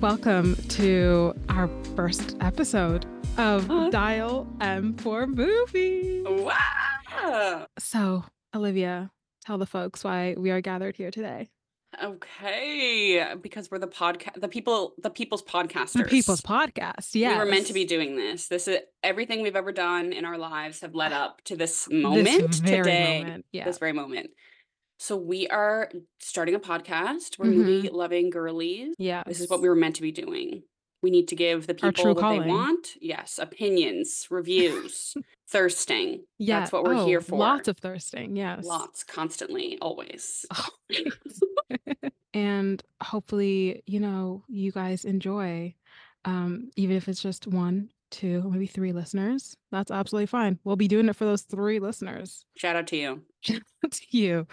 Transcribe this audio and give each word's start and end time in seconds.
Welcome 0.00 0.56
to 0.70 1.34
our 1.50 1.68
first 1.94 2.36
episode 2.40 3.04
of 3.36 3.70
Uh. 3.70 3.90
Dial 3.90 4.46
M 4.60 4.94
for 4.96 5.26
Movie. 5.26 6.22
Wow. 6.26 7.66
So, 7.78 8.24
Olivia, 8.54 9.10
tell 9.44 9.58
the 9.58 9.66
folks 9.66 10.02
why 10.02 10.34
we 10.38 10.50
are 10.50 10.60
gathered 10.62 10.96
here 10.96 11.10
today. 11.10 11.50
Okay, 12.02 13.34
because 13.42 13.70
we're 13.70 13.78
the 13.78 13.88
podcast, 13.88 14.40
the 14.40 14.48
people, 14.48 14.94
the 15.02 15.10
people's 15.10 15.42
podcasters. 15.42 15.92
The 15.94 16.04
People's 16.04 16.40
Podcast. 16.40 17.14
Yeah, 17.14 17.32
we 17.32 17.38
were 17.44 17.50
meant 17.50 17.66
to 17.66 17.72
be 17.74 17.84
doing 17.84 18.16
this. 18.16 18.48
This 18.48 18.68
is 18.68 18.78
everything 19.02 19.42
we've 19.42 19.56
ever 19.56 19.72
done 19.72 20.12
in 20.12 20.24
our 20.24 20.38
lives 20.38 20.80
have 20.80 20.94
led 20.94 21.12
up 21.12 21.42
to 21.44 21.56
this 21.56 21.84
This 21.86 21.92
moment 22.02 22.54
very 22.54 22.78
today. 22.84 23.20
moment. 23.22 23.44
Yeah. 23.52 23.64
This 23.64 23.78
very 23.78 23.92
moment. 23.92 24.30
So 25.00 25.16
we 25.16 25.48
are 25.48 25.90
starting 26.18 26.54
a 26.54 26.60
podcast. 26.60 27.38
Where 27.38 27.50
We're 27.50 27.56
Mhm. 27.56 27.64
movie 27.64 27.88
loving 27.88 28.28
girlies. 28.28 28.94
yeah. 28.98 29.22
This 29.26 29.40
is 29.40 29.48
what 29.48 29.62
we 29.62 29.68
were 29.68 29.74
meant 29.74 29.96
to 29.96 30.02
be 30.02 30.12
doing. 30.12 30.62
We 31.00 31.10
need 31.10 31.26
to 31.28 31.34
give 31.34 31.66
the 31.66 31.72
people 31.72 32.04
what 32.08 32.18
calling. 32.18 32.42
they 32.42 32.48
want. 32.48 32.98
Yes, 33.00 33.38
opinions, 33.38 34.26
reviews, 34.30 35.14
thirsting. 35.48 36.26
Yeah. 36.36 36.60
That's 36.60 36.70
what 36.72 36.84
we're 36.84 36.96
oh, 36.96 37.06
here 37.06 37.22
for. 37.22 37.38
Lots 37.38 37.66
of 37.66 37.78
thirsting. 37.78 38.36
Yes. 38.36 38.66
Lots, 38.66 39.02
constantly, 39.02 39.78
always. 39.80 40.44
and 42.34 42.82
hopefully, 43.02 43.82
you 43.86 44.00
know, 44.00 44.44
you 44.48 44.70
guys 44.70 45.06
enjoy, 45.06 45.74
um, 46.26 46.70
even 46.76 46.94
if 46.96 47.08
it's 47.08 47.22
just 47.22 47.46
one, 47.46 47.88
two, 48.10 48.42
maybe 48.50 48.66
three 48.66 48.92
listeners. 48.92 49.56
That's 49.72 49.90
absolutely 49.90 50.26
fine. 50.26 50.58
We'll 50.62 50.76
be 50.76 50.88
doing 50.88 51.08
it 51.08 51.16
for 51.16 51.24
those 51.24 51.40
three 51.40 51.78
listeners. 51.78 52.44
Shout 52.54 52.76
out 52.76 52.86
to 52.88 52.96
you. 52.98 53.22
Shout 53.40 53.62
out 53.82 53.92
to 53.92 54.04
you. 54.10 54.46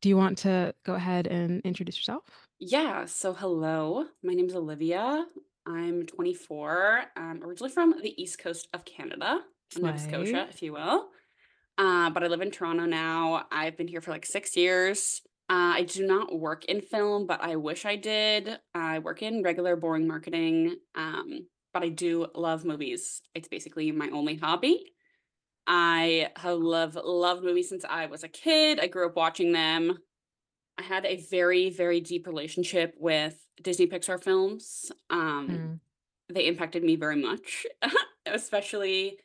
Do 0.00 0.08
you 0.08 0.16
want 0.16 0.38
to 0.38 0.74
go 0.84 0.94
ahead 0.94 1.26
and 1.26 1.62
introduce 1.62 1.96
yourself? 1.96 2.24
Yeah, 2.58 3.06
so 3.06 3.32
hello. 3.32 4.06
My 4.22 4.34
name 4.34 4.46
is 4.46 4.54
Olivia. 4.54 5.26
I'm 5.66 6.06
24. 6.06 7.04
I'm 7.16 7.42
originally 7.42 7.72
from 7.72 7.94
the 8.02 8.22
east 8.22 8.38
coast 8.38 8.68
of 8.74 8.84
Canada, 8.84 9.40
Nova. 9.78 9.98
Scotia, 9.98 10.46
if 10.50 10.62
you 10.62 10.74
will. 10.74 11.08
Uh, 11.78 12.10
but 12.10 12.22
I 12.22 12.26
live 12.28 12.40
in 12.40 12.50
Toronto 12.50 12.84
now. 12.84 13.46
I've 13.50 13.76
been 13.76 13.88
here 13.88 14.00
for 14.00 14.10
like 14.10 14.26
six 14.26 14.56
years. 14.56 15.22
Uh, 15.48 15.74
I 15.76 15.82
do 15.82 16.06
not 16.06 16.38
work 16.38 16.64
in 16.66 16.80
film, 16.80 17.26
but 17.26 17.40
I 17.42 17.56
wish 17.56 17.84
I 17.84 17.96
did. 17.96 18.58
I 18.74 18.98
work 18.98 19.22
in 19.22 19.42
regular, 19.42 19.76
boring 19.76 20.06
marketing, 20.06 20.76
um, 20.94 21.46
but 21.72 21.82
I 21.82 21.88
do 21.88 22.26
love 22.34 22.64
movies. 22.64 23.22
It's 23.34 23.48
basically 23.48 23.92
my 23.92 24.08
only 24.10 24.36
hobby. 24.36 24.92
I 25.66 26.30
have 26.36 26.58
love 26.58 26.96
loved 27.02 27.42
movies 27.44 27.68
since 27.68 27.84
I 27.88 28.06
was 28.06 28.22
a 28.24 28.28
kid. 28.28 28.78
I 28.80 28.86
grew 28.86 29.06
up 29.06 29.16
watching 29.16 29.52
them. 29.52 29.98
I 30.78 30.82
had 30.82 31.04
a 31.06 31.16
very, 31.30 31.70
very 31.70 32.00
deep 32.00 32.26
relationship 32.26 32.94
with 32.98 33.36
Disney 33.62 33.86
Pixar 33.86 34.22
films. 34.22 34.92
Um, 35.10 35.48
Mm. 35.48 35.80
They 36.34 36.48
impacted 36.48 36.82
me 36.82 36.96
very 36.96 37.16
much, 37.22 37.66
especially 38.26 39.18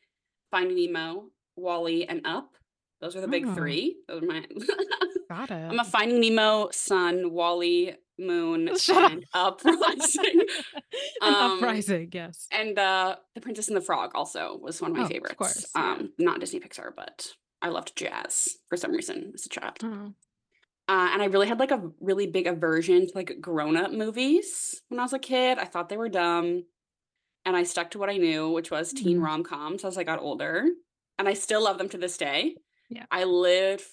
Finding 0.52 0.78
Nemo, 0.94 1.30
WALL-E, 1.56 2.06
and 2.06 2.22
Up. 2.26 2.56
Those 3.02 3.16
are 3.16 3.22
the 3.22 3.28
big 3.28 3.48
Oh. 3.48 3.56
three. 3.56 3.98
Those 4.08 4.22
are 4.22 4.26
my. 4.28 4.46
Got 5.32 5.52
it. 5.52 5.72
I'm 5.72 5.80
a 5.80 5.86
Finding 5.86 6.20
Nemo, 6.20 6.70
Sun, 6.72 7.32
WALL-E, 7.32 7.94
Moon, 8.20 8.70
Shut 8.78 9.12
and 9.14 9.26
Up 9.34 9.64
Rising. 9.64 10.42
An 11.22 11.34
Um, 11.34 11.52
uprising, 11.58 12.10
yes. 12.12 12.48
and 12.52 12.78
uh, 12.78 13.16
The 13.36 13.40
Princess 13.42 13.70
and 13.70 13.78
the 13.78 13.82
Frog 13.82 14.12
also 14.14 14.58
was 14.62 14.82
one 14.82 14.92
of 14.92 14.98
my 14.98 15.04
Oh, 15.04 15.06
of 15.06 15.12
favorites. 15.12 15.36
course. 15.36 15.66
Um, 15.74 16.12
not 16.20 16.42
Disney 16.42 16.60
Pixar, 16.60 16.92
but 16.94 17.28
I 17.62 17.70
loved 17.70 17.96
jazz 17.96 18.50
for 18.68 18.76
some 18.76 18.92
reason 18.92 19.32
as 19.34 19.46
a 19.46 19.50
child. 19.50 19.78
Oh. 19.84 20.14
Uh, 20.90 21.10
and 21.14 21.22
I 21.22 21.26
really 21.28 21.48
had 21.48 21.60
like 21.60 21.72
a 21.72 21.82
really 22.02 22.28
big 22.28 22.46
aversion 22.48 23.08
to 23.08 23.12
like 23.16 23.38
grown 23.40 23.78
up 23.78 23.94
movies 23.94 24.82
when 24.90 25.00
I 25.00 25.04
was 25.04 25.14
a 25.14 25.20
kid. 25.20 25.60
I 25.60 25.64
thought 25.66 25.88
they 25.88 25.96
were 25.96 26.10
dumb. 26.10 26.66
And 27.46 27.56
I 27.56 27.64
stuck 27.64 27.92
to 27.92 28.00
what 28.00 28.10
I 28.10 28.18
knew, 28.18 28.50
which 28.50 28.70
was 28.70 28.92
teen 28.92 29.20
Mhm. 29.20 29.24
rom 29.24 29.44
coms 29.44 29.86
as 29.86 29.98
I 29.98 30.04
got 30.04 30.20
older. 30.20 30.66
And 31.18 31.28
I 31.30 31.34
still 31.36 31.64
love 31.64 31.78
them 31.78 31.88
to 31.90 31.98
this 31.98 32.18
day. 32.18 32.56
Yeah. 32.90 33.06
I 33.10 33.24
lived 33.24 33.86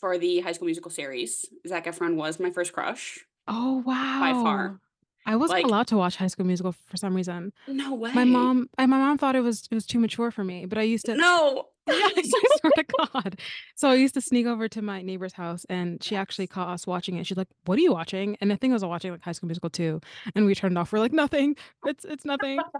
for 0.00 0.18
the 0.18 0.40
high 0.40 0.52
school 0.52 0.66
musical 0.66 0.90
series. 0.90 1.44
Zac 1.66 1.86
Efron 1.86 2.14
was 2.16 2.38
my 2.40 2.50
first 2.50 2.72
crush. 2.72 3.20
Oh 3.46 3.82
wow. 3.86 4.20
By 4.20 4.32
far. 4.32 4.80
I 5.26 5.36
wasn't 5.36 5.58
Like- 5.58 5.66
allowed 5.66 5.86
to 5.88 5.96
watch 5.98 6.16
High 6.16 6.28
School 6.28 6.46
Musical 6.46 6.72
for 6.72 6.96
some 6.96 7.14
reason. 7.14 7.52
No 7.66 7.92
way. 7.94 8.12
My 8.14 8.24
mom, 8.24 8.70
I, 8.78 8.86
my 8.86 8.96
mom 8.96 9.18
thought 9.18 9.36
it 9.36 9.42
was 9.42 9.68
it 9.70 9.74
was 9.74 9.84
too 9.84 9.98
mature 9.98 10.30
for 10.30 10.42
me, 10.42 10.64
but 10.64 10.78
I 10.78 10.82
used 10.82 11.04
to. 11.04 11.14
No. 11.16 11.66
Yes, 11.86 12.30
I 12.34 12.42
swear 12.60 12.72
to 12.76 12.84
God. 13.12 13.38
So 13.74 13.90
I 13.90 13.94
used 13.94 14.14
to 14.14 14.22
sneak 14.22 14.46
over 14.46 14.68
to 14.68 14.80
my 14.80 15.02
neighbor's 15.02 15.34
house, 15.34 15.66
and 15.68 16.02
she 16.02 16.16
actually 16.16 16.46
caught 16.46 16.68
us 16.68 16.86
watching 16.86 17.16
it. 17.18 17.26
She's 17.26 17.36
like, 17.36 17.48
"What 17.66 17.76
are 17.78 17.82
you 17.82 17.92
watching?" 17.92 18.36
And 18.40 18.50
I 18.52 18.56
think 18.56 18.70
I 18.70 18.74
was 18.74 18.84
watching 18.86 19.10
like 19.10 19.22
High 19.22 19.32
School 19.32 19.48
Musical 19.48 19.68
too, 19.68 20.00
and 20.34 20.46
we 20.46 20.54
turned 20.54 20.78
off. 20.78 20.92
We're 20.92 20.98
like, 20.98 21.12
"Nothing. 21.12 21.56
It's 21.84 22.04
it's 22.06 22.24
nothing." 22.24 22.60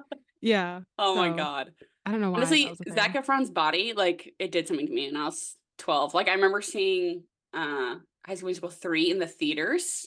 Yeah. 0.40 0.82
oh 0.98 1.16
my 1.16 1.30
God. 1.36 1.72
I 2.06 2.12
don't 2.12 2.20
know 2.20 2.30
why. 2.30 2.36
Honestly, 2.38 2.72
Zac. 2.94 3.12
Efron's 3.14 3.50
body, 3.50 3.92
like, 3.92 4.32
it 4.38 4.52
did 4.52 4.68
something 4.68 4.86
to 4.86 4.92
me 4.92 5.06
and 5.08 5.18
I 5.18 5.24
was 5.24 5.56
12. 5.78 6.14
Like, 6.14 6.28
I 6.28 6.32
remember 6.34 6.60
seeing 6.62 7.24
uh 7.54 7.96
High 8.26 8.34
School 8.34 8.46
Musical 8.48 8.68
3 8.70 9.10
in 9.10 9.18
the 9.18 9.26
theaters, 9.26 10.06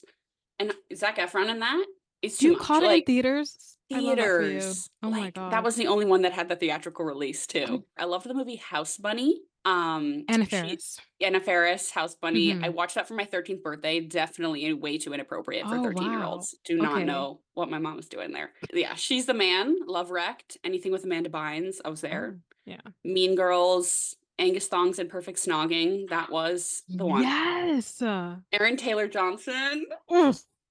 and 0.60 0.74
Zac 0.96 1.18
Efron 1.18 1.50
in 1.50 1.60
that 1.60 1.86
is 2.22 2.38
too 2.38 2.48
You 2.48 2.54
much. 2.54 2.62
caught 2.62 2.84
it 2.84 2.92
in 2.92 3.04
theaters. 3.04 3.78
I 3.92 4.00
love 4.00 4.16
that 4.18 4.26
for 4.26 4.42
you. 4.44 4.50
theaters. 4.60 4.90
Oh 5.04 5.10
my 5.10 5.20
like, 5.22 5.34
God. 5.34 5.52
That 5.52 5.64
was 5.64 5.76
the 5.76 5.88
only 5.88 6.06
one 6.06 6.22
that 6.22 6.32
had 6.34 6.48
the 6.50 6.56
theatrical 6.56 7.04
release, 7.04 7.46
too. 7.48 7.66
Oh. 7.68 7.84
I 7.98 8.06
love 8.06 8.24
the 8.24 8.34
movie 8.34 8.56
House 8.58 8.96
Bunny. 8.98 9.42
Um, 9.66 10.24
Anna 10.30 10.46
she- 10.46 10.52
Faris. 10.52 11.00
Anna 11.20 11.40
Faris, 11.40 11.92
House 11.92 12.16
Bunny. 12.16 12.52
I 12.54 12.56
Mhm. 12.70 12.74
watched 12.74 12.96
that 12.96 13.08
for 13.08 13.16
my 13.16 13.26
13th 13.26 13.62
birthday. 13.64 14.00
Definitely 14.00 14.72
way 14.74 14.98
too 14.98 15.14
inappropriate 15.14 15.68
for 15.68 15.76
Oh, 15.78 15.84
13 15.84 16.12
year 16.12 16.24
olds. 16.24 16.56
Do 16.64 16.78
not 16.78 16.94
Okay. 16.98 17.04
know 17.06 17.42
what 17.54 17.70
my 17.70 17.78
mom 17.80 17.96
was 17.98 18.08
doing 18.08 18.32
there. 18.32 18.54
Yeah, 18.74 18.96
she's 18.96 19.26
the 19.26 19.34
man. 19.34 19.76
Love 19.86 20.10
wrecked. 20.12 20.58
Anything 20.64 20.92
with 20.92 21.04
Amanda 21.04 21.30
Bynes, 21.30 21.78
I 21.84 21.90
was 21.90 22.02
there. 22.02 22.38
Oh, 22.38 22.42
yeah. 22.66 22.82
Mean 23.04 23.36
Girls, 23.36 24.16
Angus 24.42 24.68
Thongs 24.68 25.00
and 25.00 25.10
Perfect 25.10 25.38
Snogging. 25.40 26.10
That 26.10 26.30
was 26.32 26.84
the 26.90 27.06
one. 27.06 27.24
Yes. 27.24 28.02
Aaron 28.02 28.76
Taylor 28.78 29.08
Johnson. 29.08 29.86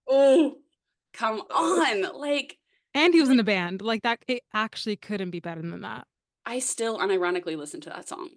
Oh, 0.09 0.57
come 1.15 1.41
on. 1.51 2.19
Like, 2.21 2.59
And 2.95 3.15
he 3.15 3.21
was 3.21 3.31
in 3.31 3.37
the 3.37 3.45
band. 3.45 3.81
Like 3.83 4.03
that. 4.03 4.19
It 4.27 4.43
actually 4.53 4.97
couldn't 4.97 5.31
be 5.31 5.41
better 5.41 5.63
than 5.63 5.81
that. 5.83 6.07
I 6.45 6.59
still 6.59 6.99
unironically 6.99 7.57
listen 7.57 7.81
to 7.83 7.91
that 7.91 8.09
song. 8.09 8.29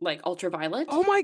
Like 0.00 0.22
Ultraviolet. 0.24 0.86
Oh 0.90 1.02
my. 1.04 1.22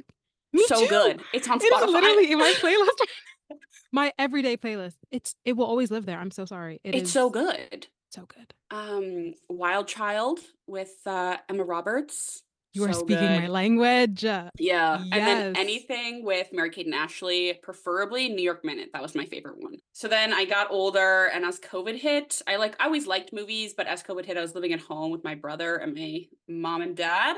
Me 0.53 0.65
so 0.67 0.81
too. 0.81 0.89
good. 0.89 1.21
It's 1.33 1.49
on 1.49 1.59
It 1.61 1.73
Spotify. 1.73 1.85
is 1.87 1.91
literally 1.93 2.33
in 2.33 2.39
my 2.39 2.55
playlist. 2.61 3.59
my 3.91 4.13
everyday 4.19 4.57
playlist. 4.57 4.95
It's 5.11 5.35
it 5.45 5.55
will 5.57 5.67
always 5.67 5.91
live 5.91 6.07
there. 6.07 6.19
I'm 6.19 6.31
so 6.31 6.45
sorry. 6.45 6.81
It 6.85 6.95
it's 6.95 7.05
is 7.09 7.13
so 7.13 7.29
good. 7.31 7.89
so 8.11 8.27
good. 8.27 8.55
Um, 8.71 9.35
Wild 9.49 9.89
Child 9.89 10.41
with 10.67 10.93
uh, 11.07 11.39
Emma 11.49 11.65
Roberts. 11.65 12.43
You 12.75 12.85
are 12.85 12.93
So 12.93 13.01
speaking 13.01 13.31
my 13.31 13.47
language. 13.47 14.25
Uh, 14.25 14.51
Yeah. 14.59 14.99
And 15.01 15.13
then 15.13 15.57
anything 15.57 16.25
with 16.25 16.49
Mary 16.53 16.71
Kate 16.71 16.87
and 16.87 16.95
Ashley, 16.95 17.59
preferably 17.63 18.29
New 18.29 18.43
York 18.43 18.65
Minute. 18.65 18.91
That 18.93 19.01
was 19.01 19.15
my 19.15 19.27
favorite 19.27 19.59
one. 19.59 19.77
So 19.93 20.09
then 20.09 20.35
I 20.35 20.45
got 20.45 20.73
older 20.73 21.27
and 21.33 21.45
as 21.45 21.61
COVID 21.61 21.97
hit, 21.97 22.43
I 22.49 22.57
like 22.57 22.75
I 22.81 22.87
always 22.87 23.07
liked 23.07 23.33
movies, 23.33 23.75
but 23.77 23.87
as 23.87 24.03
COVID 24.03 24.25
hit, 24.27 24.37
I 24.37 24.41
was 24.41 24.57
living 24.57 24.73
at 24.73 24.81
home 24.81 25.13
with 25.13 25.23
my 25.23 25.37
brother 25.37 25.77
and 25.77 25.95
my 25.95 26.23
mom 26.49 26.83
and 26.83 26.97
dad. 26.97 27.37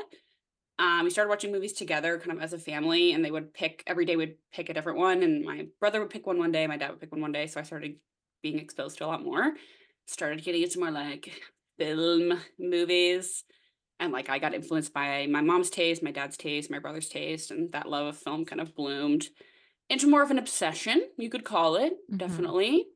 Um, 0.79 1.05
we 1.05 1.11
started 1.11 1.29
watching 1.29 1.53
movies 1.53 1.73
together 1.75 2.19
kind 2.19 2.37
of 2.37 2.43
as 2.43 2.53
a 2.53 2.59
family, 2.59 3.13
and 3.13 3.25
they 3.25 3.31
would 3.31 3.53
pick 3.55 3.83
every 3.87 4.05
day 4.05 4.17
would 4.17 4.37
pick 4.53 4.69
a 4.69 4.75
different 4.75 4.99
one. 4.99 5.23
And 5.23 5.45
my 5.45 5.67
brother 5.81 6.01
would 6.01 6.11
pick 6.11 6.27
one 6.27 6.39
one 6.39 6.53
day, 6.53 6.67
my 6.67 6.77
dad 6.77 6.91
would 6.91 7.01
pick 7.01 7.13
one 7.13 7.21
one 7.21 7.33
day. 7.33 7.47
So 7.47 7.61
I 7.61 7.63
started 7.63 7.97
being 8.43 8.59
exposed 8.59 8.99
to 8.99 9.05
a 9.05 9.09
lot 9.09 9.25
more. 9.25 9.53
Started 10.07 10.45
getting 10.45 10.63
into 10.63 10.79
more 10.79 10.91
like 10.91 11.31
film 11.79 12.41
movies 12.59 13.45
and 14.01 14.13
like 14.13 14.29
I 14.29 14.39
got 14.39 14.55
influenced 14.55 14.93
by 14.93 15.27
my 15.27 15.41
mom's 15.41 15.71
taste, 15.71 16.03
my 16.03 16.11
dad's 16.11 16.37
taste, 16.37 16.71
my 16.71 16.79
brother's 16.79 17.09
taste, 17.09 17.51
and 17.51 17.73
that 17.73 17.89
love 17.89 18.07
of 18.07 18.19
film 18.19 18.45
kind 18.45 18.61
of 18.61 18.75
bloomed 18.75 19.29
into 19.89 20.09
more 20.09 20.23
of 20.23 20.31
an 20.31 20.39
obsession, 20.39 21.03
you 21.17 21.31
could 21.31 21.45
call 21.45 21.77
it, 21.77 21.95
Mhm. 22.11 22.19
definitely. 22.19 22.87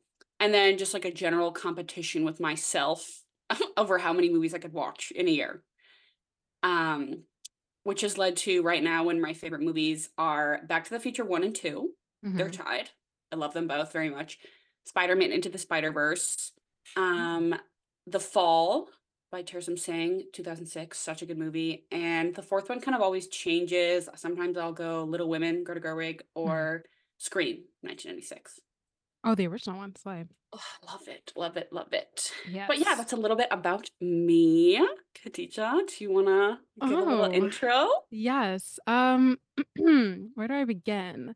And 0.41 0.53
then 0.53 0.79
just 0.79 0.95
like 0.95 1.05
a 1.05 1.13
general 1.13 1.53
competition 1.53 2.25
with 2.25 2.41
myself 2.41 3.23
over 3.77 3.99
how 3.99 4.13
many 4.13 4.31
movies 4.31 4.55
I 4.55 4.59
could 4.59 4.73
watch 4.73 5.11
in 5.13 5.29
a 5.29 5.31
year. 5.31 5.63
Um, 6.63 7.25
which 7.85 8.03
has 8.03 8.19
led 8.19 8.37
to 8.37 8.63
right 8.63 8.83
now 8.83 9.05
when 9.05 9.21
my 9.21 9.33
favorite 9.33 9.63
movies 9.63 10.11
are 10.19 10.61
Back 10.67 10.85
to 10.85 10.91
the 10.91 11.01
Future 11.01 11.25
1 11.25 11.43
and 11.45 11.55
2. 11.55 11.91
They're 12.23 12.49
mhm. 12.51 12.53
tied. 12.53 12.91
I 13.33 13.37
love 13.37 13.55
them 13.55 13.67
both 13.67 13.93
very 13.93 14.11
much. 14.11 14.39
Spider-Man 14.85 15.33
Into 15.33 15.49
the 15.49 15.59
Spider-Verse. 15.59 16.53
Um, 16.97 17.55
The 18.07 18.21
Fall 18.21 18.91
by 19.31 19.43
Tarsem 19.43 19.79
Singh, 19.79 20.25
2006, 20.33 20.99
such 20.99 21.23
a 21.23 21.27
good 21.27 21.39
movie. 21.39 21.87
And 21.93 22.35
the 22.35 22.43
fourth 22.43 22.69
one 22.69 22.81
kind 22.81 22.95
of 22.97 23.01
always 23.03 23.29
changes. 23.29 24.09
Sometimes 24.17 24.57
I'll 24.59 24.73
go 24.73 25.05
Little 25.05 25.29
Women, 25.29 25.63
Greta 25.65 25.81
Gerwig, 25.81 26.21
or 26.35 26.85
Scream, 27.19 27.65
1996. 27.83 28.61
Oh, 29.23 29.35
the 29.35 29.47
original 29.47 29.77
one. 29.79 29.95
Slay. 29.97 30.25
Oh, 30.53 30.61
love 30.87 31.07
it, 31.07 31.33
love 31.37 31.57
it, 31.57 31.69
love 31.73 31.93
it. 31.93 32.33
Yes. 32.51 32.67
But 32.67 32.79
yeah, 32.79 32.95
that's 32.97 33.13
a 33.13 33.17
little 33.17 33.37
bit 33.37 33.49
about 33.51 33.89
me. 34.01 34.85
Khadija, 35.25 35.87
do 35.87 35.95
you 36.05 36.11
want 36.13 36.27
to 36.27 36.59
give 36.81 36.91
a 36.99 37.03
little 37.03 37.25
Oh. 37.27 37.31
intro? 37.31 37.89
Yes. 38.11 38.79
Um, 38.87 39.37
where 39.77 40.49
do 40.49 40.55
I 40.55 40.65
begin? 40.65 41.35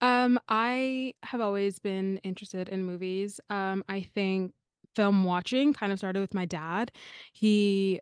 Um, 0.00 0.38
I 0.48 1.14
have 1.22 1.40
always 1.40 1.78
been 1.78 2.18
interested 2.18 2.68
in 2.68 2.84
movies. 2.84 3.40
Um, 3.50 3.82
I 3.88 4.02
think 4.14 4.52
film 4.96 5.24
watching 5.24 5.72
kind 5.72 5.92
of 5.92 5.98
started 5.98 6.20
with 6.20 6.34
my 6.34 6.44
dad. 6.46 6.92
He 7.32 8.00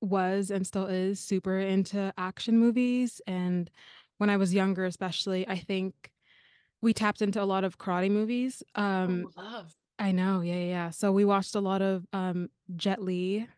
was 0.00 0.50
and 0.50 0.66
still 0.66 0.86
is 0.86 1.20
super 1.20 1.58
into 1.58 2.12
action 2.18 2.58
movies, 2.58 3.20
and 3.26 3.70
when 4.18 4.30
I 4.30 4.36
was 4.36 4.54
younger, 4.54 4.84
especially, 4.84 5.46
I 5.48 5.58
think 5.58 6.10
we 6.82 6.92
tapped 6.92 7.22
into 7.22 7.42
a 7.42 7.44
lot 7.44 7.64
of 7.64 7.78
karate 7.78 8.10
movies. 8.10 8.62
Um, 8.74 9.28
Oh, 9.36 9.42
love. 9.42 9.74
I 9.98 10.12
know, 10.12 10.40
yeah, 10.42 10.54
yeah, 10.54 10.66
yeah. 10.66 10.90
So 10.90 11.10
we 11.12 11.24
watched 11.24 11.54
a 11.54 11.60
lot 11.60 11.82
of 11.82 12.06
um, 12.12 12.50
Jet 12.76 13.02
Li, 13.02 13.48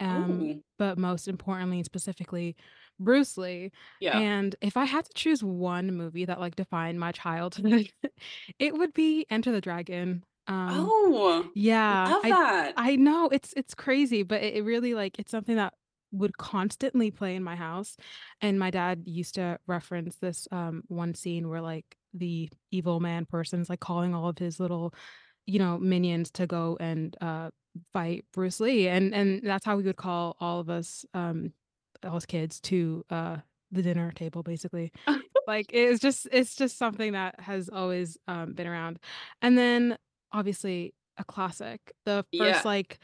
um, 0.00 0.40
Oh, 0.40 0.62
but 0.78 0.96
most 0.98 1.26
importantly 1.28 1.82
specifically 1.82 2.56
Bruce 3.00 3.36
Lee. 3.36 3.72
yeah. 4.00 4.18
And 4.18 4.54
if 4.60 4.76
I 4.76 4.84
had 4.84 5.04
to 5.06 5.12
choose 5.14 5.42
one 5.42 5.92
movie 5.96 6.24
that 6.24 6.40
like 6.40 6.56
defined 6.56 7.00
my 7.00 7.12
childhood, 7.12 7.90
it 8.58 8.74
would 8.74 8.92
be 8.94 9.26
Enter 9.30 9.52
the 9.52 9.60
Dragon. 9.60 10.24
Um, 10.48 10.78
Oh, 10.80 11.50
yeah, 11.54 12.10
love 12.10 12.22
I 12.24 12.30
that. 12.30 12.74
I 12.76 12.96
know 12.96 13.28
it's 13.28 13.52
it's 13.56 13.74
crazy, 13.74 14.22
but 14.22 14.42
it, 14.42 14.56
it 14.56 14.62
really 14.64 14.94
like 14.94 15.18
it's 15.18 15.30
something 15.30 15.56
that 15.56 15.74
would 16.12 16.38
constantly 16.38 17.10
play 17.10 17.34
in 17.34 17.42
my 17.42 17.56
house. 17.56 17.96
And 18.40 18.58
my 18.58 18.70
dad 18.70 19.02
used 19.06 19.34
to 19.36 19.58
reference 19.66 20.16
this 20.16 20.48
um 20.52 20.82
one 20.88 21.14
scene 21.14 21.48
where 21.48 21.60
like 21.60 21.96
the 22.14 22.48
evil 22.70 23.00
man 23.00 23.26
person's 23.26 23.68
like 23.68 23.80
calling 23.80 24.14
all 24.14 24.28
of 24.28 24.38
his 24.38 24.58
little, 24.60 24.94
you 25.46 25.58
know, 25.58 25.78
minions 25.78 26.30
to 26.32 26.46
go 26.46 26.76
and 26.80 27.16
uh 27.20 27.50
fight 27.92 28.24
Bruce 28.32 28.60
Lee. 28.60 28.88
And 28.88 29.14
and 29.14 29.42
that's 29.44 29.64
how 29.66 29.76
we 29.76 29.82
would 29.84 29.96
call 29.96 30.36
all 30.40 30.60
of 30.60 30.70
us 30.70 31.04
um 31.14 31.52
all 32.04 32.16
us 32.16 32.26
kids 32.26 32.60
to 32.60 33.04
uh 33.10 33.38
the 33.70 33.82
dinner 33.82 34.12
table 34.12 34.42
basically. 34.42 34.92
Like, 35.46 35.70
it's 35.72 35.98
just 36.00 36.28
it's 36.30 36.54
just 36.54 36.76
something 36.76 37.12
that 37.12 37.40
has 37.40 37.70
always, 37.70 38.18
um, 38.28 38.52
been 38.52 38.66
around. 38.66 38.98
And 39.40 39.56
then, 39.56 39.96
obviously, 40.32 40.94
a 41.16 41.24
classic. 41.24 41.92
The 42.04 42.24
Yeah, 42.32 42.52
first, 42.52 42.64
like, 42.64 42.98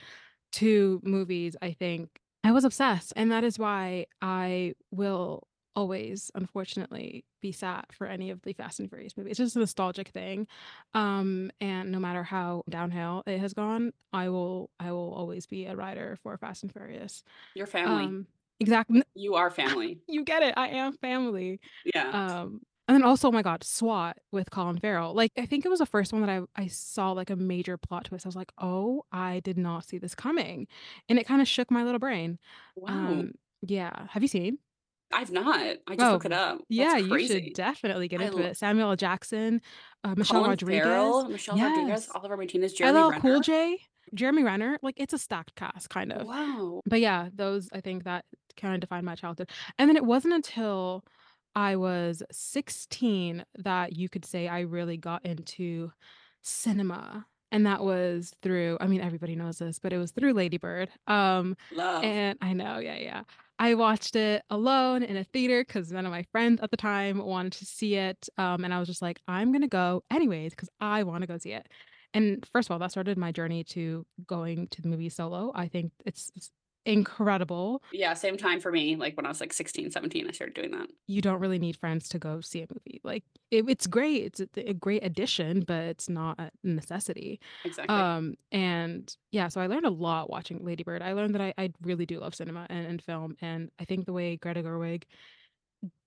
2 0.52 1.00
movies, 1.04 1.56
I 1.62 1.72
think 1.72 2.20
I 2.44 2.52
was 2.52 2.64
obsessed, 2.64 3.12
and 3.16 3.30
that 3.32 3.44
is 3.44 3.58
why 3.58 4.06
I 4.22 4.74
will 4.90 5.48
always, 5.76 6.30
unfortunately, 6.36 7.24
be 7.42 7.50
sad 7.52 7.86
for 7.92 8.06
any 8.06 8.30
of 8.30 8.42
the 8.42 8.52
Fast 8.52 8.78
and 8.80 8.88
Furious 8.88 9.16
movies. 9.16 9.32
It's 9.32 9.38
just 9.38 9.56
a 9.56 9.60
nostalgic 9.60 10.08
thing, 10.08 10.46
um, 10.94 11.50
and 11.60 11.90
no 11.90 11.98
matter 11.98 12.22
how 12.22 12.62
downhill 12.68 13.22
it 13.26 13.38
has 13.40 13.54
gone, 13.54 13.92
I 14.12 14.28
will 14.28 14.70
I 14.78 14.92
will 14.92 15.12
always 15.14 15.46
be 15.46 15.66
a 15.66 15.76
rider 15.76 16.16
for 16.22 16.36
Fast 16.38 16.62
and 16.62 16.72
Furious. 16.72 17.24
your 17.54 17.66
family. 17.66 18.16
Um, 18.16 18.28
exactly. 18.60 19.02
You 19.14 19.34
are 19.36 19.50
family. 19.50 20.00
You 20.08 20.24
get 20.24 20.42
it, 20.42 20.54
I 20.56 20.68
am 20.68 20.92
family. 20.98 21.60
Yeah. 21.84 22.10
Um, 22.12 22.60
and 22.88 22.94
then 22.94 23.02
also, 23.04 23.28
oh 23.28 23.32
my 23.32 23.42
god, 23.42 23.64
SWAT 23.64 24.18
with 24.32 24.50
Colin 24.50 24.78
Farrell. 24.78 25.14
Like, 25.14 25.32
I 25.38 25.46
think 25.46 25.64
it 25.64 25.68
was 25.70 25.78
the 25.80 25.86
first 25.86 26.12
one 26.12 26.22
that 26.22 26.30
I 26.30 26.42
I 26.56 26.66
saw 26.68 27.12
like 27.12 27.30
a 27.30 27.36
major 27.36 27.76
plot 27.78 28.06
twist. 28.06 28.26
I 28.26 28.28
was 28.28 28.36
like, 28.36 28.52
"Oh, 28.58 29.04
I 29.12 29.40
did 29.40 29.58
not 29.58 29.84
see 29.86 29.98
this 29.98 30.14
coming." 30.14 30.66
And 31.08 31.18
it 31.18 31.26
kinda 31.26 31.44
shook 31.46 31.70
my 31.70 31.84
little 31.84 31.98
brain. 32.00 32.38
Wow. 32.76 32.90
Um, 33.10 33.32
yeah. 33.62 34.06
Have 34.10 34.22
you 34.22 34.28
seen? 34.28 34.58
I've 35.12 35.30
not. 35.30 35.78
I 35.86 35.96
just 35.96 36.10
look 36.10 36.24
Oh, 36.24 36.26
it 36.26 36.32
up. 36.32 36.60
That's 36.76 36.94
yeah, 36.94 36.96
you 36.96 37.18
should 37.18 37.52
definitely 37.52 38.08
get 38.08 38.20
into 38.20 38.42
l 38.42 38.44
it. 38.44 38.56
Samuel 38.56 38.90
L. 38.90 38.96
Jackson, 38.96 39.60
uh, 40.02 40.14
Michelle 40.16 40.42
Colin 40.42 40.46
Rodriguez. 40.46 40.82
Farrell, 40.82 41.28
Michelle 41.28 41.58
Rodriguez, 41.58 42.08
Oliver 42.14 42.36
Martinez, 42.36 42.72
Jeremy 42.74 43.02
LL 43.02 43.12
Cool 43.12 43.40
Renner. 43.40 43.40
J, 43.40 43.78
Jeremy 44.14 44.42
Renner. 44.44 44.78
Like, 44.82 44.94
it's 44.98 45.12
a 45.12 45.18
stacked 45.18 45.54
cast, 45.54 45.90
kind 45.90 46.12
of. 46.12 46.26
Wow. 46.26 46.82
But 46.86 47.00
yeah, 47.00 47.28
those 47.34 47.68
I 47.72 47.80
think 47.80 48.04
that 48.04 48.24
kinda 48.56 48.78
defined 48.78 49.06
my 49.06 49.14
childhood. 49.14 49.50
And 49.78 49.88
then 49.88 49.96
it 49.96 50.04
wasn't 50.04 50.34
until 50.34 51.04
I 51.54 51.76
was 51.76 52.22
16 52.32 53.44
that 53.58 53.96
you 53.96 54.08
could 54.08 54.24
say 54.24 54.48
I 54.48 54.60
really 54.60 54.96
got 54.96 55.24
into 55.24 55.92
cinema, 56.42 57.26
and 57.52 57.66
that 57.66 57.82
was 57.82 58.32
through 58.42 58.78
I 58.80 58.86
mean, 58.86 59.00
everybody 59.00 59.36
knows 59.36 59.58
this, 59.58 59.78
but 59.78 59.92
it 59.92 59.98
was 59.98 60.10
through 60.12 60.32
Lady 60.32 60.58
Bird. 60.58 60.90
Um, 61.06 61.56
Love. 61.72 62.02
and 62.04 62.38
I 62.42 62.52
know, 62.52 62.78
yeah, 62.78 62.96
yeah. 62.96 63.22
I 63.58 63.74
watched 63.74 64.16
it 64.16 64.42
alone 64.50 65.04
in 65.04 65.16
a 65.16 65.24
theater 65.24 65.64
because 65.64 65.92
none 65.92 66.06
of 66.06 66.10
my 66.10 66.24
friends 66.32 66.60
at 66.60 66.72
the 66.72 66.76
time 66.76 67.18
wanted 67.24 67.52
to 67.52 67.64
see 67.66 67.94
it, 67.94 68.28
um, 68.36 68.64
and 68.64 68.74
I 68.74 68.80
was 68.80 68.88
just 68.88 69.02
like, 69.02 69.20
"I'm 69.28 69.52
gonna 69.52 69.68
go 69.68 70.02
anyways 70.10 70.50
because 70.50 70.70
I 70.80 71.04
wanna 71.04 71.26
go 71.26 71.38
see 71.38 71.52
it." 71.52 71.68
And 72.14 72.46
first 72.52 72.68
of 72.68 72.72
all, 72.72 72.78
that 72.80 72.92
started 72.92 73.18
my 73.18 73.32
journey 73.32 73.64
to 73.64 74.06
going 74.26 74.68
to 74.68 74.82
the 74.82 74.88
movie 74.88 75.08
solo. 75.08 75.52
I 75.54 75.68
think 75.68 75.92
it's 76.04 76.30
incredible. 76.86 77.82
Yeah, 77.92 78.14
same 78.14 78.36
time 78.36 78.60
for 78.60 78.70
me. 78.72 78.96
Like 78.96 79.16
when 79.16 79.26
I 79.26 79.28
was 79.28 79.40
like 79.40 79.52
16, 79.52 79.90
17, 79.90 80.28
I 80.28 80.32
started 80.32 80.54
doing 80.54 80.70
that. 80.72 80.88
You 81.06 81.20
don't 81.20 81.40
really 81.40 81.58
need 81.58 81.76
friends 81.76 82.08
to 82.10 82.18
go 82.18 82.40
see 82.40 82.62
a 82.62 82.66
movie. 82.72 83.00
Like, 83.04 83.24
it 83.50 83.64
it's 83.68 83.86
great, 83.86 84.24
it's 84.24 84.40
a 84.40 84.70
a 84.70 84.74
great 84.74 85.04
addition, 85.04 85.60
but 85.60 85.84
it's 85.84 86.08
not 86.08 86.38
a 86.40 86.50
necessity. 86.62 87.40
Exactly. 87.64 87.94
Um, 87.94 88.34
and 88.52 89.14
yeah, 89.32 89.48
so 89.48 89.60
I 89.60 89.66
learned 89.66 89.86
a 89.86 89.90
lot 89.90 90.30
watching 90.30 90.64
Lady 90.64 90.82
Bird. 90.82 91.02
I 91.02 91.12
learned 91.12 91.34
that 91.34 91.42
I 91.42 91.54
I 91.58 91.72
really 91.82 92.06
do 92.06 92.20
love 92.20 92.34
cinema 92.34 92.66
and 92.70 92.86
and 92.86 93.02
film, 93.02 93.36
and 93.40 93.70
I 93.78 93.84
think 93.84 94.06
the 94.06 94.12
way 94.12 94.36
Greta 94.36 94.62
Gerwig 94.62 95.04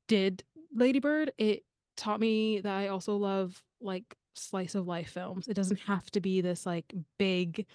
did 0.08 0.44
Lady 0.74 1.00
Bird, 1.00 1.32
it 1.38 1.64
taught 1.96 2.20
me 2.20 2.60
that 2.62 2.76
I 2.76 2.88
also 2.88 3.16
love, 3.18 3.62
like, 3.82 4.16
slice 4.36 4.76
of 4.76 4.88
life 4.88 5.10
films. 5.10 5.48
It 5.48 5.54
doesn't 5.56 5.80
have 5.82 6.10
to 6.12 6.22
be 6.22 6.42
this, 6.42 6.66
like, 6.66 6.94
big 7.18 7.66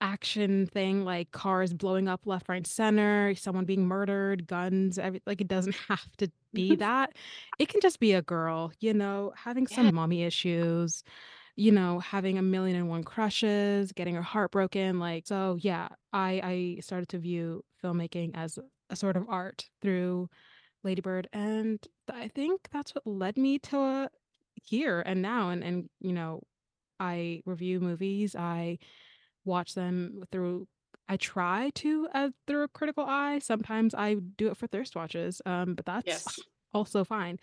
action 0.00 0.66
thing, 0.66 1.04
like 1.04 1.32
cars 1.32 1.74
blowing 1.74 2.08
up 2.08 2.26
left, 2.26 2.48
right, 2.48 2.66
center, 2.66 3.34
someone 3.34 3.64
being 3.64 3.86
murdered, 3.86 4.46
guns, 4.46 4.98
every 4.98 5.22
like, 5.26 5.40
it 5.40 5.48
doesn't 5.48 5.74
have 5.88 6.16
to 6.18 6.30
be 6.54 6.74
that. 6.76 7.14
It 7.58 7.68
can 7.68 7.80
just 7.80 8.00
be 8.00 8.12
a 8.12 8.22
girl, 8.22 8.72
you 8.80 8.94
know, 8.94 9.32
having 9.36 9.66
Yeah. 9.68 9.90
some 9.90 9.92
mommy 9.94 10.22
issues, 10.24 11.02
you 11.56 11.72
know, 11.72 11.98
having 12.00 12.38
a 12.38 12.42
million 12.42 12.76
and 12.76 12.88
one 12.88 13.04
crushes, 13.04 13.92
getting 13.92 14.14
her 14.14 14.22
heart 14.22 14.50
broken, 14.52 14.98
like 14.98 15.26
so, 15.26 15.56
yeah, 15.60 15.88
I 16.12 16.40
I 16.76 16.80
started 16.80 17.08
to 17.10 17.18
view 17.18 17.64
filmmaking 17.82 18.32
as 18.34 18.58
a 18.90 18.96
sort 18.96 19.16
of 19.16 19.28
art 19.28 19.70
through 19.82 20.28
Lady 20.84 21.00
Bird, 21.02 21.28
and 21.32 21.86
I 22.08 22.28
think 22.28 22.68
that's 22.72 22.94
what 22.94 23.06
led 23.06 23.36
me 23.38 23.58
to, 23.60 23.78
uh, 23.78 24.08
here 24.54 25.00
and 25.06 25.22
now, 25.22 25.50
and 25.50 25.62
and, 25.64 25.90
you 26.00 26.12
know, 26.12 26.42
I 27.00 27.42
review 27.46 27.80
movies, 27.80 28.36
I 28.36 28.78
watch 29.44 29.74
them 29.74 30.24
through 30.32 30.66
I 31.08 31.16
try 31.16 31.70
to, 31.76 32.08
uh, 32.14 32.30
through 32.46 32.62
a 32.62 32.68
critical 32.68 33.04
eye, 33.04 33.40
sometimes 33.40 33.96
I 33.96 34.14
do 34.14 34.46
it 34.48 34.56
for 34.56 34.68
thirst 34.68 34.94
watches, 34.94 35.42
um, 35.44 35.74
but 35.74 35.84
that's 35.84 36.06
Yes. 36.06 36.40
also 36.74 37.02
fine. 37.02 37.40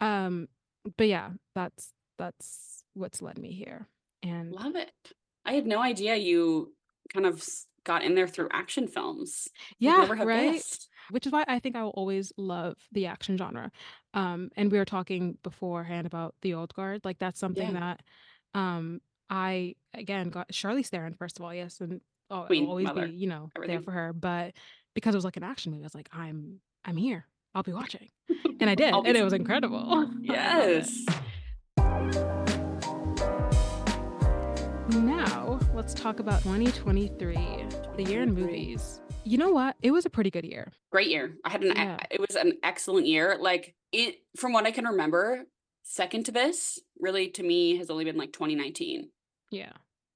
Um, 0.00 0.48
but 0.96 1.08
yeah, 1.08 1.30
that's 1.54 1.92
that's 2.18 2.82
what's 2.94 3.22
led 3.22 3.38
me 3.38 3.52
here, 3.52 3.86
and 4.22 4.52
Love 4.52 4.76
it. 4.76 4.92
I 5.44 5.52
had 5.52 5.66
no 5.66 5.80
idea 5.80 6.16
you 6.16 6.72
kind 7.12 7.26
of 7.26 7.44
got 7.84 8.02
in 8.02 8.14
there 8.16 8.26
through 8.26 8.48
action 8.52 8.88
films. 8.88 9.48
Yeah, 9.78 10.06
right? 10.24 10.54
guessed. 10.54 10.88
Which 11.10 11.26
is 11.26 11.32
why 11.32 11.44
I 11.46 11.60
think 11.60 11.76
I 11.76 11.82
will 11.84 11.90
always 11.90 12.32
love 12.36 12.76
the 12.90 13.06
action 13.06 13.36
genre. 13.38 13.70
Um, 14.14 14.50
and 14.56 14.72
we 14.72 14.78
were 14.78 14.84
talking 14.84 15.38
beforehand 15.44 16.06
about 16.06 16.34
the 16.42 16.54
old 16.54 16.74
guard. 16.74 17.04
Like 17.04 17.18
that's 17.20 17.38
something 17.38 17.72
Yeah. 17.72 17.80
that 17.80 18.02
um 18.54 19.00
I 19.30 19.74
again 19.94 20.30
got 20.30 20.48
Charlize 20.52 20.88
Theron, 20.88 21.14
first 21.14 21.38
of 21.38 21.44
all, 21.44 21.52
yes, 21.54 21.80
and 21.80 22.00
I'll 22.30 22.44
Queen, 22.46 22.66
always 22.66 22.90
be, 22.90 23.10
you 23.10 23.26
know, 23.28 23.50
there 23.66 23.80
for 23.80 23.90
her. 23.92 24.12
But 24.12 24.52
because 24.94 25.14
it 25.14 25.18
was 25.18 25.24
like 25.24 25.36
an 25.36 25.42
action 25.44 25.72
movie, 25.72 25.84
I 25.84 25.86
was 25.86 25.94
like, 25.94 26.08
I'm 26.12 26.60
I'm 26.84 26.96
here. 26.96 27.26
I'll 27.54 27.62
be 27.62 27.72
watching. 27.72 28.08
And 28.60 28.68
I 28.70 28.74
did, 28.82 28.94
and 28.94 29.16
it 29.16 29.22
was 29.24 29.32
incredible. 29.32 29.78
I 29.78 29.94
love 29.94 30.10
it. 30.10 30.24
Yes. 30.24 31.06
Now, 34.90 35.58
let's 35.74 35.92
talk 35.94 36.20
about 36.20 36.42
2023, 36.42 37.34
the 37.96 38.04
year 38.04 38.22
in 38.22 38.32
movies. 38.34 39.00
You 39.24 39.38
know 39.38 39.50
what? 39.50 39.74
It 39.82 39.90
was 39.90 40.06
a 40.06 40.10
pretty 40.10 40.30
good 40.30 40.44
year. 40.44 40.72
Great 40.92 41.08
year. 41.08 41.34
I 41.44 41.50
had 41.50 41.62
an 41.64 41.72
Yeah. 41.74 41.96
it 42.10 42.20
was 42.20 42.36
an 42.36 42.52
excellent 42.62 43.06
year. 43.06 43.36
Like 43.40 43.74
it 43.92 44.16
from 44.36 44.52
what 44.52 44.64
I 44.66 44.70
can 44.70 44.84
remember, 44.84 45.44
second 45.82 46.26
to 46.26 46.32
this, 46.32 46.78
really 47.00 47.28
to 47.30 47.42
me 47.42 47.76
has 47.78 47.90
only 47.90 48.04
been 48.04 48.16
like 48.16 48.32
2019. 48.32 49.08
Yeah. 49.56 49.72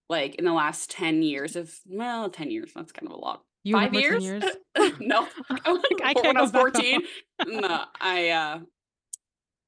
Like 0.08 0.34
in 0.36 0.44
the 0.44 0.52
last 0.52 0.90
10 0.90 1.22
years 1.22 1.56
of 1.56 1.72
well, 1.86 2.28
10 2.30 2.50
years, 2.50 2.72
that's 2.74 2.92
kind 2.92 3.06
of 3.10 3.16
a 3.16 3.20
lot. 3.20 3.42
You 3.62 3.74
Five 3.76 3.94
years? 3.94 4.24
years? 4.24 4.44
no. 5.00 5.28
I 5.50 6.14
can't 6.14 6.26
when 6.26 6.36
I 6.36 6.42
was 6.42 6.50
14. 6.50 7.00
no, 7.46 7.84
I 8.00 8.30
uh 8.30 8.60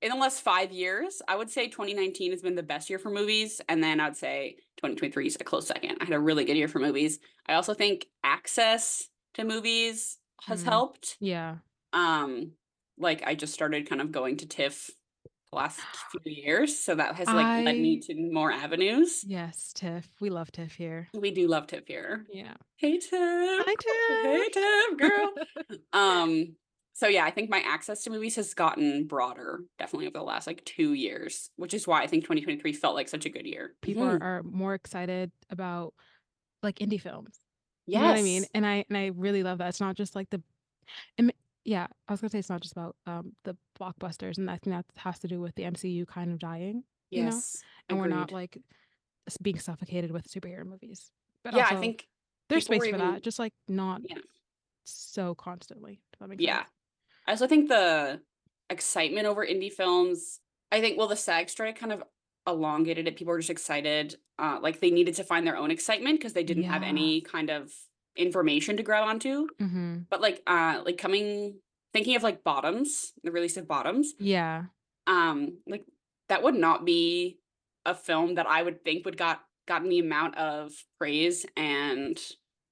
in 0.01 0.09
the 0.11 0.17
last 0.17 0.41
five 0.41 0.73
years, 0.73 1.23
I 1.29 1.37
would 1.37 1.49
say 1.49 1.69
2019 1.69 2.33
has 2.33 2.43
been 2.43 2.57
the 2.57 2.63
best 2.65 2.91
year 2.91 2.99
for 2.99 3.09
movies. 3.11 3.61
And 3.69 3.85
then 3.85 4.01
I'd 4.01 4.17
say 4.17 4.57
2023 4.79 5.29
is 5.29 5.37
a 5.41 5.45
close 5.45 5.69
second. 5.69 5.99
I 6.01 6.05
had 6.07 6.15
a 6.15 6.19
really 6.19 6.45
good 6.45 6.57
year 6.57 6.67
for 6.67 6.81
movies. 6.81 7.21
I 7.47 7.55
also 7.55 7.73
think 7.73 8.07
access 8.25 9.09
to 9.35 9.45
movies 9.45 10.19
has 10.43 10.63
Mm. 10.63 10.67
helped. 10.67 11.17
Yeah. 11.21 11.59
Um, 11.93 12.53
like 12.99 13.23
I 13.25 13.37
just 13.37 13.55
started 13.55 13.89
kind 13.89 14.01
of 14.01 14.11
going 14.11 14.39
to 14.39 14.47
TIFF 14.47 14.91
last 15.53 15.81
few 16.11 16.33
years. 16.33 16.79
So 16.79 16.95
that 16.95 17.15
has 17.17 17.29
like 17.29 17.65
led 17.65 17.77
me 17.79 18.01
to 18.01 18.15
more 18.33 18.51
avenues. 18.51 19.23
Yes, 19.27 19.73
Tiff. 19.75 20.09
We 20.21 20.31
love 20.31 20.51
Tiff 20.53 20.73
here. 20.75 21.09
We 21.15 21.31
do 21.31 21.47
love 21.49 21.67
TIFF 21.67 21.87
here. 21.87 22.27
Yeah. 22.33 22.55
Hey 22.77 22.99
Tiff. 22.99 23.11
Hi, 23.13 23.75
Tiff. 23.81 24.23
Hey 24.25 24.49
Tiff. 24.51 24.99
Girl. 24.99 25.79
Um, 25.93 26.57
so 26.95 27.07
yeah, 27.09 27.25
I 27.25 27.31
think 27.31 27.49
my 27.51 27.61
access 27.67 28.03
to 28.05 28.11
movies 28.11 28.37
has 28.37 28.55
gotten 28.55 29.07
broader, 29.07 29.61
definitely 29.79 30.07
over 30.07 30.19
the 30.19 30.25
last 30.25 30.47
like 30.47 30.65
two 30.65 30.93
years, 30.93 31.51
which 31.57 31.75
is 31.75 31.87
why 31.87 32.03
I 32.03 32.07
think 32.07 32.25
2023 32.25 32.73
felt 32.75 32.95
like 32.95 33.09
such 33.09 33.25
a 33.27 33.31
good 33.31 33.47
year. 33.47 33.75
People 33.83 34.05
Mhm. 34.05 34.21
are, 34.23 34.43
more 34.43 34.75
excited 34.75 35.33
about 35.51 35.95
like 36.63 36.79
indie 36.79 37.01
films. 37.01 37.39
You 37.87 37.99
know 37.99 38.07
what 38.07 38.19
I 38.19 38.23
mean? 38.23 38.45
And 38.55 38.67
I 38.67 38.85
and 38.89 38.97
I 38.97 39.07
really 39.15 39.43
love 39.43 39.59
that. 39.59 39.69
It's 39.69 39.81
not 39.81 39.97
just 39.97 40.15
like 40.15 40.31
the 40.31 40.43
I 41.19 41.31
yeah, 41.65 41.87
I 42.09 42.13
was 42.13 42.21
gonna 42.21 42.31
say 42.31 42.39
it's 42.41 42.49
not 42.51 42.61
just 42.63 42.73
about, 42.73 42.97
um, 43.07 43.37
the 43.45 43.57
blockbusters, 43.79 44.39
and 44.39 44.51
I 44.51 44.59
think 44.59 44.75
that 44.77 44.87
has 45.01 45.19
to 45.21 45.29
do 45.29 45.41
with 45.41 45.55
the 45.57 45.65
MCU 45.65 46.07
kind 46.07 46.33
of 46.33 46.39
dying, 46.39 46.85
you 47.15 47.23
know? 47.25 47.45
Yes, 47.45 47.65
And 47.89 47.99
we're 47.99 48.07
not, 48.09 48.33
like, 48.33 48.59
being 49.43 49.59
suffocated 49.61 50.13
with 50.13 50.27
superhero 50.29 50.67
movies. 50.67 51.13
But 51.45 51.55
Yeah, 51.55 51.69
I 51.69 51.77
think 51.77 52.09
there's 52.49 52.65
space 52.65 52.87
for 52.87 52.99
even 52.99 52.99
that, 52.99 53.23
just, 53.23 53.39
like, 53.41 53.55
not 53.69 54.03
Yeah. 54.03 54.19
so 54.85 55.35
constantly, 55.37 56.03
if 56.15 56.21
that 56.21 56.29
makes 56.29 56.45
Yeah. 56.45 56.65
sense. 56.65 56.73
I 57.27 57.33
also 57.33 57.49
think 57.49 57.69
the 57.69 58.23
excitement 58.71 59.27
over 59.27 59.47
indie 59.47 59.73
films 59.73 60.41
I 60.73 60.81
think 60.81 60.99
well, 60.99 61.09
the 61.09 61.17
SAG 61.17 61.51
strike 61.51 61.77
kind 61.79 61.93
of 61.93 62.05
elongated 62.47 63.09
it, 63.09 63.17
people 63.17 63.33
were 63.33 63.39
just 63.41 63.51
excited, 63.51 64.17
uh, 64.39 64.59
like, 64.63 64.81
they 64.81 64.91
needed 64.91 65.15
to 65.17 65.25
find 65.25 65.47
their 65.47 65.57
own 65.57 65.71
excitement 65.71 66.19
because 66.21 66.33
they 66.35 66.45
didn't 66.45 66.65
have 66.65 66.83
any 66.83 67.23
kind 67.23 67.51
of 67.51 67.73
information 68.17 68.77
to 68.77 68.83
grab 68.83 69.05
onto. 69.09 69.47
Mhm. 69.61 70.07
But, 70.11 70.21
like, 70.21 70.43
uh, 70.47 70.83
like, 70.85 70.99
coming 70.99 71.61
thinking 71.93 72.17
of, 72.17 72.23
like, 72.23 72.43
Bottoms, 72.45 73.13
the 73.23 73.31
release 73.33 73.57
of 73.57 73.69
Bottoms, 73.69 74.15
Yeah. 74.19 74.65
um, 75.07 75.59
like, 75.67 75.85
that 76.29 76.43
would 76.43 76.55
not 76.55 76.85
be 76.85 77.39
a 77.85 77.95
film 77.95 78.35
that 78.37 78.47
I 78.47 78.63
would 78.63 78.85
think 78.85 79.05
would 79.05 79.17
got 79.19 79.45
gotten 79.67 79.89
the 79.89 79.99
amount 79.99 80.37
of 80.37 80.73
praise 80.99 81.45
and 81.57 82.19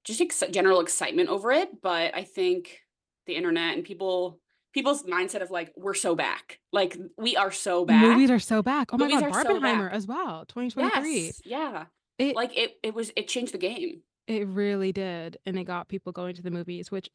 just 0.03 0.21
ex 0.21 0.43
general 0.51 0.79
excitement 0.81 1.29
over 1.29 1.51
it, 1.51 1.81
but 1.81 2.15
I 2.15 2.23
think 2.23 2.79
the 3.27 3.35
internet 3.35 3.75
and 3.75 3.83
people 3.83 4.39
people's 4.73 5.03
mindset 5.03 5.41
of, 5.41 5.51
like, 5.51 5.71
"We're 5.75 5.93
so 5.93 6.15
back." 6.15 6.59
Like, 6.71 6.97
"We 7.17 7.35
are 7.35 7.51
so 7.51 7.83
back." 7.85 8.01
Movies 8.07 8.31
are 8.31 8.39
so 8.39 8.61
back. 8.63 8.93
Oh 8.93 8.97
my 8.97 9.05
Movies 9.05 9.19
god, 9.21 9.31
are 9.35 9.43
so 9.43 9.59
Barbenheimer 9.59 9.91
as 9.91 10.07
well, 10.07 10.45
2023. 10.45 11.25
Yes, 11.25 11.41
yeah. 11.45 11.85
It 12.17 12.35
Like, 12.37 12.57
it 12.57 12.79
it 12.81 12.93
was 12.93 13.11
it 13.17 13.27
changed 13.27 13.53
the 13.53 13.57
game. 13.57 14.03
It 14.27 14.47
really 14.47 14.91
did, 14.91 15.37
and 15.45 15.57
it 15.57 15.63
got 15.65 15.87
people 15.87 16.11
going 16.11 16.35
to 16.35 16.41
the 16.41 16.51
movies, 16.51 16.91
which 16.91 17.09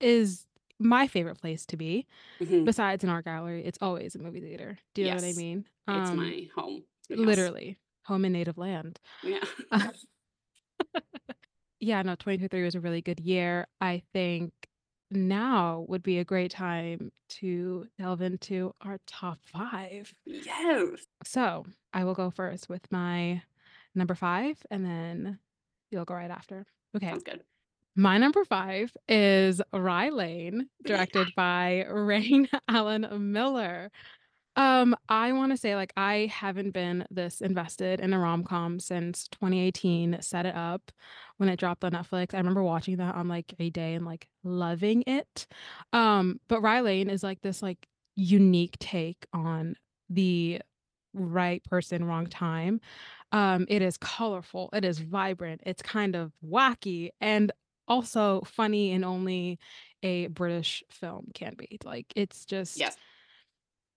is 0.00 0.46
my 0.78 1.06
favorite 1.06 1.40
place 1.40 1.66
to 1.66 1.76
be. 1.76 2.06
Mhm. 2.40 2.64
Besides 2.64 3.04
an 3.04 3.10
art 3.10 3.24
gallery, 3.26 3.64
it's 3.64 3.78
always 3.80 4.14
a 4.14 4.18
movie 4.20 4.40
theater. 4.40 4.78
Do 4.94 5.02
you 5.02 5.08
know 5.08 5.14
what 5.16 5.24
I 5.24 5.28
Yes. 5.28 5.36
mean? 5.36 5.68
It's 5.88 6.12
Um, 6.12 6.16
my 6.16 6.48
home. 6.54 6.84
It's 7.10 7.20
my 7.20 7.24
literally, 7.26 7.78
home 8.06 8.24
and 8.24 8.32
native 8.32 8.58
land. 8.58 9.00
Yeah. 9.22 9.44
Yeah, 11.80 12.02
no, 12.02 12.14
2023 12.14 12.62
was 12.64 12.74
a 12.74 12.80
really 12.80 13.02
good 13.02 13.20
year. 13.20 13.66
I 13.80 14.02
think 14.12 14.52
now 15.10 15.84
would 15.88 16.02
be 16.02 16.18
a 16.18 16.24
great 16.24 16.50
time 16.50 17.12
to 17.30 17.88
delve 17.98 18.22
into 18.22 18.74
our 18.80 18.98
top 19.06 19.40
5. 19.44 20.14
Yes. 20.26 21.06
So, 21.24 21.64
I 21.92 22.04
will 22.04 22.14
go 22.14 22.30
first 22.30 22.68
with 22.68 22.90
my 22.92 23.42
number 23.94 24.14
5, 24.14 24.64
and 24.70 24.84
then 24.84 25.38
you'll 25.92 26.04
go 26.04 26.14
right 26.14 26.30
after. 26.30 26.66
Okay. 26.96 27.10
Sounds 27.10 27.22
good. 27.22 27.42
My 27.94 28.16
number 28.16 28.44
5 28.44 28.96
is 29.08 29.60
Rye 29.72 30.08
Lane, 30.08 30.68
directed 30.84 31.28
by 31.36 31.84
Raine 31.88 32.48
Allen 32.68 33.06
Miller. 33.32 33.90
Um, 34.56 34.94
I 35.08 35.32
wanna 35.32 35.56
say, 35.56 35.76
like, 35.76 35.92
I 35.96 36.30
haven't 36.32 36.72
been 36.72 37.06
this 37.10 37.40
invested 37.40 38.00
in 38.00 38.12
a 38.12 38.18
rom-com 38.18 38.80
since 38.80 39.28
2018, 39.28 40.18
Set 40.20 40.46
It 40.46 40.54
Up, 40.54 40.90
when 41.38 41.48
it 41.48 41.58
dropped 41.58 41.84
on 41.84 41.92
Netflix. 41.92 42.34
I 42.34 42.38
remember 42.38 42.62
watching 42.62 42.96
that 42.98 43.14
on, 43.14 43.28
like, 43.28 43.54
a 43.58 43.70
day 43.70 43.94
and, 43.94 44.04
like, 44.04 44.26
loving 44.42 45.04
it. 45.06 45.46
Um, 45.92 46.38
but 46.48 46.60
Rye 46.62 46.80
Lane 46.80 47.08
is, 47.10 47.22
like, 47.22 47.40
this, 47.42 47.62
like, 47.62 47.86
unique 48.14 48.78
take 48.78 49.26
on 49.32 49.74
the 50.10 50.60
right 51.14 51.62
person, 51.64 52.04
wrong 52.04 52.26
time. 52.26 52.80
Um, 53.32 53.66
it 53.68 53.82
is 53.82 53.96
colorful, 53.98 54.70
it 54.72 54.84
is 54.84 54.98
vibrant, 55.00 55.62
it's 55.66 55.82
kind 55.82 56.14
of 56.16 56.32
wacky, 56.44 57.10
and 57.20 57.52
also 57.88 58.42
funny 58.42 58.92
and 58.92 59.04
only 59.04 59.58
a 60.02 60.28
British 60.28 60.82
film 60.90 61.28
can 61.34 61.54
be. 61.56 61.78
Like, 61.84 62.12
it's 62.16 62.44
just 62.44 62.78
Yes. 62.78 62.96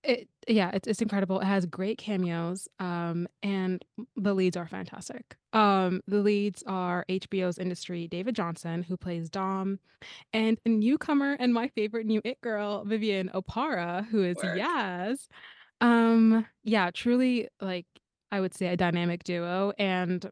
it 0.03 0.29
yeah, 0.48 0.69
it's 0.74 0.88
it's 0.88 1.01
incredible. 1.01 1.39
It 1.39 1.45
has 1.45 1.65
great 1.65 1.98
cameos, 1.98 2.67
um, 2.79 3.27
and 3.41 3.84
the 4.15 4.36
leads 4.36 4.55
are 4.55 4.67
fantastic. 4.67 5.36
Um, 5.53 6.01
the 6.07 6.19
leads 6.22 6.63
are 6.67 7.05
HBO's 7.10 7.57
Industry 7.57 8.07
David 8.07 8.36
Jonsson, 8.36 8.86
who 8.86 8.98
plays 8.98 9.29
Dom, 9.29 9.79
and 10.34 10.60
a 10.65 10.69
newcomer 10.69 11.34
and 11.39 11.53
my 11.53 11.69
favorite 11.69 12.07
new 12.07 12.22
it 12.25 12.41
girl, 12.41 12.84
Vivian 12.86 13.29
Oparah, 13.34 14.05
who 14.07 14.24
is 14.24 14.38
Work. 14.38 14.57
Yaz. 14.57 15.27
Um, 15.82 16.46
yeah, 16.63 16.91
truly, 16.91 17.48
like, 17.62 17.86
I 18.32 18.39
would 18.39 18.53
say 18.53 18.67
a 18.67 18.77
dynamic 18.77 19.24
duo, 19.24 19.74
and 19.77 20.29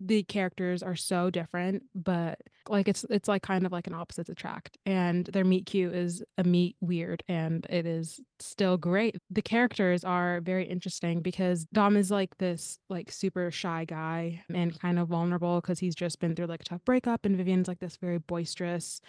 the 0.00 0.22
characters 0.24 0.82
are 0.82 0.96
so 0.96 1.30
different, 1.30 1.84
but, 1.94 2.38
like, 2.68 2.88
it's 2.88 3.04
it's, 3.10 3.28
like, 3.28 3.42
kind 3.42 3.66
of 3.66 3.72
like 3.72 3.86
an 3.86 3.94
opposites 3.94 4.30
attract, 4.30 4.78
and 4.86 5.26
their 5.26 5.44
meet 5.44 5.66
cute 5.66 5.94
is 5.94 6.22
a 6.38 6.44
meet 6.44 6.76
weird, 6.80 7.22
and 7.28 7.66
it 7.70 7.86
is 7.86 8.20
still 8.40 8.76
great. 8.78 9.16
The 9.30 9.42
characters 9.42 10.04
are 10.04 10.40
very 10.42 10.66
interesting 10.66 11.20
because 11.22 11.66
Dom 11.72 11.96
is, 11.96 12.10
like, 12.10 12.36
this, 12.38 12.78
like, 12.90 13.12
super 13.12 13.50
shy 13.50 13.84
guy 13.86 14.42
and 14.54 14.78
kind 14.80 14.98
of 14.98 15.08
vulnerable 15.08 15.60
because 15.60 15.80
he's 15.80 15.94
just 15.96 16.20
been 16.20 16.34
through, 16.36 16.46
like, 16.46 16.62
a 16.62 16.64
tough 16.64 16.84
breakup, 16.84 17.24
and 17.26 17.36
Vivian's 17.36 17.68
like, 17.68 17.80
this 17.80 17.96
very 17.98 18.18
boisterous, 18.18 19.00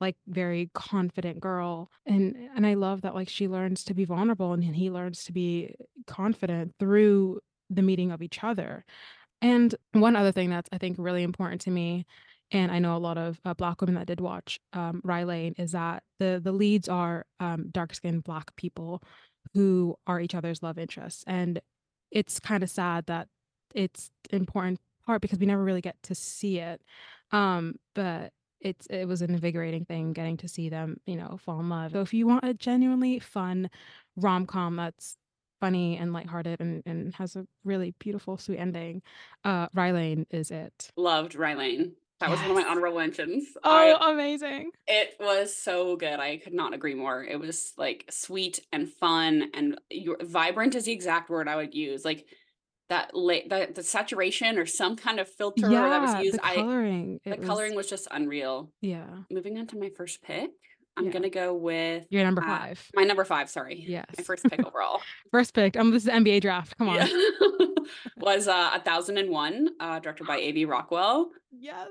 like, 0.00 0.16
very 0.28 0.70
confident 0.74 1.40
girl, 1.40 1.90
and 2.06 2.36
and 2.56 2.66
I 2.66 2.74
love 2.74 3.02
that, 3.02 3.14
like, 3.14 3.28
she 3.28 3.48
learns 3.48 3.84
to 3.84 3.94
be 3.94 4.04
vulnerable 4.04 4.52
and 4.52 4.62
he 4.64 4.90
learns 4.90 5.24
to 5.24 5.32
be 5.32 5.74
confident 6.06 6.74
through 6.78 7.40
the 7.70 7.82
meeting 7.82 8.10
of 8.12 8.22
each 8.22 8.42
other. 8.44 8.84
And 9.42 9.74
one 9.92 10.16
other 10.16 10.32
thing 10.32 10.50
that's, 10.50 10.68
I 10.72 10.78
think, 10.78 10.96
really 10.98 11.22
important 11.24 11.60
to 11.62 11.70
me, 11.70 12.06
and 12.52 12.72
I 12.72 12.78
know 12.80 12.96
a 12.96 12.98
lot 12.98 13.18
of, 13.18 13.40
uh, 13.44 13.54
Black 13.54 13.80
women 13.80 13.96
that 13.96 14.06
did 14.06 14.20
watch, 14.20 14.58
um, 14.72 15.00
Lane, 15.04 15.54
is 15.58 15.72
that 15.72 16.02
the 16.18 16.40
the 16.42 16.52
leads 16.52 16.88
are, 16.88 17.26
um, 17.40 17.70
dark-skinned 17.70 18.24
Black 18.24 18.54
people 18.56 19.02
who 19.54 19.96
are 20.06 20.20
each 20.20 20.34
other's 20.34 20.62
love 20.62 20.78
interests, 20.78 21.24
and 21.26 21.60
it's 22.10 22.40
kinda 22.40 22.66
sad 22.66 23.06
that 23.06 23.28
it's 23.74 24.10
important 24.32 24.80
part 25.06 25.22
because 25.22 25.38
we 25.38 25.46
never 25.46 25.64
really 25.64 25.80
get 25.82 25.96
to 26.04 26.14
see 26.14 26.58
it. 26.58 26.82
Um, 27.32 27.76
but 27.94 28.32
it's 28.60 28.86
it 28.86 29.06
was 29.06 29.22
an 29.22 29.30
invigorating 29.30 29.84
thing 29.84 30.12
getting 30.12 30.36
to 30.38 30.48
see 30.48 30.68
them, 30.68 30.98
you 31.06 31.16
know, 31.16 31.38
fall 31.44 31.60
in 31.60 31.68
love. 31.68 31.92
So 31.92 32.00
if 32.00 32.12
you 32.12 32.26
want 32.26 32.44
a 32.44 32.54
genuinely 32.54 33.18
fun 33.18 33.70
rom-com 34.16 34.76
that's 34.76 35.16
funny 35.60 35.96
and 35.96 36.12
lighthearted 36.12 36.60
and 36.60 36.82
and 36.86 37.14
has 37.14 37.36
a 37.36 37.46
really 37.64 37.94
beautiful, 37.98 38.36
sweet 38.38 38.58
ending, 38.58 39.02
uh, 39.44 39.68
Rye 39.74 39.92
Lane 39.92 40.26
is 40.30 40.50
it. 40.50 40.90
Loved 40.96 41.34
Rye 41.34 41.54
Lane. 41.54 41.94
That 42.20 42.30
was 42.30 42.40
one 42.40 42.50
of 42.50 42.56
my 42.56 42.64
honorable 42.64 42.98
mentions. 42.98 43.46
Oh, 43.62 43.70
I 43.70 44.10
amazing. 44.12 44.72
it 44.88 45.14
was 45.20 45.54
so 45.54 45.94
good, 45.94 46.18
I 46.18 46.38
could 46.38 46.52
not 46.52 46.74
agree 46.74 46.94
more. 46.94 47.22
It 47.22 47.38
was, 47.38 47.74
like, 47.76 48.06
sweet 48.10 48.58
and 48.72 48.88
fun 48.88 49.50
and 49.54 49.80
your 49.90 50.16
vibrant 50.20 50.74
is 50.74 50.86
the 50.86 50.92
exact 50.92 51.30
word 51.30 51.46
I 51.46 51.54
would 51.54 51.74
use, 51.74 52.04
like, 52.04 52.26
that 52.88 53.10
la 53.14 53.34
the 53.48 53.70
the 53.74 53.82
saturation 53.82 54.58
or 54.58 54.66
some 54.66 54.96
kind 54.96 55.20
of 55.20 55.28
filter 55.28 55.68
that 55.68 56.00
was 56.00 56.12
Yeah, 56.12 56.20
used, 56.20 56.38
the 56.38 56.46
I 56.46 56.54
coloring, 56.56 57.20
the 57.24 57.32
it 57.32 57.38
was 57.40 57.46
coloring 57.48 57.74
was 57.74 57.88
just 57.88 58.08
unreal. 58.10 58.70
Yeah. 58.80 59.06
Moving 59.30 59.58
on 59.58 59.66
to 59.68 59.78
my 59.78 59.90
1st 59.90 60.22
pick, 60.22 60.50
I'm 60.96 61.06
Yeah. 61.06 61.10
gonna 61.12 61.30
go 61.30 61.54
with, 61.54 62.06
Your 62.10 62.24
number 62.24 62.42
uh 62.42 62.46
5. 62.46 62.90
my 62.94 63.04
number 63.04 63.24
5, 63.24 63.50
sorry. 63.50 63.84
Yes. 63.86 64.06
My 64.16 64.24
1st 64.24 64.50
pick 64.50 64.66
overall. 64.66 65.00
1st 65.34 65.52
pick, 65.54 65.76
um, 65.76 65.90
this 65.90 66.04
is 66.04 66.08
NBA 66.10 66.40
draft, 66.40 66.76
come 66.78 66.88
Yeah. 66.88 67.04
on. 67.06 67.74
Was, 68.18 68.48
uh, 68.48 68.70
1001, 68.84 69.68
uh, 69.80 69.98
directed 70.00 70.26
by 70.26 70.36
A.V. 70.46 70.64
Rockwell. 70.66 71.30
Yes. 71.50 71.86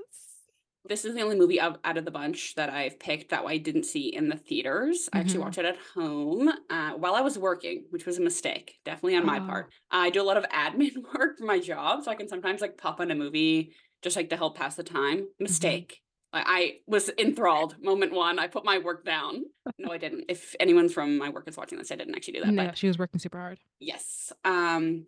This 0.87 1.03
is 1.05 1.15
the 1.15 1.21
only 1.21 1.35
movie 1.37 1.59
out 1.59 1.79
out 1.83 1.97
of 1.97 2.05
the 2.05 2.11
bunch 2.11 2.55
that 2.55 2.69
I've 2.69 2.97
picked 2.99 3.29
that 3.31 3.43
I 3.45 3.57
didn't 3.57 3.83
see 3.83 4.13
in 4.13 4.29
the 4.29 4.37
theaters. 4.37 5.09
I 5.11 5.19
actually 5.19 5.39
Mhm. 5.39 5.43
watched 5.43 5.57
it 5.57 5.65
at 5.65 5.77
home, 5.77 6.47
uh, 6.69 6.93
while 6.93 7.15
I 7.15 7.21
was 7.21 7.37
working, 7.37 7.85
which 7.89 8.05
was 8.05 8.17
a 8.17 8.21
mistake, 8.21 8.79
definitely 8.85 9.15
on 9.17 9.25
my 9.25 9.39
Oh. 9.39 9.45
part. 9.45 9.73
I 9.91 10.09
do 10.09 10.21
a 10.21 10.23
lot 10.23 10.37
of 10.37 10.45
admin 10.45 10.95
work 11.19 11.37
for 11.39 11.45
my 11.45 11.59
job, 11.59 12.03
so 12.03 12.11
I 12.11 12.15
can 12.15 12.27
sometimes, 12.29 12.61
like, 12.61 12.77
pop 12.77 12.99
on 13.01 13.11
a 13.11 13.15
movie 13.15 13.73
just, 14.01 14.15
like, 14.15 14.29
to 14.29 14.37
help 14.37 14.55
pass 14.57 14.75
the 14.75 14.83
time. 14.83 15.19
Mhm. 15.19 15.29
Mistake. 15.39 16.01
I 16.33 16.43
I 16.59 16.79
was 16.87 17.09
enthralled, 17.17 17.81
moment 17.81 18.11
1, 18.13 18.37
I 18.39 18.47
put 18.47 18.63
my 18.65 18.77
work 18.77 19.03
down. 19.05 19.45
No, 19.77 19.91
I 19.91 19.97
didn't. 19.97 20.25
If 20.29 20.55
anyone 20.59 20.87
from 20.89 21.17
my 21.17 21.29
work 21.29 21.47
is 21.49 21.57
watching 21.57 21.77
this, 21.77 21.91
I 21.91 21.95
didn't 21.95 22.15
actually 22.15 22.33
do 22.35 22.41
that, 22.41 22.53
No, 22.53 22.65
but 22.67 22.77
she 22.77 22.87
was 22.87 22.97
working 22.97 23.19
super 23.19 23.39
hard. 23.39 23.59
Yes, 23.79 24.31
um, 24.45 25.05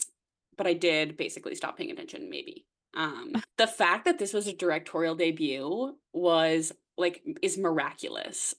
but 0.58 0.68
I 0.68 0.74
did 0.74 1.16
basically 1.18 1.56
stop 1.56 1.78
paying 1.78 1.92
attention, 1.92 2.30
maybe. 2.30 2.66
Um, 2.96 3.34
the 3.58 3.67
fact 3.67 4.05
that 4.05 4.19
this 4.19 4.34
was 4.34 4.48
a 4.48 4.53
directorial 4.53 5.15
debut 5.15 5.96
was, 6.13 6.72
like 6.98 7.24
is 7.41 7.58
miraculous. 7.58 8.55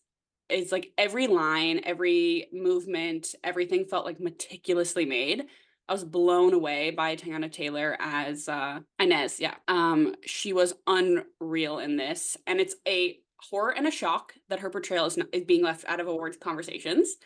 It's, 0.49 0.73
like, 0.73 0.93
every 0.99 1.29
line, 1.29 1.81
every 1.85 2.49
movement, 2.53 3.37
everything 3.45 3.85
felt, 3.85 4.05
like, 4.05 4.19
meticulously 4.19 5.05
made. 5.05 5.45
I 5.89 5.93
was 5.93 6.05
blown 6.05 6.55
away 6.55 6.91
by 6.91 7.15
Teyana 7.15 7.51
Taylor 7.53 7.97
as, 8.01 8.49
uh, 8.49 8.81
Inez, 8.99 9.39
yeah. 9.39 9.55
Um, 9.69 10.17
she 10.27 10.53
was 10.53 10.75
unreal 10.89 11.79
in 11.79 11.97
this, 11.97 12.37
and 12.49 12.61
it's 12.61 12.75
a 12.87 13.21
horror 13.39 13.71
and 13.77 13.87
a 13.87 13.93
shock 13.93 14.35
that 14.49 14.61
her 14.61 14.71
portrayal 14.71 15.07
is 15.07 15.17
n 15.19 15.29
is 15.33 15.45
being 15.45 15.63
left 15.63 15.85
out 15.87 16.01
of 16.01 16.09
awards 16.09 16.37
conversations. 16.37 17.17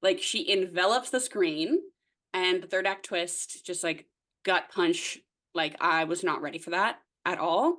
Like, 0.00 0.20
she 0.20 0.50
envelops 0.50 1.10
the 1.10 1.20
screen, 1.20 1.80
and 2.32 2.62
the 2.62 2.68
3rd 2.68 2.86
act 2.86 3.06
twist, 3.06 3.66
just, 3.66 3.82
like, 3.82 4.06
gut 4.44 4.70
punch, 4.72 5.18
like, 5.54 5.76
I 5.80 6.04
was 6.04 6.24
not 6.24 6.42
ready 6.42 6.58
for 6.58 6.70
that 6.70 6.98
at 7.24 7.38
all. 7.38 7.78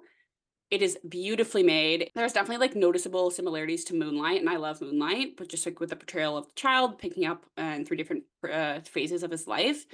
It 0.71 0.81
is 0.81 0.97
beautifully 1.07 1.63
made. 1.63 2.11
There's 2.15 2.33
definitely, 2.33 2.65
like, 2.65 2.75
noticeable 2.75 3.29
similarities 3.29 3.83
to 3.85 3.95
Moonlight, 3.95 4.39
and 4.39 4.49
I 4.49 4.55
love 4.55 4.81
Moonlight, 4.81 5.35
but 5.37 5.49
just, 5.49 5.65
like, 5.65 5.79
with 5.81 5.89
the 5.89 5.97
portrayal 5.97 6.37
of 6.37 6.47
the 6.47 6.53
child 6.55 6.97
picking 6.97 7.25
up, 7.25 7.45
uh, 7.57 7.63
in 7.63 7.85
3 7.85 7.97
different, 7.97 8.23
uh, 8.49 8.79
phases 8.81 9.23
of 9.23 9.31
his 9.31 9.47
life. 9.47 9.85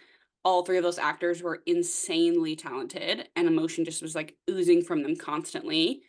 All 0.45 0.63
3 0.63 0.77
of 0.77 0.83
those 0.83 0.99
actors 0.99 1.41
were 1.41 1.63
insanely 1.65 2.55
talented, 2.55 3.27
and 3.35 3.47
emotion 3.47 3.85
just 3.85 4.03
was, 4.03 4.15
like, 4.15 4.37
oozing 4.49 4.83
from 4.83 5.01
them 5.03 5.15
constantly. 5.15 6.03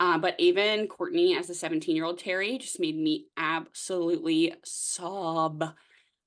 Uh, 0.00 0.18
but 0.18 0.34
even 0.38 0.88
Courtney 0.88 1.36
as 1.36 1.46
the 1.48 1.54
seventeen-year-old 1.54 2.18
Terry 2.18 2.58
just 2.58 2.80
made 2.80 2.96
me 2.96 3.26
absolutely 3.36 4.54
sob. 4.64 5.74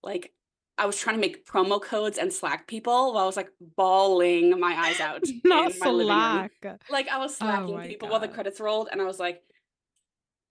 Like, 0.04 0.34
I 0.78 0.86
was 0.86 1.00
trying 1.00 1.16
to 1.16 1.22
make 1.22 1.46
promo 1.46 1.82
codes 1.82 2.18
and 2.18 2.34
Slack 2.34 2.68
people 2.68 3.14
while 3.14 3.24
I 3.24 3.26
was, 3.28 3.38
like, 3.38 3.52
bawling 3.62 4.60
my 4.60 4.74
eyes 4.76 5.00
out 5.02 5.32
Not 5.44 5.72
in 5.72 5.80
my 5.80 5.90
living 5.90 6.22
room. 6.22 6.50
Slack. 6.62 6.80
Like, 6.90 7.08
I 7.08 7.18
was 7.18 7.36
Oh 7.42 7.46
Slacking 7.46 7.76
my 7.76 7.88
people 7.88 8.10
while 8.10 8.20
the 8.20 8.28
credits 8.28 8.60
rolled, 8.60 8.90
and 8.92 9.02
I 9.02 9.06
was 9.06 9.20
like, 9.20 9.44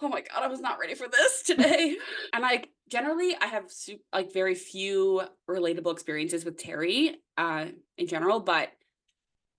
"Oh 0.00 0.08
my 0.08 0.20
god, 0.20 0.42
I 0.42 0.48
was 0.48 0.60
not 0.60 0.78
ready 0.78 0.94
for 0.94 1.08
this 1.08 1.42
today." 1.46 1.96
And, 2.32 2.42
like, 2.42 2.70
generally, 2.88 3.36
I 3.36 3.46
have 3.46 3.70
like, 4.12 4.32
very 4.32 4.54
few 4.54 5.22
relatable 5.48 5.92
experiences 5.92 6.44
with 6.44 6.58
Terry, 6.58 7.16
uh, 7.36 7.66
in 7.96 8.06
general, 8.06 8.40
but 8.40 8.72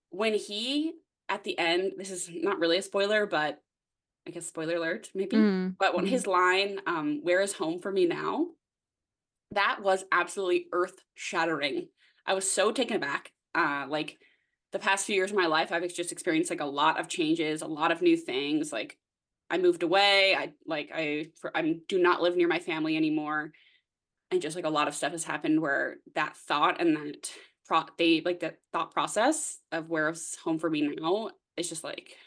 when 0.09 0.33
he 0.33 0.93
at 1.29 1.43
the 1.43 1.57
end 1.57 1.93
this 1.97 2.11
is 2.11 2.29
not 2.31 2.59
really 2.59 2.77
a 2.77 2.81
spoiler, 2.81 3.25
but 3.25 3.61
I 4.27 4.31
guess 4.31 4.47
spoiler 4.47 4.75
alert, 4.77 5.11
maybe? 5.15 5.37
Mm, 5.37 5.77
But 5.79 5.95
when 5.95 6.05
mhm. 6.05 6.09
his 6.09 6.27
line, 6.27 6.81
um, 6.87 7.21
"Where 7.23 7.41
is 7.41 7.53
home 7.53 7.79
for 7.79 7.91
me 7.91 8.05
now?" 8.05 8.51
That 9.51 9.79
was 9.81 10.05
absolutely 10.11 10.67
earth-shattering. 10.71 11.89
I 12.25 12.33
was 12.33 12.49
so 12.49 12.71
taken 12.71 12.97
aback. 12.97 13.31
Uh, 13.53 13.85
like, 13.87 14.17
the 14.71 14.79
past 14.79 15.05
few 15.05 15.15
years 15.15 15.31
of 15.31 15.37
my 15.37 15.45
life, 15.45 15.71
I've 15.71 15.87
just 15.93 16.11
experienced, 16.11 16.49
like, 16.49 16.59
a 16.61 16.65
lot 16.65 16.99
of 16.99 17.07
changes, 17.07 17.61
a 17.61 17.67
lot 17.67 17.91
of 17.91 18.01
new 18.01 18.17
things, 18.17 18.73
like, 18.73 18.97
I 19.49 19.59
moved 19.59 19.83
away, 19.83 20.35
I 20.35 20.53
like, 20.65 20.89
I 20.93 21.27
for 21.39 21.55
I'm 21.55 21.83
do 21.87 21.99
not 21.99 22.19
live 22.21 22.35
near 22.35 22.47
my 22.47 22.57
family 22.59 22.97
anymore, 22.97 23.51
and 24.31 24.41
just, 24.41 24.55
like, 24.55 24.65
a 24.65 24.69
lot 24.71 24.87
of 24.89 24.95
stuff 24.95 25.13
has 25.13 25.25
happened 25.25 25.61
where 25.61 25.97
that 26.15 26.37
thought 26.37 26.81
and 26.81 26.95
that 26.97 27.31
pro 27.65 27.83
they 27.97 28.21
like, 28.21 28.41
that 28.41 28.59
thought 28.73 28.91
process 28.93 29.59
of 29.71 29.89
where 29.89 30.09
is 30.09 30.37
home 30.43 30.59
for 30.59 30.69
me 30.69 30.81
now 30.83 31.31
is 31.57 31.69
just, 31.69 31.83
like 31.83 32.17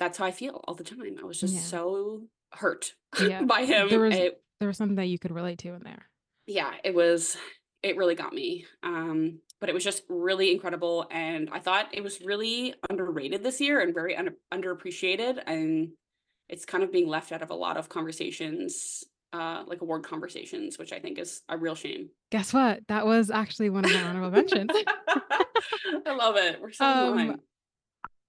that's 0.00 0.18
how 0.18 0.24
I 0.26 0.30
feel 0.30 0.62
all 0.66 0.74
the 0.74 0.84
time. 0.84 1.16
I 1.20 1.24
was 1.24 1.40
just 1.40 1.54
Yeah. 1.54 1.60
so 1.68 2.28
hurt 2.52 2.94
Yeah. 3.18 3.44
by 3.48 3.64
him. 3.64 3.88
was 3.90 4.20
It 4.20 4.42
there 4.60 4.68
was 4.68 4.76
something 4.76 4.96
that 4.96 5.06
you 5.06 5.18
could 5.18 5.32
relate 5.32 5.58
to 5.60 5.74
in 5.74 5.82
there. 5.82 6.08
Yeah, 6.46 6.72
it 6.84 6.94
was 6.94 7.36
it 7.82 7.96
really 7.96 8.14
got 8.14 8.32
me. 8.32 8.66
Um, 8.82 9.40
but 9.60 9.68
it 9.68 9.74
was 9.74 9.84
just 9.84 10.02
really 10.08 10.52
incredible, 10.52 11.06
and 11.10 11.48
I 11.50 11.60
thought 11.60 11.88
it 11.92 12.02
was 12.02 12.20
really 12.20 12.74
underrated 12.90 13.42
this 13.42 13.60
year 13.60 13.80
and 13.80 13.94
very 13.94 14.16
under 14.16 14.32
underappreciated, 14.52 15.42
and 15.46 15.90
it's 16.48 16.64
kind 16.64 16.84
of 16.84 16.92
being 16.92 17.08
left 17.08 17.32
out 17.32 17.42
of 17.42 17.50
a 17.50 17.54
lot 17.54 17.76
of 17.76 17.88
conversations, 17.88 19.04
uh, 19.32 19.64
like 19.66 19.80
award 19.80 20.04
conversations, 20.04 20.78
which 20.78 20.92
I 20.92 20.98
think 20.98 21.18
is 21.18 21.42
a 21.48 21.56
real 21.56 21.74
shame. 21.74 22.10
Guess 22.30 22.52
what? 22.52 22.80
That 22.88 23.06
was 23.06 23.30
actually 23.30 23.70
one 23.70 23.84
of 23.84 23.92
my 23.92 24.02
honorable 24.02 24.30
mentions. 24.30 24.70
I 26.06 26.14
love 26.14 26.36
it. 26.36 26.60
We're 26.60 26.72
so 26.72 26.84
Um, 26.84 27.40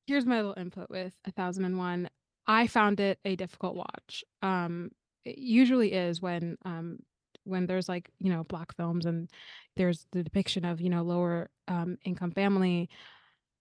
here's 0.07 0.25
my 0.25 0.37
little 0.37 0.55
input 0.57 0.89
with 0.89 1.13
A 1.25 1.31
Thousand 1.31 1.65
and 1.65 1.77
One. 1.77 2.09
I 2.47 2.67
found 2.67 2.99
it 2.99 3.19
a 3.25 3.35
difficult 3.35 3.75
watch. 3.75 4.23
Um, 4.41 4.91
it 5.27 5.37
usually 5.39 5.93
is 5.93 6.21
when, 6.21 6.57
um, 6.65 6.99
when 7.43 7.65
there's, 7.67 7.89
like, 7.89 8.09
you 8.19 8.29
know, 8.31 8.43
Black 8.43 8.75
films 8.75 9.05
and 9.05 9.29
there's 9.77 10.07
the 10.11 10.23
depiction 10.23 10.65
of, 10.65 10.81
you 10.81 10.89
know, 10.89 11.03
lower, 11.03 11.49
um, 11.67 11.97
income 12.05 12.31
family. 12.31 12.89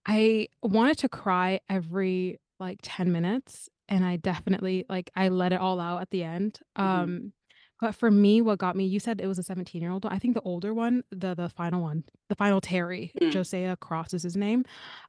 I 0.05 0.47
wanted 0.63 0.97
to 0.99 1.09
cry 1.09 1.59
every, 1.69 2.39
like, 2.59 2.79
10 2.81 3.11
minutes, 3.11 3.69
and 3.89 4.05
I 4.05 4.17
definitely 4.17 4.85
like, 4.89 5.09
I 5.15 5.29
let 5.29 5.53
it 5.53 5.59
all 5.61 5.79
out 5.79 6.01
at 6.01 6.09
the 6.11 6.23
end. 6.23 6.59
Mhm. 6.77 6.83
Um, 6.83 7.33
but 7.81 7.93
for 7.95 8.09
me, 8.09 8.41
what 8.41 8.57
got 8.59 8.75
me 8.75 8.85
you 8.85 8.99
said 8.99 9.21
it 9.21 9.27
was 9.27 9.37
a 9.39 9.43
seventeen-year-old. 9.43 10.05
I 10.07 10.17
think 10.19 10.33
the 10.33 10.41
older 10.41 10.73
one, 10.73 11.03
the 11.11 11.35
the 11.35 11.49
final 11.49 11.81
one, 11.83 12.03
the 12.29 12.35
final 12.35 12.59
Terry, 12.61 13.13
Mm. 13.21 13.31
Josiah 13.31 13.77
Cross 13.77 14.13
is 14.15 14.23
his 14.23 14.35
name. 14.37 14.65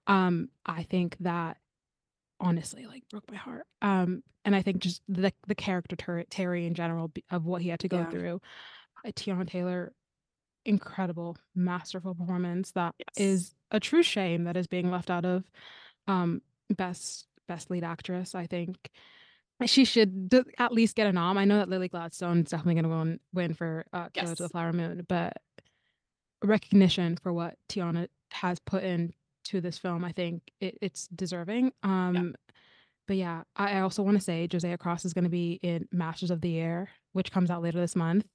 Um, 0.07 0.51
I 0.66 0.83
think 0.83 1.16
that 1.21 1.59
honestly, 2.40 2.87
like, 2.87 3.05
broke 3.11 3.31
my 3.31 3.37
heart. 3.37 3.66
Um, 3.83 4.22
and 4.44 4.55
I 4.55 4.62
think 4.62 4.79
just 4.79 5.03
the 5.09 5.33
the 5.46 5.55
character 5.55 5.96
Ter 5.96 6.22
Terry 6.24 6.66
in 6.66 6.74
general 6.74 7.11
of 7.31 7.44
what 7.44 7.62
he 7.62 7.68
had 7.68 7.81
to 7.81 7.88
go 7.88 7.98
Yeah. 7.98 8.11
through. 8.11 8.40
Uh, 9.05 9.11
Teyana 9.11 9.46
Taylor, 9.48 9.92
incredible, 10.64 11.37
masterful 11.55 12.14
performance 12.14 12.72
that 12.72 12.94
Yes. 12.98 13.16
is 13.16 13.55
a 13.70 13.81
true 13.81 14.03
shame 14.03 14.44
that 14.44 14.57
is 14.57 14.66
being 14.66 14.90
left 14.90 15.11
out 15.11 15.24
of, 15.24 15.51
um, 16.07 16.42
best 16.70 17.27
best 17.46 17.70
lead 17.70 17.85
actress, 17.85 18.35
I 18.35 18.46
think. 18.46 18.90
She 19.66 19.85
should 19.85 20.29
d 20.29 20.42
at 20.59 20.72
least 20.72 20.94
get 20.96 21.07
a 21.09 21.12
nom. 21.12 21.37
I 21.38 21.44
know 21.44 21.57
that 21.59 21.68
Lily 21.68 21.88
Gladstone 21.88 22.40
is 22.40 22.51
definitely 22.51 22.81
gonna 22.81 22.96
win 22.96 23.20
win 23.33 23.55
for, 23.55 23.85
uh, 23.92 24.09
Killers 24.11 24.33
of 24.33 24.38
the 24.38 24.48
Flower 24.51 24.72
Moon, 24.72 25.05
but 25.09 25.33
recognition 26.44 27.16
for 27.16 27.33
what 27.33 27.59
Teyana 27.68 28.09
has 28.31 28.59
put 28.61 28.85
into 29.49 29.61
this 29.61 29.79
film, 29.79 30.05
I 30.05 30.13
think 30.13 30.43
it 30.61 30.79
it's 30.81 31.09
deserving. 31.09 31.73
Yeah. 31.83 32.09
Um, 32.09 32.35
but 33.07 33.17
yeah, 33.17 33.43
I 33.57 33.73
I 33.79 33.81
also 33.81 34.03
wanna 34.03 34.21
say 34.21 34.47
Josiah 34.47 34.77
Cross 34.79 35.05
is 35.07 35.15
gonna 35.15 35.29
be 35.31 35.59
in 35.63 35.89
Masters 35.93 36.31
of 36.31 36.41
the 36.41 36.59
Air, 36.59 36.91
which 37.13 37.33
comes 37.33 37.51
out 37.51 37.63
later 37.63 37.81
this 37.81 37.97
month, 37.97 38.27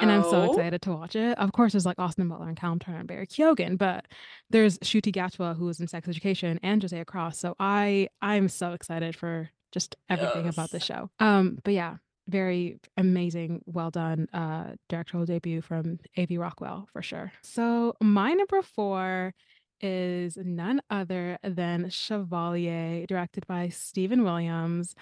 and 0.00 0.12
I'm 0.12 0.22
so 0.22 0.40
Oh? 0.40 0.44
excited 0.44 0.82
to 0.82 0.92
watch 0.92 1.16
it. 1.16 1.38
Of 1.38 1.52
course, 1.52 1.72
there's, 1.72 1.86
like, 1.86 1.98
Austin 1.98 2.28
Butler 2.28 2.48
and 2.48 2.56
Callum 2.56 2.78
Turner 2.78 2.98
and 2.98 3.08
Barry 3.08 3.26
Keoghan, 3.26 3.78
but 3.78 4.06
there's 4.50 4.78
Ncuti 4.80 5.12
Gatwa 5.12 5.56
who 5.56 5.68
is 5.70 5.80
in 5.80 5.88
Sex 5.88 6.08
Education 6.08 6.60
and 6.62 6.80
Josiah 6.82 7.04
Cross, 7.06 7.38
so 7.38 7.54
I 7.58 8.08
I'm 8.20 8.48
so 8.48 8.72
excited 8.72 9.16
for 9.16 9.50
just 9.72 9.96
everything 10.10 10.46
about 10.48 10.70
this 10.70 10.82
Yes. 10.82 10.98
show. 10.98 11.10
Um, 11.20 11.58
but 11.64 11.72
yeah, 11.74 11.96
very 12.26 12.78
amazing, 12.98 13.62
well 13.64 13.90
done, 13.90 14.28
uh, 14.34 14.74
directorial 14.90 15.24
debut 15.24 15.62
from 15.62 15.98
A.V. 16.18 16.36
Rockwell 16.36 16.86
for 16.92 17.00
sure. 17.00 17.32
So 17.42 17.94
my 18.02 18.34
number 18.34 18.60
4 18.60 19.32
is 19.80 20.36
none 20.36 20.80
other 20.90 21.38
than 21.42 21.88
Chevalier, 21.90 23.06
directed 23.06 23.46
by 23.46 23.68
Stephen 23.68 24.24
Williams. 24.24 24.94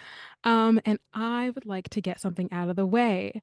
Um, 0.45 0.81
and 0.85 0.99
I 1.15 1.51
would 1.51 1.67
like 1.67 1.89
to 1.91 2.01
get 2.01 2.21
something 2.21 2.49
out 2.53 2.69
of 2.69 2.77
the 2.77 2.87
way. 2.87 3.41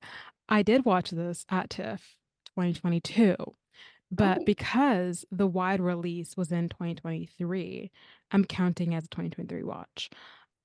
I 0.49 0.61
did 0.63 0.85
watch 0.85 1.11
this 1.11 1.45
at 1.49 1.69
TIFF 1.69 2.15
2022, 2.55 3.35
but 4.11 4.39
Oh. 4.39 4.43
because 4.45 5.25
the 5.31 5.47
wide 5.47 5.81
release 5.81 6.37
was 6.37 6.51
in 6.51 6.69
2023, 6.69 7.91
I'm 8.31 8.45
counting 8.45 8.93
as 8.95 9.05
a 9.05 9.09
2023 9.09 9.63
watch. 9.63 10.09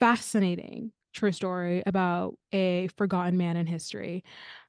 Fascinating 0.00 0.92
true 1.14 1.32
story 1.32 1.82
about 1.86 2.36
a 2.52 2.88
forgotten 2.96 3.36
man 3.36 3.56
in 3.56 3.66
history. 3.66 4.22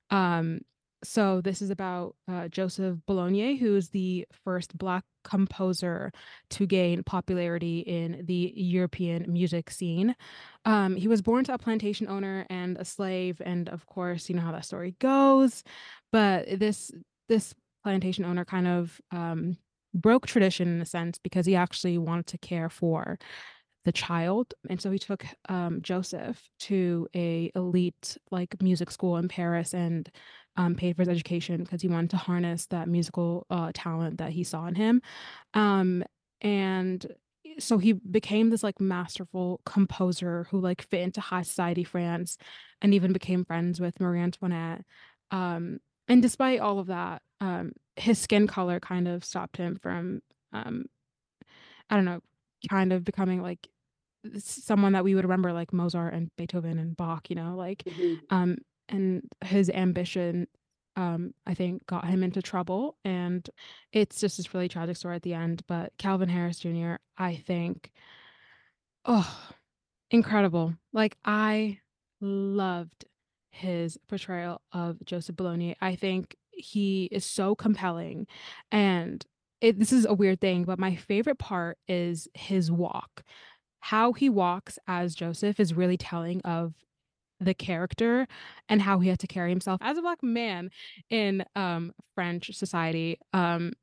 Um, 0.10 0.62
so 1.04 1.42
this 1.42 1.62
is 1.62 1.70
about, 1.70 2.16
uh, 2.28 2.48
Joseph 2.50 2.98
Bologna, 3.06 3.56
who 3.56 3.76
is 3.76 3.90
the 3.90 4.26
first 4.44 4.78
Black 4.78 5.04
composer 5.24 6.12
to 6.52 6.66
gain 6.66 7.04
popularity 7.04 7.80
in 7.80 8.26
the 8.26 8.54
European 8.56 9.32
music 9.32 9.70
scene. 9.70 10.16
Um, 10.66 10.96
he 10.96 11.08
was 11.08 11.22
born 11.22 11.44
to 11.46 11.54
a 11.54 11.58
plantation 11.58 12.08
owner 12.08 12.46
and 12.50 12.78
a 12.78 12.86
slave, 12.86 13.42
and 13.46 13.70
of 13.70 13.86
course, 13.86 14.30
you 14.30 14.36
know 14.36 14.42
how 14.42 14.52
that 14.52 14.66
story 14.66 14.96
goes. 15.00 15.64
But 16.12 16.60
this 16.60 16.92
this 17.28 17.54
plantation 17.84 18.26
owner 18.26 18.44
kind 18.46 18.68
of, 18.68 19.00
um, 19.12 19.58
broke 19.94 20.28
tradition 20.28 20.68
in 20.68 20.82
a 20.82 20.86
sense 20.86 21.18
because 21.18 21.46
he 21.46 21.56
actually 21.56 21.98
wanted 21.98 22.28
to 22.28 22.38
care 22.40 22.70
for 22.70 23.18
the 23.86 23.92
child, 23.94 24.54
and 24.70 24.82
so 24.82 24.92
he 24.92 25.00
took, 25.00 25.26
um, 25.48 25.82
Joseph 25.82 26.42
to 26.60 27.08
a 27.16 27.50
elite, 27.56 28.18
like, 28.30 28.62
music 28.62 28.92
school 28.92 29.16
in 29.18 29.28
Paris 29.30 29.74
and, 29.74 30.10
um, 30.60 30.76
paid 30.76 30.96
for 30.98 31.04
his 31.04 31.10
education 31.10 31.64
because 31.64 31.82
he 31.82 31.90
wanted 31.90 32.12
to 32.12 32.18
harness 32.18 32.68
that 32.68 32.88
musical, 32.90 33.48
uh, 33.50 33.72
talent 33.74 34.20
that 34.20 34.34
he 34.34 34.44
saw 34.46 34.68
in 34.68 34.76
him. 34.76 35.02
Um, 35.56 36.04
and 36.42 37.06
so 37.60 37.78
he 37.80 37.94
became 37.94 38.52
this, 38.52 38.64
like, 38.64 38.80
masterful 38.82 39.62
composer 39.66 40.46
who, 40.52 40.60
like, 40.62 40.84
fit 40.84 41.02
into 41.02 41.22
high 41.22 41.44
society 41.44 41.84
France 41.86 42.38
and 42.82 42.94
even 42.94 43.14
became 43.14 43.46
friends 43.46 43.82
with 43.82 44.00
Marie 44.00 44.22
Antoinette. 44.22 44.84
Um, 45.32 45.80
and 46.08 46.22
despite 46.22 46.62
all 46.62 46.80
of 46.80 46.88
that, 46.88 47.24
um, 47.42 47.74
his 47.98 48.20
skin 48.20 48.48
color 48.48 48.80
kind 48.80 49.08
of 49.08 49.26
stopped 49.26 49.58
him 49.58 49.78
from, 49.82 50.22
um, 50.54 50.86
I 51.90 51.96
don't 51.96 52.06
know, 52.06 52.22
kind 52.70 52.94
of 52.94 53.04
becoming, 53.04 53.42
like, 53.42 53.68
someone 54.38 54.94
that 54.94 55.04
we 55.06 55.16
would 55.16 55.26
remember 55.26 55.54
like 55.54 55.74
Mozart 55.74 56.14
and 56.14 56.30
Beethoven 56.38 56.80
and 56.80 56.96
Bach, 56.98 57.30
you 57.30 57.36
know, 57.38 57.56
like, 57.58 57.86
Mhm. 57.86 58.30
um, 58.32 58.58
and 58.90 59.24
his 59.44 59.70
ambition, 59.70 60.48
um, 60.96 61.34
I 61.48 61.54
think 61.54 61.86
got 61.88 62.06
him 62.08 62.24
into 62.24 62.42
trouble, 62.42 62.98
and 63.06 63.50
it's 63.94 64.20
just 64.20 64.38
this 64.38 64.54
really 64.54 64.68
tragic 64.68 64.98
story 64.98 65.16
at 65.16 65.22
the 65.24 65.34
end, 65.36 65.64
but 65.68 65.94
Kelvin 65.98 66.30
Harrison 66.30 66.76
Jr., 66.76 66.96
I 67.18 67.36
think 67.36 67.92
oh, 69.06 69.52
incredible. 70.12 70.76
Like, 70.94 71.18
I 71.26 71.80
loved 72.22 73.06
his 73.52 73.98
portrayal 74.08 74.62
of 74.74 75.04
Joseph 75.06 75.36
Bologna. 75.36 75.76
I 75.82 75.96
think 75.96 76.36
he 76.52 77.06
is 77.12 77.26
so 77.26 77.56
compelling, 77.56 78.28
and 78.72 79.26
it 79.62 79.80
this 79.80 79.94
is 79.94 80.06
a 80.06 80.14
weird 80.14 80.42
thing, 80.42 80.64
but 80.66 80.80
my 80.80 80.96
favorite 80.96 81.40
part 81.40 81.78
is 81.88 82.28
his 82.34 82.72
walk. 82.72 83.24
how 83.82 84.14
he 84.14 84.30
walks 84.30 84.78
as 84.88 85.16
Joseph 85.16 85.60
is 85.60 85.74
really 85.74 85.98
telling 85.98 86.42
of 86.42 86.74
the 87.40 87.54
character 87.54 88.28
and 88.70 88.82
how 88.82 89.00
he 89.00 89.10
had 89.10 89.20
to 89.20 89.28
carry 89.28 89.50
himself 89.50 89.80
as 89.84 89.98
a 89.98 90.02
Black 90.02 90.22
man 90.24 90.70
in, 91.10 91.44
um, 91.56 91.94
French 92.16 92.52
society, 92.56 93.18
um, 93.34 93.74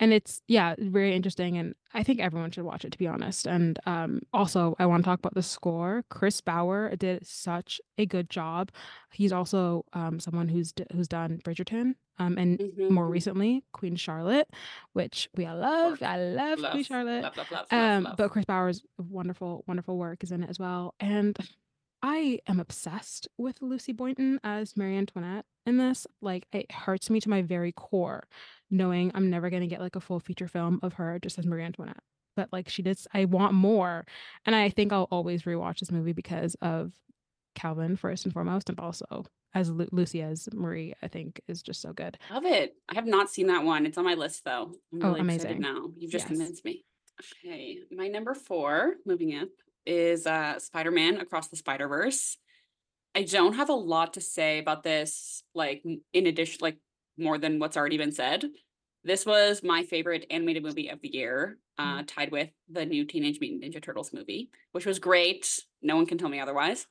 and 0.00 0.12
it's 0.12 0.42
yeah, 0.48 0.74
very 0.78 1.14
interesting, 1.14 1.56
and 1.58 1.74
I 1.94 2.02
think 2.02 2.20
everyone 2.20 2.50
should 2.50 2.64
watch 2.64 2.84
it, 2.84 2.90
to 2.92 2.98
be 2.98 3.06
honest, 3.08 3.46
and, 3.46 3.78
um, 3.86 4.20
also, 4.32 4.74
I 4.80 4.86
wanna 4.86 5.04
talk 5.04 5.20
about 5.20 5.34
the 5.34 5.42
score. 5.42 6.04
Kris 6.10 6.40
Bowers 6.40 6.96
did 6.98 7.26
such 7.26 7.80
a 7.98 8.06
good 8.06 8.30
job. 8.30 8.70
He's 9.12 9.32
also, 9.32 9.84
um, 9.94 10.20
someone 10.20 10.48
who's 10.48 10.72
d 10.72 10.84
who's 10.92 11.08
done 11.08 11.40
Bridgerton, 11.44 11.94
um, 12.18 12.38
and 12.38 12.60
more 12.88 13.06
Mhm. 13.06 13.10
recently, 13.10 13.64
Queen 13.72 13.96
Charlotte, 13.96 14.48
which 14.94 15.28
we 15.36 15.46
all 15.46 15.58
love. 15.58 16.02
I 16.02 16.18
love 16.18 16.66
Queen 16.70 16.84
Charlotte. 16.84 17.22
love, 17.22 17.36
love, 17.36 17.50
love, 17.50 17.66
love, 17.72 17.94
Um, 17.96 18.02
love. 18.04 18.16
but 18.18 18.30
Kris 18.32 18.44
Bowers's 18.46 18.84
wonderful, 18.98 19.64
wonderful 19.68 19.96
work 19.98 20.24
is 20.24 20.32
in 20.32 20.42
it 20.44 20.50
as 20.50 20.58
well, 20.58 20.94
and 21.00 21.36
I 22.06 22.38
am 22.46 22.60
obsessed 22.60 23.28
with 23.38 23.62
Lucy 23.62 23.92
Boynton 23.92 24.38
as 24.44 24.76
Marie 24.76 24.98
Antoinette 24.98 25.46
in 25.64 25.78
this. 25.78 26.06
Like, 26.20 26.46
it 26.52 26.70
hurts 26.70 27.08
me 27.08 27.18
to 27.22 27.30
my 27.30 27.40
very 27.40 27.72
core 27.72 28.24
knowing 28.70 29.10
I'm 29.14 29.30
never 29.30 29.48
gonna 29.48 29.66
get, 29.66 29.80
like, 29.80 29.96
a 29.96 30.00
full 30.00 30.20
feature 30.20 30.46
film 30.46 30.80
of 30.82 30.92
her 30.94 31.18
just 31.18 31.38
as 31.38 31.46
Marie 31.46 31.62
Antoinette. 31.62 32.02
But, 32.36 32.50
like, 32.52 32.68
she 32.68 32.82
did 32.82 32.98
I 33.14 33.24
want 33.24 33.54
more, 33.54 34.04
and 34.44 34.54
I 34.54 34.68
think 34.68 34.92
I'll 34.92 35.08
always 35.10 35.44
rewatch 35.44 35.78
this 35.78 35.90
movie 35.90 36.12
because 36.12 36.56
of 36.60 36.92
Kelvin 37.54 37.96
first 37.96 38.26
and 38.26 38.34
foremost, 38.34 38.68
and 38.68 38.78
also 38.78 39.24
as 39.54 39.70
Lu 39.70 39.86
Lucy 39.90 40.20
as 40.20 40.46
Marie, 40.52 40.92
I 41.00 41.08
think 41.08 41.40
is 41.48 41.62
just 41.62 41.80
so 41.80 41.94
good. 41.94 42.18
Love 42.30 42.44
it. 42.44 42.74
I 42.90 42.96
have 42.96 43.06
not 43.06 43.30
seen 43.30 43.46
that 43.46 43.64
one. 43.64 43.86
It's 43.86 43.96
on 43.96 44.04
my 44.04 44.14
list, 44.14 44.44
though. 44.44 44.72
I'm 44.92 45.02
Oh, 45.02 45.14
really 45.14 45.20
excited 45.34 45.56
amazing. 45.56 45.60
now. 45.62 45.90
You've 45.96 46.10
just 46.12 46.24
Yes. 46.24 46.28
convinced 46.36 46.64
me. 46.66 46.84
Okay, 47.46 47.78
my 47.92 48.08
number 48.08 48.34
4, 48.34 48.96
moving 49.06 49.36
up, 49.36 49.48
is, 49.86 50.26
uh, 50.26 50.58
Spider-Man: 50.58 51.18
Across 51.20 51.48
the 51.48 51.56
Spider-Verse. 51.56 52.36
I 53.14 53.22
don't 53.22 53.54
have 53.54 53.68
a 53.68 53.74
lot 53.74 54.14
to 54.14 54.20
say 54.20 54.58
about 54.58 54.82
this, 54.82 55.44
like, 55.54 55.84
in 56.12 56.26
addition 56.26 56.58
like, 56.62 56.78
more 57.16 57.38
than 57.38 57.60
what's 57.60 57.76
already 57.76 57.96
been 57.96 58.10
said. 58.12 58.44
This 59.04 59.24
was 59.24 59.62
my 59.62 59.84
favorite 59.84 60.26
animated 60.30 60.62
movie 60.64 60.88
of 60.88 61.00
the 61.00 61.14
year, 61.14 61.58
uh, 61.78 61.98
Mm. 61.98 62.06
tied 62.08 62.32
with 62.32 62.50
the 62.68 62.86
new 62.86 63.04
Teenage 63.04 63.38
Mutant 63.38 63.62
Ninja 63.62 63.82
Turtles 63.82 64.12
movie, 64.12 64.50
which 64.72 64.86
was 64.86 64.98
great. 64.98 65.60
No 65.82 65.94
one 65.94 66.06
can 66.06 66.18
tell 66.18 66.28
me 66.28 66.40
otherwise. 66.40 66.86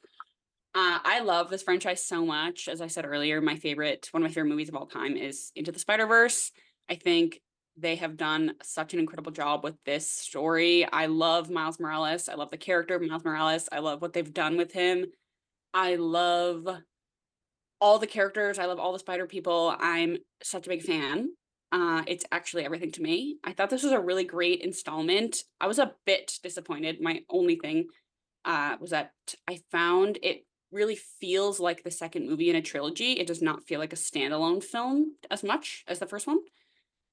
Uh, 0.76 1.00
I 1.04 1.20
love 1.20 1.50
this 1.50 1.64
franchise 1.64 2.04
so 2.06 2.26
much. 2.26 2.68
As 2.68 2.82
I 2.82 2.88
said 2.88 3.06
earlier, 3.06 3.42
my 3.42 3.58
favorite 3.58 4.08
one 4.12 4.24
of 4.24 4.30
my 4.30 4.34
favorite 4.34 4.50
movies 4.50 4.70
of 4.70 4.76
all 4.76 4.88
time 4.88 5.18
is 5.18 5.52
Into 5.56 5.72
the 5.72 5.80
Spider-Verse. 5.80 6.52
I 6.90 6.96
think 6.96 7.42
they 7.78 7.96
have 7.96 8.18
done 8.18 8.56
such 8.62 8.94
an 8.94 9.00
incredible 9.00 9.32
job 9.32 9.64
with 9.64 9.76
this 9.86 10.08
story. 10.10 10.86
I 10.86 11.08
love 11.08 11.50
Miles 11.50 11.80
Morales. 11.80 12.30
I 12.30 12.36
love 12.36 12.52
the 12.52 12.58
character 12.58 12.96
of 12.96 13.02
Miles 13.02 13.26
Morales. 13.26 13.68
I 13.72 13.80
love 13.80 14.02
what 14.02 14.14
they've 14.14 14.34
done 14.34 14.58
with 14.58 14.74
him. 14.74 15.06
I 15.74 15.96
love 15.96 16.68
all 17.82 18.00
the 18.00 18.08
characters. 18.08 18.60
I 18.60 18.66
love 18.66 18.80
all 18.80 18.94
the 18.94 19.00
spider 19.00 19.26
people. 19.26 19.76
I'm 19.80 20.18
such 20.42 20.68
a 20.68 20.70
big 20.70 20.84
fan. 20.84 21.30
Uh, 21.72 22.04
it's 22.06 22.26
actually 22.32 22.64
everything 22.64 22.92
to 22.92 23.02
me. 23.02 23.38
I 23.44 23.52
thought 23.52 23.72
this 23.72 23.84
was 23.84 23.92
a 23.92 24.00
really 24.00 24.24
great 24.24 24.62
installment. 24.62 25.44
I 25.60 25.66
was 25.66 25.80
a 25.80 25.94
bit 26.06 26.40
disappointed. 26.44 27.02
My 27.02 27.22
only 27.30 27.56
thing 27.56 27.88
uh, 28.46 28.78
was 28.80 28.92
that 28.92 29.12
I 29.48 29.62
found 29.72 30.20
it 30.22 30.46
really 30.72 30.96
feels 30.96 31.60
like 31.60 31.84
the 31.84 31.92
second 31.92 32.28
movie 32.28 32.50
in 32.50 32.56
a 32.56 32.62
trilogy. 32.62 33.14
It 33.14 33.28
does 33.28 33.42
not 33.42 33.64
feel 33.64 33.80
like 33.80 33.94
a 33.94 33.98
standalone 33.98 34.64
film 34.64 35.16
as 35.32 35.44
much 35.44 35.84
as 35.88 36.00
the 36.00 36.06
first 36.06 36.28
one. 36.28 36.40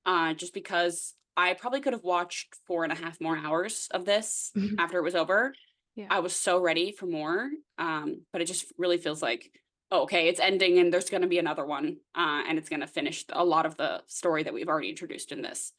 Uh, 0.06 0.34
just 0.34 0.54
because 0.54 1.14
I 1.36 1.54
probably 1.54 1.80
could 1.80 1.92
have 1.92 2.04
watched 2.04 2.54
four 2.66 2.84
and 2.84 2.92
a 2.92 2.96
half 2.96 3.20
more 3.20 3.36
hours 3.36 3.88
of 3.92 4.04
this 4.04 4.52
after 4.78 4.98
it 4.98 5.02
was 5.02 5.14
over. 5.14 5.54
Yeah. 5.96 6.06
I 6.10 6.20
was 6.20 6.34
so 6.34 6.58
ready 6.60 6.92
for 6.92 7.06
more. 7.06 7.50
Um, 7.78 8.22
but 8.32 8.40
it 8.42 8.46
just 8.46 8.72
really 8.78 8.98
feels 8.98 9.22
like, 9.22 9.50
oh, 9.90 10.02
okay, 10.02 10.28
it's 10.28 10.40
ending 10.40 10.78
and 10.78 10.92
there's 10.92 11.10
going 11.10 11.22
to 11.22 11.28
be 11.28 11.38
another 11.38 11.64
one. 11.64 11.98
Uh, 12.14 12.42
and 12.48 12.58
it's 12.58 12.68
going 12.68 12.80
to 12.80 12.86
finish 12.86 13.24
a 13.30 13.44
lot 13.44 13.66
of 13.66 13.76
the 13.76 14.02
story 14.06 14.42
that 14.42 14.54
we've 14.54 14.68
already 14.68 14.88
introduced 14.88 15.32
in 15.32 15.42
this, 15.42 15.72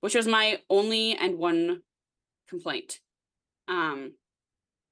which 0.00 0.14
was 0.14 0.26
my 0.26 0.58
only 0.68 1.16
and 1.16 1.38
one 1.38 1.82
complaint. 2.48 3.00
Um, 3.68 4.12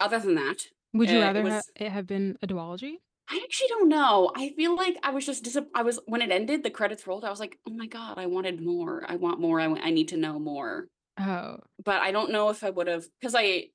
other 0.00 0.18
than 0.18 0.34
that, 0.36 0.66
Would 0.94 1.10
you 1.10 1.20
rather 1.20 1.42
ha 1.42 1.48
was 1.56 1.70
it 1.76 1.90
have 1.90 2.06
been 2.06 2.36
a 2.42 2.46
duology? 2.46 2.96
I 3.32 3.40
actually 3.44 3.68
don't 3.68 3.88
know. 3.88 4.30
I 4.36 4.50
feel 4.50 4.76
like 4.76 4.96
I 5.02 5.10
was 5.10 5.24
just 5.24 5.42
disap 5.44 5.66
I 5.74 5.82
was 5.82 5.98
when 6.06 6.20
it 6.22 6.30
ended, 6.30 6.62
the 6.62 6.70
credits 6.70 7.06
rolled, 7.06 7.24
I 7.24 7.30
was 7.30 7.40
like, 7.40 7.58
"Oh 7.66 7.72
my 7.72 7.86
god, 7.86 8.18
I 8.18 8.26
wanted 8.26 8.60
more. 8.60 9.04
I 9.08 9.16
want 9.16 9.40
more. 9.40 9.58
I 9.60 9.64
w 9.64 9.82
I 9.82 9.90
need 9.90 10.08
to 10.08 10.18
know 10.18 10.38
more." 10.38 10.88
Oh. 11.18 11.62
But 11.84 12.02
I 12.02 12.12
don't 12.12 12.30
know 12.32 12.50
if 12.50 12.64
I 12.64 12.70
would 12.70 12.88
have 12.88 13.04
because 13.20 13.34
I 13.36 13.68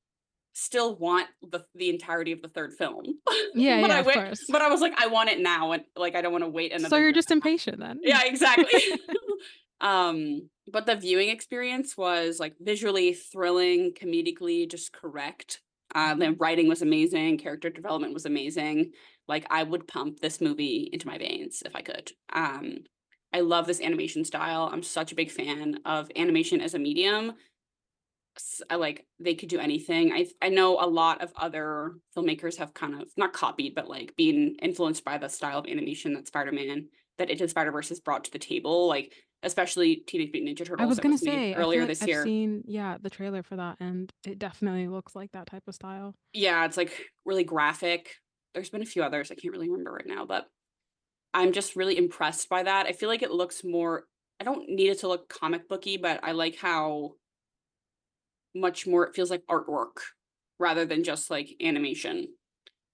still 0.54 0.96
want 0.98 1.30
the 1.42 1.66
the 1.76 1.90
entirety 1.90 2.32
of 2.34 2.42
the 2.42 2.50
3rd 2.50 2.74
film. 2.78 3.06
Yeah, 3.56 3.80
But 3.82 3.90
yeah, 3.90 3.98
I 3.98 4.02
of 4.02 4.08
course. 4.12 4.46
but 4.50 4.62
I 4.62 4.70
was 4.70 4.82
like, 4.82 4.94
"I 4.98 5.08
want 5.08 5.30
it 5.30 5.40
now," 5.40 5.72
and, 5.74 5.86
like, 5.96 6.16
I 6.16 6.22
don't 6.22 6.34
wanna 6.34 6.50
wait 6.50 6.74
So 6.82 6.98
you're 6.98 7.14
just 7.14 7.32
impatient 7.32 7.80
then. 7.80 8.00
Yeah, 8.04 8.24
exactly. 8.26 8.82
Um, 9.82 10.50
but 10.72 10.88
the 10.88 10.96
viewing 10.96 11.30
experience 11.30 11.96
was, 11.96 12.40
like, 12.40 12.56
visually 12.60 13.14
thrilling, 13.14 13.94
comedically 13.94 14.70
just 14.70 14.92
correct. 14.92 15.62
Uh, 15.96 16.14
the 16.16 16.32
writing 16.34 16.68
was 16.68 16.82
amazing, 16.82 17.38
character 17.38 17.70
development 17.70 18.14
was 18.14 18.26
amazing. 18.26 18.92
Like, 19.28 19.46
I 19.50 19.64
would 19.64 19.88
pump 19.88 20.20
this 20.20 20.42
movie 20.42 20.90
into 20.92 21.08
my 21.08 21.18
veins 21.18 21.64
if 21.66 21.76
I 21.76 21.82
could. 21.82 22.12
Um, 22.34 22.80
I 23.34 23.42
love 23.42 23.68
this 23.68 23.82
animation 23.82 24.24
style. 24.24 24.70
I'm 24.72 24.84
such 24.84 25.12
a 25.12 25.16
big 25.16 25.32
fan 25.32 25.80
of 25.86 26.10
animation 26.16 26.62
as 26.62 26.74
a 26.74 26.80
medium. 26.80 27.34
I 28.70 28.76
like 28.76 29.06
they 29.20 29.34
could 29.34 29.50
do 29.50 29.60
anything. 29.60 30.14
I 30.14 30.28
I 30.42 30.50
know 30.50 30.80
a 30.80 30.86
lot 30.86 31.24
of 31.24 31.34
other 31.36 31.94
filmmakers 32.16 32.58
have 32.58 32.74
kind 32.74 33.02
of 33.02 33.10
not 33.18 33.34
copied, 33.34 33.74
but, 33.74 33.90
like, 33.90 34.16
been 34.16 34.56
influenced 34.62 35.04
by 35.04 35.18
the 35.18 35.28
style 35.28 35.60
of 35.60 35.66
animation 35.66 36.14
that 36.14 36.28
Spider-Man 36.28 36.90
that 37.18 37.32
Into 37.32 37.46
the 37.46 37.50
Spider-Verse 37.50 37.90
has 37.90 38.00
brought 38.00 38.26
to 38.26 38.32
the 38.32 38.38
table, 38.40 38.88
like, 38.88 39.12
especially 39.44 39.98
Teenage 39.98 40.32
Mutant 40.34 40.58
Ninja 40.58 40.66
Turtles. 40.66 40.80
I 40.80 40.86
was 40.86 41.00
gonna 41.00 41.18
say, 41.18 41.54
earlier 41.56 41.82
like 41.82 41.90
this 41.90 42.02
I've 42.02 42.10
year. 42.10 42.24
seen, 42.24 42.64
yeah, 42.68 42.98
the 43.02 43.10
trailer 43.10 43.44
for 43.44 43.56
that, 43.58 43.78
and 43.80 44.12
it 44.26 44.40
definitely 44.40 44.88
looks 44.88 45.16
like 45.16 45.32
that 45.34 45.48
type 45.48 45.64
of 45.68 45.76
style. 45.76 46.16
Yeah, 46.34 46.66
it's, 46.66 46.78
like, 46.78 47.06
really 47.26 47.44
graphic. 47.44 48.16
There's 48.54 48.70
been 48.70 48.82
a 48.82 48.86
few 48.86 49.04
others, 49.04 49.32
I 49.32 49.36
can't 49.36 49.54
really 49.54 49.70
remember 49.70 49.92
right 49.92 50.08
now, 50.08 50.26
but 50.26 50.48
I'm 51.34 51.54
just 51.54 51.76
really 51.76 51.98
impressed 51.98 52.50
by 52.50 52.64
that. 52.64 52.88
I 52.88 52.94
feel 52.94 53.10
like 53.10 53.22
it 53.24 53.32
looks 53.32 53.64
more 53.64 54.06
I 54.40 54.44
don't 54.44 54.70
need 54.70 54.90
it 54.90 55.00
to 55.00 55.08
look 55.08 55.30
comic 55.30 55.68
booky, 55.68 55.98
but 55.98 56.24
I 56.24 56.32
like 56.34 56.58
how 56.58 57.14
much 58.56 58.88
more 58.88 59.06
it 59.08 59.16
feels 59.16 59.30
like 59.30 59.44
artwork 59.50 59.98
rather 60.60 60.86
than 60.86 61.04
just, 61.04 61.30
like, 61.30 61.50
animation. 61.62 62.30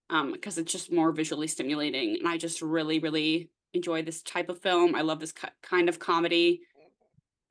um 0.09 0.33
because 0.33 0.57
it's 0.59 0.71
just 0.73 0.91
more 0.91 1.11
visually 1.13 1.47
stimulating, 1.47 2.17
and 2.19 2.27
I 2.27 2.37
just 2.37 2.61
really, 2.61 2.99
really 2.99 3.51
enjoy 3.73 4.01
this 4.03 4.21
type 4.21 4.49
of 4.49 4.61
film. 4.61 4.95
I 4.95 5.01
love 5.01 5.19
this 5.19 5.31
ki 5.31 5.47
kind 5.61 5.89
of 5.89 5.99
comedy. 5.99 6.61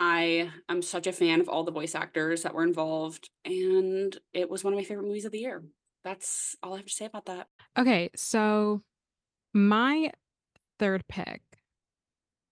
I 0.00 0.50
am 0.68 0.82
such 0.82 1.06
a 1.06 1.12
fan 1.12 1.40
of 1.40 1.48
all 1.48 1.62
the 1.64 1.70
voice 1.70 1.94
actors 1.94 2.42
that 2.42 2.54
were 2.54 2.64
involved, 2.64 3.30
and 3.44 4.16
it 4.32 4.50
was 4.50 4.64
one 4.64 4.72
of 4.72 4.78
my 4.78 4.84
favorite 4.84 5.06
movies 5.06 5.24
of 5.24 5.32
the 5.32 5.38
year. 5.38 5.62
That's 6.02 6.56
all 6.62 6.74
I 6.74 6.78
have 6.78 6.86
to 6.86 6.92
say 6.92 7.04
about 7.04 7.26
that. 7.26 7.46
Okay, 7.78 8.10
so 8.16 8.82
my 9.54 10.10
3rd 10.80 11.02
pick 11.08 11.42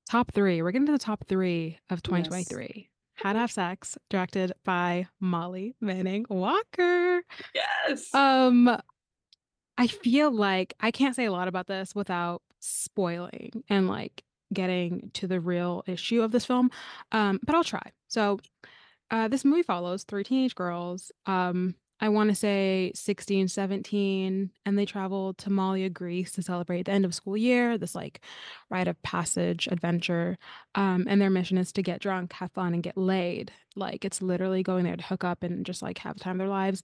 top 0.08 0.32
3, 0.32 0.62
we're 0.62 0.70
getting 0.70 0.86
to 0.86 0.92
the 0.92 0.98
top 0.98 1.26
3 1.26 1.78
of 1.90 1.98
Yes. 1.98 2.02
2023. 2.02 2.88
How 3.14 3.32
to 3.32 3.38
Have 3.40 3.50
Sex, 3.52 3.98
directed 4.08 4.52
by 4.64 5.06
Molly 5.20 5.74
Manning 5.80 6.24
Walker. 6.30 7.22
Yes! 7.54 8.14
Um, 8.14 8.76
I 9.76 9.86
feel 9.88 10.30
like 10.30 10.74
I 10.80 10.90
can't 10.90 11.14
say 11.16 11.24
a 11.26 11.32
lot 11.32 11.48
about 11.48 11.66
this 11.66 11.94
without 11.94 12.42
spoiling 12.60 13.64
and, 13.68 13.88
like, 13.88 14.22
getting 14.52 15.10
to 15.14 15.26
the 15.26 15.40
real 15.40 15.82
issue 15.86 16.22
of 16.22 16.32
this 16.32 16.44
film, 16.46 16.70
um, 17.12 17.38
but 17.44 17.54
I'll 17.54 17.64
try. 17.64 17.92
So, 18.08 18.38
uh, 19.10 19.28
this 19.28 19.44
movie 19.44 19.62
follows 19.62 20.04
3 20.04 20.24
teenage 20.24 20.54
girls, 20.54 21.12
um, 21.26 21.74
I 22.02 22.08
wanna 22.08 22.34
say 22.34 22.92
16, 22.94 23.48
17, 23.48 24.50
and 24.64 24.78
they 24.78 24.86
travel 24.86 25.34
to 25.34 25.50
Malia, 25.50 25.90
Greece 25.90 26.32
to 26.32 26.42
celebrate 26.42 26.84
the 26.84 26.92
end 26.92 27.04
of 27.04 27.14
school 27.14 27.36
year, 27.36 27.76
this, 27.78 27.94
like, 27.94 28.22
rite 28.70 28.88
of 28.88 29.00
passage 29.02 29.68
adventure, 29.70 30.38
um, 30.74 31.06
and 31.08 31.20
their 31.20 31.30
mission 31.30 31.58
is 31.58 31.72
to 31.72 31.82
get 31.82 32.00
drunk, 32.00 32.32
have 32.34 32.52
fun, 32.52 32.72
and 32.74 32.82
get 32.82 32.96
laid. 32.96 33.52
Like, 33.76 34.04
it's 34.04 34.22
literally 34.22 34.62
going 34.62 34.84
there 34.84 34.96
to 34.96 35.04
hook 35.04 35.24
up 35.24 35.42
and 35.42 35.66
just, 35.66 35.82
like, 35.82 35.98
have 35.98 36.14
the 36.16 36.20
time 36.24 36.36
of 36.36 36.38
their 36.38 36.48
lives, 36.48 36.82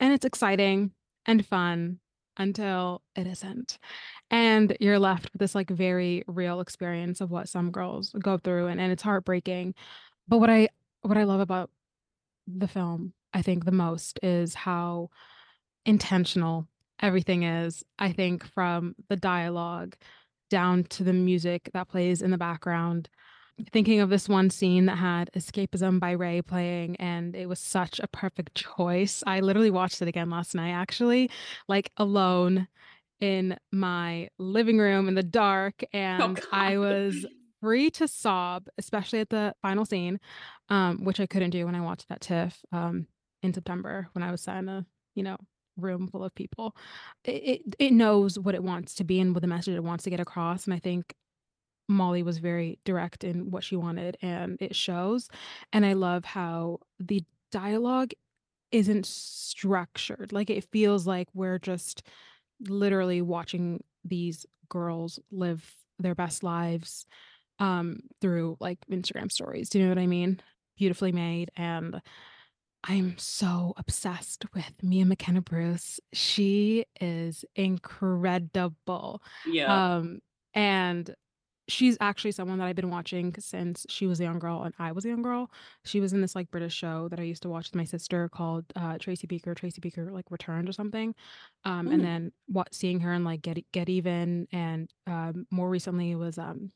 and 0.00 0.12
it's 0.12 0.24
exciting 0.26 0.92
and 1.26 1.44
fun 1.46 2.00
until 2.40 3.02
it 3.16 3.26
isn't, 3.28 3.78
and 4.30 4.76
you're 4.80 4.98
left 4.98 5.32
with 5.32 5.40
this, 5.40 5.54
like, 5.54 5.70
very 5.70 6.24
real 6.28 6.60
experience 6.60 7.20
of 7.20 7.30
what 7.30 7.48
some 7.48 7.70
girls 7.72 8.12
go 8.20 8.38
through, 8.38 8.68
and 8.68 8.80
and 8.80 8.92
it's 8.92 9.02
heartbreaking. 9.04 9.74
But 10.28 10.38
what 10.40 10.50
I 10.50 10.68
what 11.02 11.18
I 11.18 11.24
love 11.24 11.40
about 11.40 11.70
the 12.48 12.68
film, 12.68 13.14
I 13.34 13.42
think 13.42 13.64
the 13.64 13.72
most, 13.72 14.18
is 14.22 14.54
how 14.54 15.10
intentional 15.86 16.68
everything 17.02 17.44
is. 17.44 17.84
I 17.98 18.12
think 18.12 18.44
from 18.46 18.94
the 19.08 19.16
dialogue 19.16 19.96
down 20.50 20.84
to 20.84 21.04
the 21.04 21.12
music 21.14 21.70
that 21.74 21.88
plays 21.88 22.22
in 22.22 22.30
the 22.32 22.38
background. 22.38 23.08
Thinking 23.72 24.00
of 24.00 24.08
this 24.08 24.28
one 24.28 24.48
scene 24.48 24.86
that 24.86 24.96
had 24.96 25.30
"Escapism" 25.36 26.00
by 26.00 26.12
RAYE 26.12 26.40
playing, 26.42 26.96
and 26.96 27.36
it 27.36 27.46
was 27.46 27.58
such 27.58 28.00
a 28.00 28.08
perfect 28.08 28.54
choice. 28.54 29.22
I 29.26 29.40
literally 29.40 29.70
watched 29.70 30.00
it 30.00 30.08
again 30.08 30.30
last 30.30 30.54
night, 30.54 30.70
actually, 30.70 31.30
like, 31.68 31.90
alone 31.98 32.68
in 33.20 33.58
my 33.70 34.28
living 34.38 34.78
room 34.78 35.08
in 35.08 35.14
the 35.14 35.22
dark, 35.22 35.82
Oh 35.82 35.88
and 35.98 36.36
god. 36.36 36.44
I 36.52 36.78
was 36.78 37.26
free 37.60 37.90
to 37.90 38.08
sob, 38.08 38.68
especially 38.78 39.20
at 39.20 39.28
the 39.28 39.54
final 39.60 39.84
scene, 39.84 40.20
um, 40.70 41.04
which 41.04 41.20
I 41.20 41.26
couldn't 41.26 41.50
do 41.50 41.66
when 41.66 41.74
I 41.74 41.82
watched 41.82 42.08
that 42.08 42.22
TIFF, 42.22 42.64
um, 42.72 43.06
in 43.42 43.52
September 43.52 44.08
when 44.12 44.22
I 44.22 44.30
was 44.30 44.46
in 44.48 44.70
a, 44.70 44.86
you 45.14 45.22
know, 45.22 45.36
room 45.76 46.08
full 46.08 46.24
of 46.24 46.34
people. 46.34 46.74
It 47.24 47.30
it 47.30 47.76
it 47.78 47.92
knows 47.92 48.38
what 48.38 48.54
it 48.54 48.62
wants 48.62 48.94
to 48.96 49.04
be 49.04 49.20
and 49.20 49.34
what 49.34 49.42
the 49.42 49.48
message 49.48 49.74
it 49.74 49.84
wants 49.84 50.04
to 50.04 50.10
get 50.10 50.20
across, 50.20 50.64
and 50.64 50.72
I 50.72 50.78
think 50.78 51.14
Molly 51.90 52.22
was 52.22 52.38
very 52.38 52.78
direct 52.84 53.24
in 53.24 53.50
what 53.50 53.64
she 53.64 53.76
wanted, 53.76 54.16
and 54.22 54.56
it 54.60 54.74
shows, 54.76 55.28
and 55.72 55.84
I 55.84 55.92
love 55.94 56.24
how 56.24 56.78
the 56.98 57.22
dialogue 57.52 58.12
isn't 58.72 59.04
structured, 59.06 60.32
like, 60.32 60.48
it 60.50 60.64
feels 60.70 61.06
like 61.06 61.28
we're 61.34 61.58
just 61.58 62.02
literally 62.68 63.20
watching 63.20 63.82
these 64.04 64.46
girls 64.68 65.18
live 65.32 65.74
their 65.98 66.14
best 66.14 66.42
lives, 66.44 67.04
um, 67.58 68.00
through, 68.20 68.56
like, 68.60 68.78
Instagram 68.90 69.30
stories, 69.30 69.68
do 69.68 69.78
you 69.78 69.84
know 69.84 69.90
what 69.90 69.98
I 69.98 70.06
mean? 70.06 70.40
Beautifully 70.76 71.12
made, 71.12 71.50
and 71.56 72.00
I'm 72.84 73.18
so 73.18 73.74
obsessed 73.76 74.44
with 74.54 74.72
Mia 74.82 75.04
McKenna 75.04 75.42
Bruce. 75.42 76.00
She 76.14 76.86
is 77.00 77.44
incredible, 77.54 79.22
Yep. 79.46 79.68
um, 79.68 80.20
and 80.54 81.14
she's 81.70 81.96
actually 82.00 82.32
someone 82.32 82.58
that 82.58 82.66
I've 82.66 82.76
been 82.76 82.90
watching 82.90 83.34
since 83.38 83.86
she 83.88 84.06
was 84.06 84.20
a 84.20 84.24
young 84.24 84.38
girl 84.38 84.62
and 84.64 84.74
I 84.78 84.92
was 84.92 85.04
a 85.04 85.08
young 85.08 85.22
girl. 85.22 85.50
She 85.84 86.00
was 86.00 86.12
in 86.12 86.20
this, 86.20 86.34
like, 86.34 86.50
British 86.50 86.74
show 86.74 87.08
that 87.08 87.20
I 87.20 87.24
used 87.24 87.42
to 87.42 87.48
watch 87.48 87.68
with 87.68 87.76
my 87.76 87.84
sister 87.84 88.28
called, 88.28 88.64
uh, 88.76 88.98
Tracy 88.98 89.26
Beaker 89.26 89.54
Tracy 89.54 89.80
Beaker, 89.80 90.10
like, 90.10 90.30
Returned 90.30 90.68
or 90.68 90.72
something, 90.72 91.14
um, 91.64 91.88
and 91.88 92.00
Mm. 92.00 92.02
then 92.02 92.32
what 92.46 92.74
seeing 92.74 93.00
her 93.00 93.12
in, 93.12 93.24
like, 93.24 93.42
Get 93.42 93.58
Get 93.72 93.88
Even 93.88 94.48
and, 94.52 94.90
um, 95.06 95.46
more 95.50 95.70
recently 95.70 96.14
was, 96.14 96.38
um, 96.38 96.72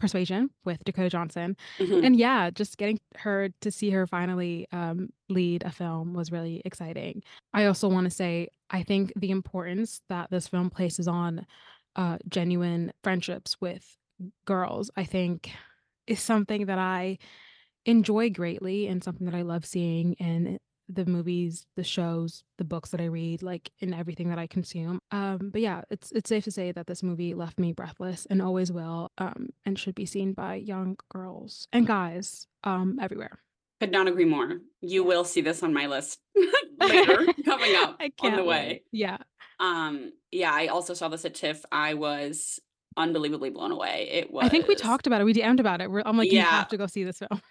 Persuasion 0.00 0.50
with 0.64 0.82
Dakota 0.84 1.08
Johnson, 1.08 1.56
Mhm. 1.78 2.04
and 2.04 2.16
yeah, 2.16 2.50
just 2.50 2.76
getting 2.78 2.98
her 3.16 3.48
to 3.60 3.70
see 3.70 3.90
her 3.90 4.06
finally, 4.06 4.66
um, 4.72 5.08
lead 5.28 5.62
a 5.62 5.70
film 5.70 6.14
was 6.14 6.32
really 6.32 6.60
exciting. 6.64 7.22
I 7.54 7.66
also 7.66 7.88
wanna 7.88 8.10
say, 8.10 8.48
I 8.70 8.82
think 8.82 9.12
the 9.16 9.30
importance 9.30 10.02
that 10.08 10.30
this 10.30 10.48
film 10.48 10.68
places 10.68 11.06
on, 11.08 11.46
uh, 11.96 12.18
genuine 12.28 12.92
friendships 13.04 13.60
with 13.60 13.96
girls, 14.44 14.90
I 14.96 15.04
think, 15.04 15.50
is 16.06 16.20
something 16.20 16.66
that 16.66 16.78
I 16.78 17.18
enjoy 17.86 18.30
greatly 18.30 18.86
and 18.86 19.02
something 19.02 19.26
that 19.26 19.34
I 19.34 19.42
love 19.42 19.64
seeing 19.64 20.14
in 20.14 20.58
the 20.88 21.06
movies, 21.06 21.66
the 21.76 21.84
shows, 21.84 22.44
the 22.58 22.64
books 22.64 22.90
that 22.90 23.00
I 23.00 23.06
read, 23.06 23.42
like, 23.42 23.70
in 23.78 23.94
everything 23.94 24.28
that 24.28 24.38
I 24.38 24.46
consume, 24.46 25.00
um, 25.10 25.50
but 25.50 25.62
yeah, 25.62 25.80
it's 25.90 26.12
it's 26.12 26.28
safe 26.28 26.44
to 26.44 26.50
say 26.50 26.72
that 26.72 26.86
this 26.86 27.02
movie 27.02 27.32
left 27.32 27.58
me 27.58 27.72
breathless 27.72 28.26
and 28.28 28.42
always 28.42 28.70
will, 28.70 29.10
um, 29.16 29.48
and 29.64 29.78
should 29.78 29.94
be 29.94 30.04
seen 30.04 30.34
by 30.34 30.56
young 30.56 30.96
girls 31.08 31.68
and 31.72 31.86
guys, 31.86 32.46
um, 32.64 32.98
everywhere. 33.00 33.38
Could 33.80 33.92
not 33.92 34.08
agree 34.08 34.26
more. 34.26 34.58
You 34.82 35.04
will 35.04 35.24
see 35.24 35.40
this 35.40 35.62
on 35.62 35.72
my 35.72 35.86
list 35.86 36.20
later, 36.80 37.26
coming 37.44 37.74
up 37.76 37.96
on 38.00 38.06
the 38.06 38.10
can't 38.18 38.36
wait. 38.46 38.46
way. 38.46 38.82
Yeah. 38.92 39.16
Um, 39.58 40.12
yeah, 40.30 40.52
I 40.52 40.66
also 40.66 40.92
saw 40.94 41.08
this 41.08 41.24
at 41.24 41.34
TIFF. 41.34 41.64
I 41.72 41.94
was 41.94 42.60
unbelievably 42.96 43.50
blown 43.50 43.70
away. 43.72 44.08
It 44.12 44.30
was. 44.30 44.44
I 44.44 44.48
think 44.48 44.68
we 44.68 44.74
talked 44.74 45.06
about 45.06 45.20
it, 45.20 45.24
we 45.24 45.32
DM'd 45.34 45.60
about 45.60 45.80
it. 45.80 45.90
We're 45.90 46.02
I'm 46.04 46.16
like, 46.16 46.30
yeah. 46.30 46.40
"You 46.42 46.44
have 46.46 46.68
to 46.68 46.76
go 46.76 46.86
see 46.86 47.04
this 47.04 47.18
film." 47.18 47.40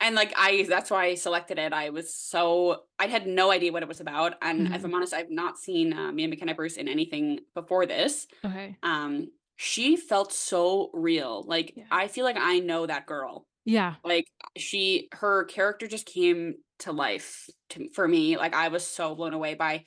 And, 0.00 0.16
like, 0.16 0.32
I 0.36 0.64
that's 0.68 0.90
why 0.90 1.04
I 1.06 1.14
selected 1.14 1.58
it. 1.58 1.72
I 1.72 1.90
was 1.90 2.12
so 2.14 2.84
I 2.98 3.06
had 3.06 3.26
no 3.26 3.50
idea 3.52 3.72
what 3.72 3.82
it 3.82 3.88
was 3.88 4.00
about, 4.00 4.34
and 4.42 4.66
if 4.68 4.82
Mhm. 4.82 4.84
I'm 4.84 4.94
honest, 4.94 5.14
I've 5.14 5.30
not 5.30 5.58
seen, 5.58 5.92
uh, 5.92 6.10
Mia 6.12 6.26
McKenna 6.28 6.54
Bruce 6.54 6.76
in 6.76 6.88
anything 6.88 7.40
before 7.54 7.86
this. 7.86 8.26
Okay. 8.44 8.76
Um, 8.82 9.30
she 9.56 9.96
felt 9.96 10.32
so 10.32 10.90
real, 10.92 11.44
like, 11.46 11.76
Yeah. 11.76 11.84
I 11.90 12.08
feel 12.08 12.24
like 12.24 12.36
I 12.38 12.58
know 12.58 12.86
that 12.86 13.06
girl. 13.06 13.46
Yeah. 13.64 13.96
Like, 14.04 14.26
she 14.56 15.08
her 15.12 15.44
character 15.44 15.86
just 15.86 16.06
came 16.06 16.56
to 16.80 16.92
life 16.92 17.48
to 17.70 17.88
for 17.90 18.08
me, 18.08 18.36
like, 18.36 18.54
I 18.54 18.68
was 18.68 18.84
so 18.86 19.14
blown 19.14 19.34
away 19.34 19.54
by 19.54 19.84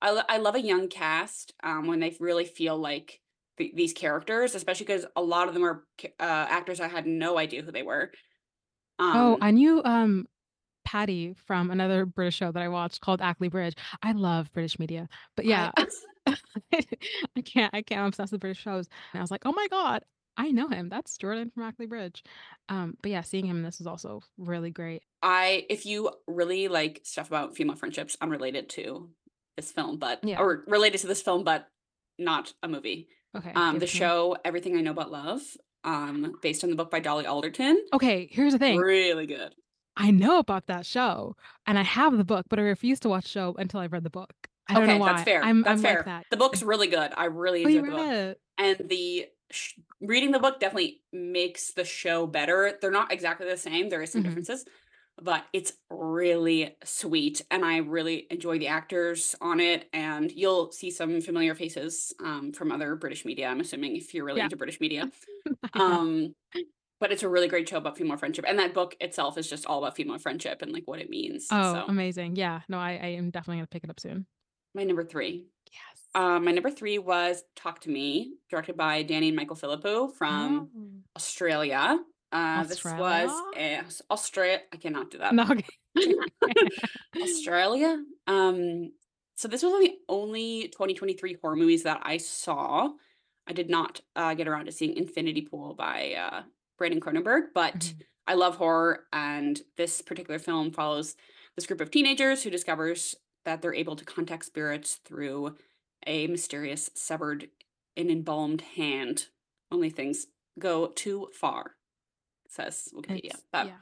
I 0.00 0.22
I 0.28 0.38
love 0.38 0.54
a 0.54 0.60
young 0.62 0.88
cast, 0.88 1.52
um, 1.62 1.86
when 1.88 2.00
they 2.00 2.16
really 2.20 2.44
feel 2.46 2.78
like 2.78 3.20
th 3.58 3.74
these 3.74 3.92
characters, 3.92 4.54
especially 4.54 4.86
because 4.86 5.06
a 5.16 5.22
lot 5.22 5.48
of 5.48 5.54
them 5.54 5.64
are 5.64 5.86
uh, 6.02 6.46
actors 6.50 6.80
I 6.80 6.88
had 6.88 7.06
no 7.06 7.38
idea 7.38 7.62
who 7.62 7.72
they 7.72 7.82
were. 7.82 8.12
Oh, 9.12 9.38
Um 9.38 9.40
I 9.40 9.50
knew, 9.50 9.82
um, 9.84 10.26
Paddy 10.84 11.34
from 11.34 11.70
another 11.70 12.06
British 12.06 12.36
show 12.36 12.52
that 12.52 12.62
I 12.62 12.68
watched 12.68 13.00
called 13.02 13.20
Ackley 13.22 13.48
Bridge. 13.48 13.74
I 14.02 14.12
love 14.12 14.52
British 14.52 14.78
media, 14.78 15.08
but 15.36 15.46
yeah, 15.46 15.72
I 16.26 17.42
can't 17.44 17.74
I 17.74 17.82
can't, 17.82 18.00
I'm 18.02 18.06
obsessed 18.08 18.32
with 18.32 18.40
British 18.42 18.60
shows, 18.62 18.88
and 19.12 19.20
I 19.20 19.22
was 19.22 19.30
like, 19.30 19.42
"Oh 19.46 19.52
my 19.52 19.68
god, 19.70 20.04
I 20.36 20.50
know 20.52 20.68
him, 20.68 20.88
that's 20.90 21.16
Jordan 21.18 21.50
from 21.50 21.64
Ackley 21.64 21.86
Bridge." 21.86 22.24
Um, 22.68 22.96
but 23.02 23.10
yeah, 23.12 23.22
seeing 23.22 23.46
him 23.46 23.58
in 23.58 23.62
this 23.64 23.80
is 23.80 23.86
also 23.88 24.22
really 24.38 24.70
great. 24.72 25.04
I 25.22 25.66
if 25.68 25.84
you 25.84 26.10
really 26.26 26.68
like 26.68 27.00
stuff 27.04 27.26
about 27.28 27.56
female 27.56 27.76
friendships 27.76 28.16
I'm 28.20 28.30
related 28.30 28.68
to 28.70 29.10
this 29.56 29.72
film, 29.72 29.98
but 29.98 30.22
Yeah. 30.22 30.38
or 30.38 30.64
related 30.68 30.98
to 30.98 31.06
this 31.08 31.22
film, 31.22 31.42
but 31.44 31.68
not 32.18 32.52
a 32.62 32.68
movie, 32.68 33.08
Okay, 33.34 33.54
um, 33.54 33.78
the 33.78 33.86
show 33.86 34.36
Everything 34.44 34.76
I 34.76 34.80
Know 34.80 34.92
About 34.92 35.10
Love, 35.10 35.42
um, 35.84 36.38
based 36.42 36.64
on 36.64 36.70
the 36.70 36.76
book 36.76 36.90
by 36.90 37.00
Dolly 37.00 37.26
Alderton, 37.26 37.82
Okay, 37.92 38.28
here's 38.30 38.52
the 38.52 38.58
thing 38.58 38.86
really 38.86 39.26
good. 39.26 39.54
I 39.96 40.10
know 40.10 40.38
about 40.38 40.66
that 40.66 40.86
show, 40.86 41.36
and 41.66 41.78
I 41.78 41.82
have 41.82 42.16
the 42.16 42.24
book, 42.24 42.46
but 42.48 42.58
I 42.58 42.62
refuse 42.62 43.00
to 43.00 43.08
watch 43.08 43.24
the 43.24 43.30
show 43.30 43.54
until 43.58 43.80
I've 43.80 43.92
read 43.92 44.04
the 44.04 44.10
book. 44.10 44.48
I 44.68 44.74
don't 44.74 44.86
know 44.86 44.96
Okay, 44.96 45.00
that's 45.04 45.22
why. 45.22 45.22
fair, 45.22 45.50
I'm 45.50 45.64
that's 45.64 45.80
I'm 45.80 45.82
like 45.82 46.04
fair. 46.04 46.04
that. 46.04 46.26
The 46.30 46.36
book's 46.36 46.62
really 46.62 46.88
good. 46.88 47.12
I 47.16 47.24
really 47.26 47.62
Oh, 47.64 47.68
enjoyed 47.68 47.86
the 47.86 47.90
book, 47.92 48.10
it? 48.32 48.40
and 48.58 48.76
the 48.88 49.28
sh 49.50 49.74
reading 50.00 50.30
the 50.30 50.38
book 50.38 50.60
definitely 50.60 51.02
makes 51.12 51.72
the 51.72 51.84
show 51.84 52.26
better. 52.26 52.76
They're 52.80 52.90
not 52.90 53.10
exactly 53.12 53.48
the 53.48 53.56
same, 53.56 53.88
there 53.88 54.02
is 54.02 54.12
some 54.12 54.20
Mhm. 54.20 54.22
differences, 54.22 54.64
but 55.22 55.44
it's 55.52 55.72
really 55.90 56.76
sweet, 56.84 57.42
and 57.50 57.64
I 57.64 57.78
really 57.78 58.26
enjoy 58.30 58.58
the 58.58 58.68
actors 58.68 59.34
on 59.40 59.60
it, 59.60 59.88
and 59.92 60.30
you'll 60.32 60.72
see 60.72 60.90
some 60.90 61.20
familiar 61.20 61.54
faces, 61.54 62.12
um, 62.24 62.52
from 62.52 62.72
other 62.72 62.94
British 62.96 63.24
media, 63.24 63.48
I'm 63.48 63.60
assuming, 63.60 63.96
if 63.96 64.14
you're 64.14 64.24
really 64.24 64.38
Yeah. 64.38 64.44
into 64.44 64.56
British 64.56 64.80
media. 64.80 65.10
Um, 65.74 66.34
but 67.00 67.12
it's 67.12 67.22
a 67.22 67.28
really 67.28 67.48
great 67.48 67.68
show 67.68 67.78
about 67.78 67.96
female 67.98 68.16
friendship, 68.18 68.44
and 68.48 68.58
that 68.58 68.74
book 68.74 68.96
itself 69.00 69.38
is 69.38 69.48
just 69.48 69.66
all 69.66 69.78
about 69.84 69.96
female 69.96 70.18
friendship 70.18 70.62
and, 70.62 70.72
like, 70.72 70.84
what 70.86 71.00
it 71.00 71.10
means, 71.10 71.48
Oh, 71.50 71.74
so 71.74 71.84
amazing. 71.88 72.36
Yeah, 72.36 72.62
no, 72.68 72.78
I 72.78 72.92
I 72.92 73.06
am 73.20 73.30
definitely 73.30 73.58
gonna 73.58 73.68
pick 73.68 73.84
it 73.84 73.90
up 73.90 74.00
soon. 74.00 74.26
My 74.74 74.84
number 74.84 75.04
3. 75.04 75.46
Yes. 75.72 76.02
Um, 76.14 76.44
my 76.44 76.52
number 76.52 76.70
3 76.70 76.98
was 76.98 77.44
Talk 77.56 77.80
to 77.82 77.90
Me, 77.90 78.36
directed 78.50 78.76
by 78.76 79.02
danny 79.02 79.28
and 79.28 79.36
Michael 79.36 79.56
Philippou 79.56 80.12
from 80.14 80.70
Oh. 80.76 81.02
Australia. 81.16 81.98
Uh, 82.30 82.62
this 82.64 82.84
was 82.84 84.02
Australia? 84.10 84.60
I 84.72 84.76
cannot 84.76 85.10
do 85.10 85.18
that. 85.18 85.34
No, 85.34 85.44
okay. 85.44 85.64
Australia? 87.22 88.02
Um, 88.26 88.92
so 89.36 89.48
this 89.48 89.62
was 89.62 89.72
one 89.72 89.82
of 89.84 89.88
the 89.90 89.96
only 90.08 90.68
2023 90.68 91.36
horror 91.40 91.56
movies 91.56 91.84
that 91.84 92.00
I 92.02 92.16
saw. 92.18 92.90
I 93.46 93.52
did 93.52 93.70
not, 93.70 94.00
uh, 94.16 94.34
get 94.34 94.48
around 94.48 94.66
to 94.66 94.72
seeing 94.72 94.96
Infinity 94.96 95.42
Pool 95.42 95.74
by, 95.74 96.14
uh, 96.14 96.42
Brandon 96.76 97.00
Cronenberg, 97.00 97.48
but 97.54 97.74
Mhm. 97.74 98.02
I 98.26 98.34
love 98.34 98.56
horror, 98.56 99.06
and 99.12 99.60
this 99.76 100.02
particular 100.02 100.38
film 100.38 100.70
follows 100.70 101.16
this 101.56 101.66
group 101.66 101.80
of 101.80 101.90
teenagers 101.90 102.42
who 102.42 102.50
discovers 102.50 103.14
that 103.44 103.62
they're 103.62 103.74
able 103.74 103.96
to 103.96 104.04
contact 104.04 104.44
spirits 104.44 104.96
through 104.96 105.56
a 106.06 106.26
mysterious 106.26 106.90
severed 106.94 107.50
and 107.96 108.10
embalmed 108.10 108.60
hand. 108.60 109.28
Only 109.70 109.88
things 109.90 110.26
go 110.58 110.88
too 110.88 111.30
far, 111.32 111.77
says 112.48 112.88
Wikipedia, 112.94 113.24
It's 113.34 113.42
but 113.52 113.66
yeah, 113.66 113.72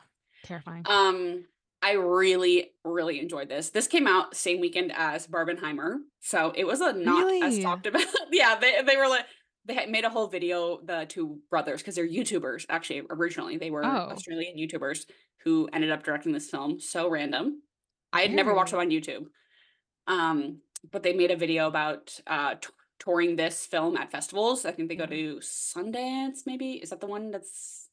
terrifying. 0.45 0.83
um, 0.87 1.45
I 1.83 1.93
really, 1.93 2.71
really 2.85 3.21
enjoyed 3.21 3.49
this. 3.49 3.71
This 3.71 3.87
came 3.87 4.07
out 4.07 4.35
same 4.37 4.61
weekend 4.61 4.93
as 4.95 5.27
Barbenheimer, 5.27 5.97
so 6.21 6.53
it 6.57 6.67
was 6.67 6.81
a 6.81 6.93
not 6.93 7.33
as 7.43 7.59
talked 7.61 7.87
about 7.91 8.03
Yeah, 8.31 8.57
they 8.59 8.83
they 8.83 8.97
were 8.97 9.09
like 9.09 9.27
they 9.65 9.75
had 9.75 9.91
made 9.91 10.05
a 10.05 10.11
whole 10.11 10.29
video, 10.29 10.81
the 10.85 11.07
2 11.09 11.39
brothers 11.51 11.81
because 11.83 11.97
they're 11.97 12.09
YouTubers, 12.09 12.67
actually, 12.69 13.03
originally, 13.11 13.57
they 13.57 13.71
were 13.71 13.85
Oh. 13.85 14.11
Australian 14.11 14.57
YouTubers 14.57 15.07
who 15.45 15.69
ended 15.73 15.91
up 15.91 16.05
directing 16.05 16.33
this 16.33 16.49
film, 16.51 16.79
so 16.81 17.09
random. 17.11 17.63
I 18.13 18.23
had 18.23 18.33
never 18.33 18.55
watched 18.55 18.71
them 18.71 18.81
on 18.81 18.91
YouTube, 18.91 19.27
um, 20.07 20.61
but 20.93 21.03
they 21.03 21.13
made 21.13 21.31
a 21.33 21.37
video 21.37 21.67
about, 21.67 22.19
uh, 22.27 22.55
tou 22.61 22.73
touring 22.99 23.37
this 23.37 23.67
film 23.67 23.95
at 23.97 24.11
festivals. 24.11 24.65
I 24.65 24.71
think 24.73 24.89
they 24.89 24.97
go 24.97 25.05
to 25.07 25.37
Sundance, 25.43 26.47
maybe? 26.47 26.75
Is 26.75 26.91
that 26.91 27.01
the 27.01 27.07
one 27.07 27.31
that's 27.31 27.86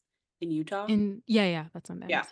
in 0.44 0.50
Utah? 0.52 0.86
In 0.86 1.22
yeah, 1.26 1.46
yeah, 1.46 1.64
that's 1.74 1.90
Yeah. 2.08 2.22
Sundance. 2.22 2.26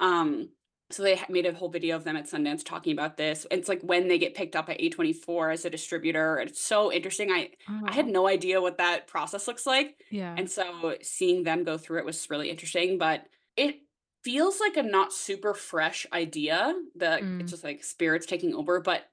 Um, 0.00 0.48
So 0.90 1.02
they 1.02 1.18
made 1.30 1.46
a 1.46 1.52
whole 1.54 1.70
video 1.70 1.96
of 1.96 2.04
them 2.04 2.14
at 2.14 2.26
Sundance 2.26 2.62
talking 2.62 2.92
about 2.92 3.16
this. 3.16 3.46
It's 3.50 3.68
like 3.70 3.80
when 3.82 4.06
they 4.06 4.18
get 4.18 4.34
picked 4.34 4.54
up 4.54 4.68
at 4.68 4.78
A24 4.80 5.50
as 5.52 5.64
a 5.64 5.70
distributor, 5.70 6.38
it's 6.38 6.60
so 6.60 6.92
interesting. 6.92 7.32
I 7.32 7.50
I 7.88 7.92
had 7.92 8.06
Oh. 8.06 8.10
no 8.10 8.28
idea 8.28 8.60
what 8.60 8.76
that 8.78 9.06
process 9.06 9.48
looks 9.48 9.66
like, 9.66 9.96
Yeah. 10.10 10.34
and 10.38 10.48
so 10.48 10.96
seeing 11.02 11.42
them 11.42 11.64
go 11.64 11.78
through 11.78 11.98
it 12.00 12.04
was 12.04 12.28
really 12.30 12.50
interesting, 12.50 12.98
but 12.98 13.26
it 13.56 13.80
feels 14.22 14.60
like 14.60 14.76
a 14.76 14.82
not 14.82 15.12
super 15.12 15.54
fresh 15.54 16.06
idea 16.12 16.74
that 16.96 17.20
it's 17.22 17.26
Mm. 17.28 17.48
just 17.48 17.64
like 17.64 17.82
spirits 17.82 18.26
taking 18.26 18.54
over, 18.54 18.78
but 18.80 19.10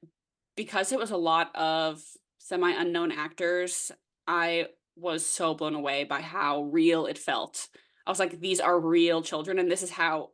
because 0.58 0.92
it 0.92 1.00
was 1.00 1.12
a 1.12 1.18
lot 1.18 1.56
of 1.56 2.04
semi-unknown 2.38 3.12
actors, 3.12 3.92
I 4.28 4.68
was 4.98 5.26
so 5.26 5.54
blown 5.54 5.74
away 5.76 6.04
by 6.04 6.22
how 6.22 6.64
real 6.64 7.06
it 7.08 7.18
felt. 7.18 7.70
I 8.06 8.10
was 8.12 8.20
like, 8.20 8.40
"These 8.40 8.60
are 8.60 8.80
real 8.80 9.22
children, 9.22 9.60
and 9.60 9.70
this 9.72 9.84
is 9.84 9.92
how 9.92 10.32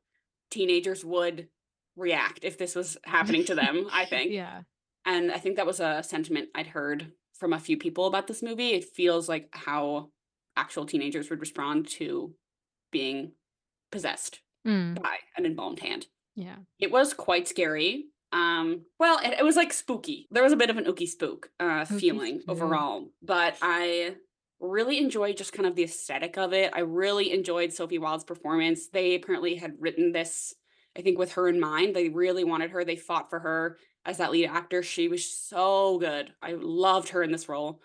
teenagers 0.51 1.03
would 1.05 1.47
react 1.95 2.39
if 2.43 2.57
this 2.57 2.75
was 2.75 2.97
happening 3.05 3.43
to 3.45 3.55
them," 3.55 3.87
I 3.91 4.05
think. 4.11 4.31
Yeah. 4.31 4.61
And 5.05 5.31
I 5.31 5.37
think 5.37 5.55
that 5.55 5.65
was 5.65 5.79
a 5.79 6.03
sentiment 6.03 6.49
I'd 6.55 6.67
heard 6.67 7.13
from 7.33 7.53
a 7.53 7.59
few 7.59 7.77
people 7.77 8.07
about 8.07 8.27
this 8.27 8.41
movie. 8.43 8.71
It 8.71 8.83
feels 8.85 9.29
like 9.29 9.49
how 9.53 10.09
actual 10.55 10.85
teenagers 10.85 11.29
would 11.29 11.39
respond 11.39 11.87
to 11.87 12.33
being 12.91 13.33
possessed 13.91 14.41
Mm. 14.65 15.01
by 15.01 15.17
an 15.37 15.45
embalmed 15.45 15.79
hand. 15.79 16.07
Yeah. 16.35 16.57
It 16.77 16.91
was 16.91 17.13
quite 17.13 17.47
scary. 17.47 18.07
Um, 18.33 18.81
well, 18.99 19.17
it, 19.23 19.39
it 19.39 19.45
was 19.45 19.55
like 19.55 19.71
spooky. 19.71 20.27
There 20.29 20.43
was 20.43 20.51
a 20.51 20.57
bit 20.57 20.69
of 20.69 20.75
an 20.77 20.83
ooky 20.85 21.07
spook 21.07 21.49
uh, 21.59 21.85
feeling 21.85 22.41
spook. 22.41 22.49
overall, 22.57 23.07
but 23.21 23.55
I 23.61 24.15
really 24.59 24.97
enjoyed 24.97 25.37
just 25.37 25.53
kind 25.53 25.67
of 25.67 25.75
the 25.75 25.83
aesthetic 25.83 26.37
of 26.37 26.53
it. 26.53 26.71
I 26.73 26.79
really 26.79 27.31
enjoyed 27.31 27.73
Sophie 27.73 27.99
Wilde's 27.99 28.23
performance. 28.23 28.87
They 28.87 29.15
apparently 29.15 29.55
had 29.55 29.75
written 29.79 30.11
this, 30.11 30.53
I 30.97 31.01
think, 31.01 31.17
with 31.17 31.33
her 31.33 31.47
in 31.47 31.59
mind. 31.59 31.95
They 31.95 32.09
really 32.09 32.43
wanted 32.43 32.71
her. 32.71 32.83
They 32.83 32.95
fought 32.95 33.29
for 33.29 33.39
her 33.39 33.77
as 34.05 34.17
that 34.17 34.31
lead 34.31 34.47
actor. 34.47 34.81
She 34.81 35.07
was 35.07 35.29
so 35.29 35.99
good. 35.99 36.31
I 36.41 36.53
loved 36.53 37.09
her 37.09 37.21
in 37.21 37.31
this 37.31 37.49
role, 37.49 37.81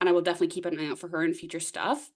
and 0.00 0.08
I 0.08 0.12
will 0.12 0.22
definitely 0.22 0.48
keep 0.48 0.64
an 0.64 0.78
eye 0.78 0.90
out 0.90 0.98
for 0.98 1.08
her 1.08 1.24
in 1.24 1.34
future 1.34 1.60
stuff. 1.60 2.10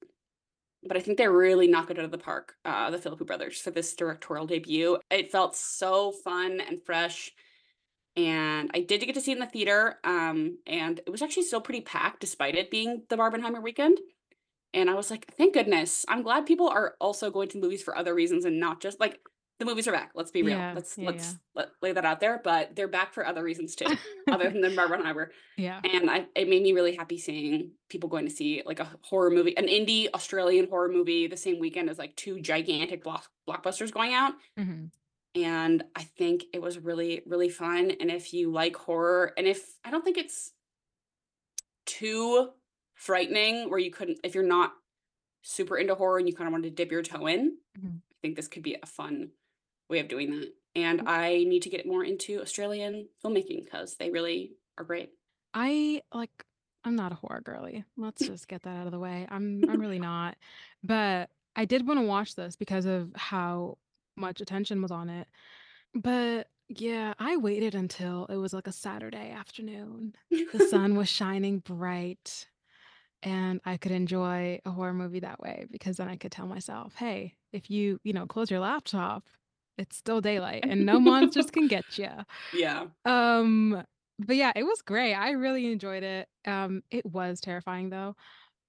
But 0.86 0.96
I 0.96 1.00
think 1.00 1.16
they 1.16 1.28
really 1.28 1.66
knocked 1.66 1.90
it 1.90 1.98
out 1.98 2.04
of 2.04 2.10
the 2.10 2.18
park, 2.18 2.56
uh, 2.64 2.90
the 2.90 2.98
Philippou 2.98 3.26
brothers, 3.26 3.58
for 3.58 3.70
this 3.70 3.94
directorial 3.94 4.46
debut. 4.46 4.98
It 5.10 5.32
felt 5.32 5.56
so 5.56 6.12
fun 6.12 6.60
and 6.60 6.82
fresh 6.84 7.32
and 8.16 8.70
I 8.74 8.80
did 8.80 9.00
get 9.00 9.14
to 9.14 9.20
see 9.20 9.32
it 9.32 9.34
in 9.36 9.40
the 9.40 9.46
theater, 9.46 9.98
um, 10.04 10.58
and 10.66 11.00
it 11.06 11.10
was 11.10 11.22
actually 11.22 11.44
still 11.44 11.60
pretty 11.60 11.80
packed 11.80 12.20
despite 12.20 12.54
it 12.54 12.70
being 12.70 13.02
the 13.08 13.16
Barbenheimer 13.16 13.62
weekend. 13.62 13.98
And 14.72 14.90
I 14.90 14.94
was 14.94 15.10
like, 15.10 15.32
"Thank 15.36 15.54
goodness. 15.54 16.04
I'm 16.08 16.22
glad 16.22 16.46
people 16.46 16.68
are 16.68 16.94
also 17.00 17.30
going 17.30 17.48
to 17.50 17.58
movies 17.60 17.82
for 17.82 17.96
other 17.96 18.14
reasons 18.14 18.44
and 18.44 18.58
not 18.58 18.80
just 18.80 18.98
like 19.00 19.20
the 19.60 19.64
movies 19.64 19.86
are 19.86 19.92
back. 19.92 20.10
Let's 20.16 20.32
be 20.32 20.42
real. 20.42 20.56
Yeah. 20.58 20.72
Let's 20.74 20.98
Yeah. 20.98 21.06
let's 21.10 21.36
let 21.54 21.68
lay 21.80 21.92
that 21.92 22.04
out 22.04 22.18
there, 22.18 22.40
but 22.42 22.74
they're 22.74 22.88
back 22.88 23.14
for 23.14 23.24
other 23.24 23.44
reasons 23.44 23.76
too, 23.76 23.86
other 24.28 24.50
than 24.50 24.60
the 24.62 24.68
Barbenheimer. 24.70 25.28
Yeah. 25.56 25.80
And 25.84 26.10
I 26.10 26.26
it 26.34 26.48
made 26.48 26.62
me 26.64 26.72
really 26.72 26.96
happy 26.96 27.18
seeing 27.18 27.70
people 27.88 28.08
going 28.08 28.24
to 28.24 28.32
see 28.34 28.62
like 28.66 28.80
a 28.80 28.90
horror 29.02 29.30
movie, 29.30 29.56
an 29.56 29.68
indie 29.68 30.08
Australian 30.12 30.68
horror 30.68 30.88
movie 30.88 31.28
the 31.28 31.36
same 31.36 31.60
weekend 31.60 31.88
as 31.88 31.98
like 31.98 32.16
two 32.16 32.40
gigantic 32.40 33.04
block 33.04 33.28
blockbusters 33.48 33.92
going 33.92 34.12
out 34.12 34.34
Mhm. 34.58 34.90
And 35.34 35.82
I 35.96 36.04
think 36.04 36.44
it 36.52 36.62
was 36.62 36.78
really, 36.78 37.22
really 37.26 37.48
fun. 37.48 37.90
And 38.00 38.10
if 38.10 38.32
you 38.32 38.50
like 38.52 38.76
horror, 38.76 39.32
and 39.36 39.46
if 39.46 39.78
I 39.84 39.90
don't 39.90 40.04
think 40.04 40.16
it's 40.18 40.52
too 41.86 42.50
frightening, 42.94 43.68
where 43.70 43.78
you 43.78 43.90
couldn't, 43.90 44.20
if 44.24 44.34
you're 44.34 44.44
not 44.44 44.72
super 45.42 45.76
into 45.76 45.94
horror 45.94 46.18
and 46.18 46.28
you 46.28 46.34
kind 46.34 46.48
of 46.48 46.52
want 46.52 46.64
to 46.64 46.70
dip 46.70 46.90
your 46.90 47.02
toe 47.02 47.26
in, 47.26 47.58
Mhm. 47.78 48.00
I 48.10 48.14
think 48.22 48.36
this 48.36 48.48
could 48.48 48.62
be 48.62 48.76
a 48.82 48.86
fun 48.86 49.32
way 49.88 49.98
of 49.98 50.08
doing 50.08 50.30
that. 50.40 50.54
And 50.76 51.02
I 51.08 51.44
need 51.44 51.62
to 51.62 51.68
get 51.70 51.86
more 51.86 52.02
into 52.04 52.40
Australian 52.40 53.08
filmmaking 53.22 53.64
because 53.64 53.96
they 53.96 54.10
really 54.10 54.56
are 54.78 54.84
great. 54.84 55.12
I 55.52 56.02
like 56.12 56.46
I'm 56.86 56.96
not 56.96 57.12
a 57.12 57.14
horror 57.14 57.40
girly. 57.40 57.84
Let's 57.96 58.26
just 58.26 58.48
get 58.48 58.62
that 58.62 58.76
out 58.76 58.86
of 58.86 58.92
the 58.92 58.98
way. 58.98 59.26
I'm 59.30 59.68
I'm 59.68 59.80
really 59.80 59.98
not. 59.98 60.36
But 60.82 61.30
I 61.56 61.64
did 61.64 61.86
want 61.86 62.00
to 62.00 62.06
watch 62.06 62.34
this 62.34 62.56
because 62.56 62.86
of 62.86 63.12
how 63.14 63.78
much 64.16 64.40
attention 64.40 64.82
was 64.82 64.90
on 64.90 65.08
it. 65.08 65.28
But 65.94 66.48
yeah, 66.68 67.14
I 67.18 67.36
waited 67.36 67.74
until 67.74 68.26
it 68.26 68.36
was 68.36 68.52
like 68.52 68.66
a 68.66 68.72
Saturday 68.72 69.30
afternoon. 69.30 70.14
The 70.52 70.60
sun 70.68 70.96
was 70.96 71.08
shining 71.08 71.58
bright 71.60 72.48
and 73.22 73.60
I 73.64 73.76
could 73.78 73.92
enjoy 73.92 74.60
a 74.64 74.70
horror 74.70 74.92
movie 74.92 75.20
that 75.20 75.40
way 75.40 75.66
because 75.70 75.96
then 75.96 76.08
I 76.08 76.16
could 76.16 76.32
tell 76.32 76.46
myself, 76.46 76.94
"Hey, 76.94 77.34
if 77.52 77.70
you, 77.70 77.98
you 78.04 78.12
know, 78.12 78.26
close 78.26 78.50
your 78.50 78.60
laptop, 78.60 79.24
it's 79.78 79.96
still 79.96 80.20
daylight 80.20 80.64
and 80.68 80.84
no 80.86 81.00
monsters 81.00 81.50
can 81.50 81.66
get 81.68 81.98
you." 81.98 82.10
yeah. 82.52 82.86
Um, 83.04 83.84
but 84.18 84.36
yeah, 84.36 84.52
it 84.54 84.64
was 84.64 84.82
great. 84.82 85.14
I 85.14 85.30
really 85.32 85.72
enjoyed 85.72 86.02
it. 86.02 86.28
Um, 86.46 86.82
it 86.90 87.06
was 87.06 87.40
terrifying 87.40 87.90
though. 87.90 88.14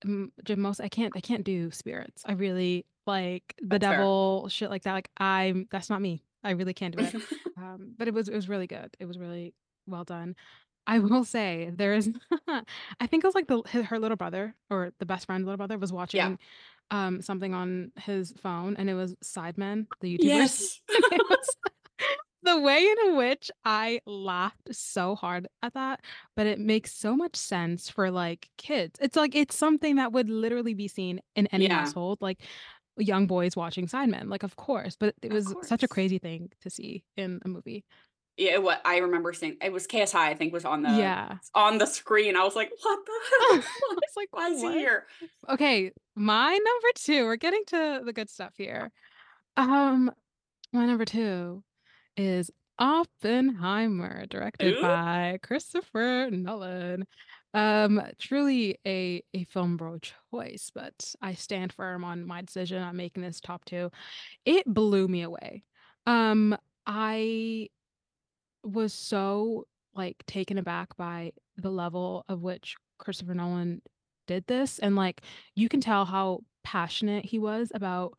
Um, 0.04 0.32
most 0.58 0.82
I 0.82 0.90
can't 0.90 1.14
I 1.16 1.22
can't 1.22 1.44
do 1.44 1.72
spirits. 1.72 2.24
I 2.26 2.34
really 2.34 2.86
like 3.08 3.56
the 3.60 3.80
That's 3.80 3.84
fair. 3.84 3.98
devil 3.98 4.48
shit 4.50 4.70
like 4.70 4.84
that. 4.84 4.94
Like 4.94 5.10
I'm 5.18 5.68
that's 5.72 5.90
not 5.90 6.02
me. 6.02 6.24
I 6.44 6.52
really 6.52 6.74
can't 6.74 6.96
do 6.96 7.04
it. 7.04 7.16
Um, 7.58 7.94
but 7.98 8.10
it 8.10 8.14
was 8.14 8.28
it 8.28 8.36
was 8.36 8.50
really 8.50 8.68
good. 8.68 8.96
It 9.00 9.06
was 9.06 9.18
really 9.18 9.54
well 9.88 10.04
done. 10.04 10.36
I 10.86 11.00
will 11.00 11.24
say 11.24 11.72
there 11.74 11.94
is 11.94 12.12
I 12.48 13.08
think 13.08 13.24
it 13.24 13.28
was 13.28 13.34
like 13.34 13.48
the 13.48 13.62
her 13.84 13.98
little 13.98 14.18
brother 14.18 14.54
or 14.70 14.92
the 15.00 15.06
best 15.06 15.26
friend's 15.26 15.46
little 15.46 15.58
brother 15.58 15.78
was 15.78 15.92
yeah. 15.92 15.96
watching 15.96 16.40
um 16.92 17.22
something 17.22 17.54
on 17.54 17.94
his 17.98 18.34
phone 18.44 18.76
and 18.78 18.90
it 18.90 18.94
was 18.94 19.16
Sidemen, 19.24 19.88
the 20.02 20.18
YouTubers. 20.18 20.24
Yes. 20.24 20.82
And 22.46 22.52
it 22.52 22.54
was 22.54 22.62
the 22.62 22.66
way 22.66 22.96
in 23.08 23.16
which 23.18 23.52
I 23.64 24.02
laughed 24.06 24.74
so 24.76 25.16
hard 25.16 25.48
at 25.62 25.74
that, 25.74 26.02
but 26.36 26.48
it 26.48 26.60
makes 26.60 26.94
so 26.94 27.16
much 27.16 27.36
sense 27.36 27.90
for 27.90 28.12
like 28.12 28.50
kids. 28.58 29.00
It's 29.02 29.16
like 29.16 29.36
it's 29.36 29.56
something 29.56 29.96
that 29.98 30.12
would 30.12 30.30
literally 30.30 30.74
be 30.74 30.88
seen 30.88 31.22
in 31.36 31.48
any 31.48 31.66
yeah. 31.66 31.80
household, 31.80 32.20
like 32.22 32.42
young 32.98 33.28
boys 33.28 33.56
watching 33.56 33.88
Sidemen, 33.88 34.30
like 34.30 34.44
of 34.44 34.56
course, 34.56 34.96
but 35.00 35.16
it 35.22 35.32
was 35.32 35.54
such 35.64 35.84
a 35.84 35.88
crazy 35.88 36.18
thing 36.18 36.50
to 36.62 36.70
see 36.70 37.04
in 37.18 37.42
a 37.44 37.48
movie. 37.48 37.84
Yeah, 38.38 38.58
what 38.58 38.82
I 38.84 38.98
remember 38.98 39.32
seeing 39.32 39.56
it 39.62 39.72
was 39.72 39.88
KSI, 39.88 40.16
I 40.16 40.34
think, 40.34 40.52
was 40.52 40.66
on 40.66 40.82
the 40.84 40.90
Yeah. 40.90 41.38
on 41.54 41.78
the 41.78 41.86
screen. 41.86 42.36
I 42.36 42.44
was 42.44 42.56
like, 42.56 42.70
"What 42.82 43.00
the 43.06 43.12
I 43.40 43.48
hell? 43.54 43.64
What? 43.88 43.96
was 43.96 44.14
like, 44.18 44.28
Why 44.32 44.50
is 44.50 44.62
he 44.62 44.72
here?" 44.74 45.06
Okay, 45.50 45.92
my 46.16 46.52
number 46.52 46.88
two. 46.96 47.26
We're 47.26 47.38
getting 47.38 47.64
to 47.68 48.02
the 48.06 48.14
good 48.14 48.30
stuff 48.30 48.54
here. 48.58 48.92
Um, 49.58 50.12
my 50.74 50.86
number 50.86 51.06
two 51.06 51.64
is 52.18 52.52
Oppenheimer, 52.78 54.26
directed 54.26 54.76
Ooh. 54.76 54.82
by 54.82 55.40
Christopher 55.42 56.30
Nolan. 56.32 57.06
Um, 57.54 58.02
truly 58.20 58.80
a 58.86 59.24
a 59.34 59.46
film 59.46 59.78
bro 59.78 59.98
choice, 60.32 60.72
but 60.76 61.16
I 61.22 61.36
stand 61.36 61.72
firm 61.72 62.04
on 62.04 62.26
my 62.26 62.42
decision 62.42 62.84
on 62.84 62.98
making 62.98 63.24
this 63.24 63.40
top 63.40 63.64
two. 63.64 63.92
It 64.44 64.66
blew 64.66 65.08
me 65.08 65.22
away. 65.22 65.64
Um, 66.06 66.58
I 66.86 67.70
was 68.64 68.94
so 68.94 69.68
like 69.96 70.18
taken 70.28 70.58
aback 70.58 70.98
by 70.98 71.32
the 71.56 71.72
level 71.72 72.26
of 72.28 72.42
which 72.42 72.76
Christopher 72.98 73.34
Nolan 73.34 73.82
did 74.28 74.46
this, 74.48 74.80
and 74.80 74.98
like 74.98 75.22
you 75.56 75.70
can 75.70 75.80
tell 75.80 76.04
how 76.04 76.42
passionate 76.66 77.24
he 77.24 77.40
was 77.40 77.72
about 77.74 78.18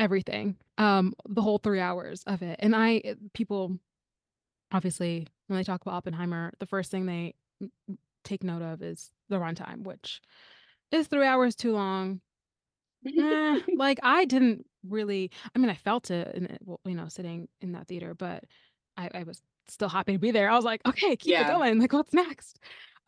everything. 0.00 0.56
Um, 0.78 1.12
the 1.28 1.42
whole 1.42 1.58
three 1.58 1.78
hours 1.78 2.24
of 2.26 2.42
it, 2.42 2.58
and 2.60 2.74
I 2.74 2.96
eh, 3.04 3.14
people 3.34 3.78
obviously 4.72 5.26
when 5.46 5.58
they 5.58 5.64
talk 5.64 5.82
about 5.82 5.94
Oppenheimer, 5.94 6.52
the 6.58 6.66
first 6.66 6.90
thing 6.90 7.06
they 7.06 7.34
m- 7.60 7.70
m- 7.88 7.98
take 8.24 8.42
note 8.42 8.62
of 8.62 8.82
is 8.82 9.10
the 9.28 9.36
runtime, 9.36 9.82
which 9.82 10.20
is 10.90 11.06
three 11.06 11.26
hours 11.26 11.54
too 11.54 11.72
long. 11.72 12.20
Eh, 13.06 13.60
like 13.76 13.98
I 14.02 14.24
didn't 14.24 14.66
really. 14.88 15.30
I 15.54 15.58
mean, 15.58 15.70
I 15.70 15.74
felt 15.74 16.10
it, 16.10 16.34
in 16.34 16.58
you 16.84 16.94
know, 16.94 17.08
sitting 17.08 17.48
in 17.60 17.72
that 17.72 17.86
theater, 17.88 18.14
but 18.14 18.44
I, 18.96 19.10
I 19.14 19.22
was 19.24 19.42
still 19.68 19.88
happy 19.88 20.12
to 20.14 20.18
be 20.18 20.30
there. 20.30 20.50
I 20.50 20.56
was 20.56 20.64
like, 20.64 20.80
okay, 20.86 21.16
keep 21.16 21.34
it 21.38 21.46
going. 21.48 21.78
Like, 21.78 21.92
what's 21.92 22.12
next? 22.12 22.58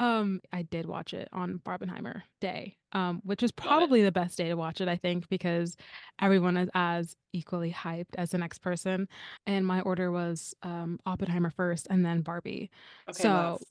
Um, 0.03 0.41
I 0.53 0.63
did 0.63 0.87
watch 0.87 1.15
it 1.15 1.29
on 1.33 1.61
Barbenheimer 1.65 2.23
Day, 2.41 2.77
um, 2.91 3.21
which 3.25 3.41
is 3.45 3.53
probably 3.53 4.03
the 4.03 4.11
best 4.11 4.37
day 4.37 4.49
to 4.49 4.57
watch 4.57 4.81
it, 4.81 4.89
I 4.89 4.97
think, 4.97 5.29
because 5.29 5.77
everyone 6.21 6.57
is 6.57 6.69
as 6.75 7.15
equally 7.33 7.71
hyped 7.71 8.17
as 8.19 8.31
the 8.31 8.39
next 8.39 8.59
person. 8.59 9.07
And 9.47 9.65
my 9.65 9.81
order 9.83 10.11
was 10.11 10.55
um 10.65 10.99
Oppenheimer 11.07 11.51
first 11.51 11.87
and 11.89 12.05
then 12.05 12.23
Barbie. 12.23 12.69
Okay, 13.09 13.23
So 13.23 13.29
love. 13.29 13.63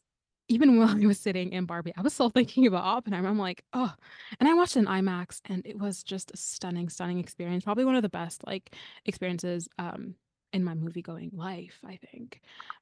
even 0.48 0.78
while 0.80 0.90
I 0.90 1.06
was 1.06 1.20
sitting 1.20 1.52
in 1.52 1.66
Barbie, 1.66 1.94
I 1.98 2.02
was 2.02 2.14
still 2.14 2.30
thinking 2.30 2.66
about 2.66 2.86
Oppenheimer. 2.86 3.28
I'm 3.28 3.38
like, 3.38 3.66
oh, 3.74 3.94
and 4.40 4.48
I 4.48 4.54
watched 4.54 4.78
it 4.78 4.80
in 4.80 4.86
IMAX, 4.86 5.42
and 5.46 5.66
it 5.66 5.78
was 5.80 6.02
just 6.02 6.32
a 6.32 6.38
stunning, 6.38 6.88
stunning 6.88 7.20
experience. 7.20 7.66
Probably 7.66 7.84
one 7.86 7.96
of 7.96 8.04
the 8.04 8.10
best 8.10 8.48
like 8.48 8.74
experiences 9.06 9.68
um 9.80 10.16
in 10.54 10.64
my 10.64 10.76
movie 10.76 11.02
going 11.02 11.32
life, 11.34 11.80
I 11.86 11.98
think. 12.12 12.42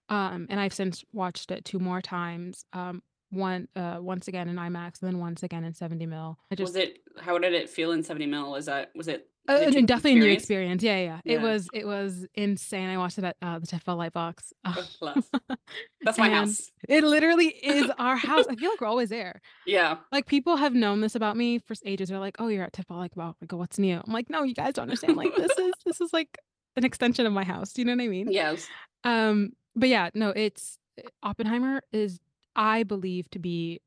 Um, 0.10 0.48
and 0.50 0.60
I've 0.60 0.74
since 0.74 1.04
watched 1.14 1.52
it 1.52 1.66
two 1.66 1.80
more 1.80 2.02
times. 2.02 2.66
Um, 2.74 3.02
one 3.32 3.68
uh 3.76 3.98
once 4.00 4.28
again 4.28 4.50
in 4.50 4.56
IMAX 4.56 5.02
and 5.02 5.12
then 5.12 5.20
once 5.20 5.44
again 5.44 5.64
in 5.64 5.74
70 5.74 6.06
mil. 6.06 6.38
I 6.52 6.62
Was 6.62 6.76
it 6.76 7.00
how 7.20 7.38
did 7.38 7.54
it 7.54 7.70
feel 7.70 7.92
in 7.92 8.04
70 8.04 8.26
mil? 8.26 8.56
Is 8.56 8.66
that 8.66 8.92
was 8.96 9.08
it 9.08 9.30
uh, 9.50 9.58
did 9.58 9.68
and 9.68 9.76
you 9.76 9.88
definitely 9.88 10.20
a 10.20 10.24
new 10.24 10.32
experience? 10.32 10.84
experience. 10.84 10.84
Yeah, 10.84 10.98
yeah. 10.98 11.22
yeah. 11.26 11.40
It 11.40 11.42
was 11.42 11.68
it 11.74 11.88
was 11.88 12.28
insane. 12.36 12.88
I 12.90 12.98
watched 12.98 13.18
it 13.18 13.24
at 13.24 13.36
uh, 13.42 13.58
the 13.58 13.66
TIFF 13.66 13.84
Bell 13.84 13.98
Lightbox. 13.98 14.54
Love. 15.02 15.26
That's 16.04 16.20
my 16.20 16.30
house. 16.30 16.70
it 16.88 17.04
literally 17.04 17.48
is 17.48 17.90
our 17.98 18.16
house. 18.16 18.46
I 18.48 18.56
feel 18.56 18.70
like 18.70 18.80
we're 18.80 18.88
always 18.88 19.10
there. 19.10 19.42
Yeah. 19.66 19.98
Like 20.12 20.28
people 20.28 20.58
have 20.58 20.76
known 20.76 21.02
this 21.02 21.16
about 21.16 21.36
me 21.36 21.58
for 21.60 21.76
ages. 21.84 22.10
They're 22.10 22.20
like, 22.20 22.36
"Oh, 22.38 22.48
you're 22.48 22.64
at 22.64 22.74
TIFF 22.74 22.88
Bell 22.88 22.98
Lightbox. 22.98 23.36
Like, 23.42 23.52
what's 23.54 23.80
new?" 23.80 24.00
I'm 24.06 24.14
like, 24.14 24.30
"No, 24.30 24.44
you 24.44 24.54
guys 24.54 24.74
don't 24.74 24.84
understand. 24.84 25.18
Like, 25.18 25.36
this 25.36 25.58
is 25.58 25.74
this 25.86 26.02
is 26.02 26.14
like 26.14 26.38
an 26.76 26.86
extension 26.86 27.26
of 27.26 27.34
my 27.34 27.44
house. 27.44 27.74
Do 27.74 27.82
you 27.82 27.86
know 27.86 27.96
what 27.96 28.04
I 28.04 28.08
mean?" 28.08 28.32
Yes. 28.32 28.68
Um, 29.04 29.54
but 29.76 29.90
yeah, 29.90 30.10
no, 30.14 30.30
it's 30.30 30.78
eh, 31.00 31.04
Oppenheimer 31.24 31.82
is 31.92 32.20
I 32.60 32.84
believe 32.84 33.28
to 33.32 33.40
be 33.40 33.82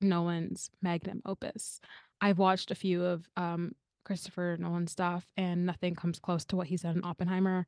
Nolan's 0.00 0.70
magnum 0.80 1.22
opus. 1.26 1.80
I've 2.20 2.38
watched 2.38 2.70
a 2.70 2.74
few 2.76 3.04
of 3.04 3.28
um 3.36 3.72
Christopher 4.04 4.56
Nolan 4.58 4.86
stuff 4.86 5.24
and 5.36 5.66
nothing 5.66 5.94
comes 5.94 6.18
close 6.18 6.44
to 6.46 6.56
what 6.56 6.66
he's 6.68 6.82
done 6.82 6.96
in 6.98 7.04
Oppenheimer. 7.04 7.66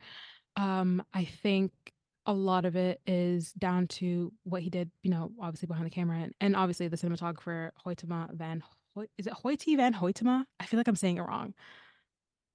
Um, 0.56 1.02
I 1.14 1.24
think 1.24 1.72
a 2.26 2.32
lot 2.32 2.64
of 2.64 2.76
it 2.76 3.00
is 3.06 3.52
down 3.52 3.86
to 3.88 4.32
what 4.44 4.62
he 4.62 4.70
did, 4.70 4.90
you 5.02 5.10
know, 5.10 5.32
obviously 5.40 5.66
behind 5.66 5.86
the 5.86 5.90
camera 5.90 6.18
and, 6.18 6.32
and 6.40 6.54
obviously 6.56 6.88
the 6.88 6.96
cinematographer 6.96 7.70
Hoytema 7.84 8.32
van 8.34 8.62
Hoy- 8.94 9.08
is 9.18 9.26
it 9.26 9.32
Hoyte 9.32 9.76
van 9.76 9.94
Hoytema? 9.94 10.44
I 10.60 10.66
feel 10.66 10.78
like 10.78 10.88
I'm 10.88 10.96
saying 10.96 11.16
it 11.16 11.22
wrong. 11.22 11.54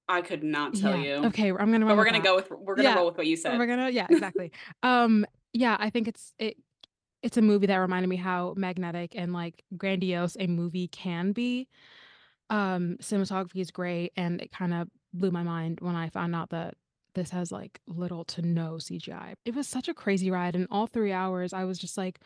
I 0.07 0.21
could 0.21 0.43
not 0.43 0.73
tell 0.75 0.95
Yeah. 0.95 1.19
you. 1.21 1.25
Okay, 1.27 1.49
I'm 1.51 1.71
gonna 1.71 1.85
But 1.85 1.97
we're 1.97 2.05
gonna 2.05 2.19
that. 2.19 2.23
go 2.23 2.35
with 2.35 2.49
we're 2.51 2.75
gonna 2.75 2.89
Yeah. 2.89 2.95
roll 2.95 3.07
with 3.07 3.17
what 3.17 3.27
you 3.27 3.35
said. 3.35 3.57
We're 3.59 3.65
gonna 3.67 3.89
yeah, 3.89 4.07
exactly. 4.09 4.51
um 4.83 5.25
yeah, 5.53 5.75
I 5.79 5.89
think 5.89 6.07
it's 6.07 6.33
it 6.39 6.57
it's 7.24 7.38
a 7.38 7.41
movie 7.41 7.68
that 7.68 7.78
reminded 7.78 8.07
me 8.07 8.15
how 8.15 8.53
magnetic 8.57 9.13
and 9.15 9.34
like 9.34 9.63
grandiose 9.76 10.38
a 10.39 10.47
movie 10.47 10.88
can 10.88 11.32
be. 11.32 11.68
Um 12.49 12.97
cinematography 13.01 13.61
is 13.61 13.72
great 13.72 14.13
and 14.15 14.41
it 14.41 14.51
kind 14.51 14.74
of 14.74 14.88
blew 15.13 15.32
my 15.32 15.43
mind 15.43 15.80
when 15.82 15.95
I 15.95 16.09
found 16.09 16.36
out 16.36 16.49
that 16.51 16.76
this 17.15 17.32
has 17.32 17.51
like 17.51 17.80
little 17.88 18.24
to 18.26 18.41
no 18.41 18.76
CGI. 18.76 19.34
It 19.45 19.55
was 19.55 19.68
such 19.68 19.88
a 19.88 19.93
crazy 19.93 20.30
ride 20.32 20.55
and 20.55 20.68
all 20.72 20.88
3 20.88 21.11
hours 21.11 21.53
I 21.53 21.65
was 21.65 21.80
just 21.80 21.97
like 21.97 22.20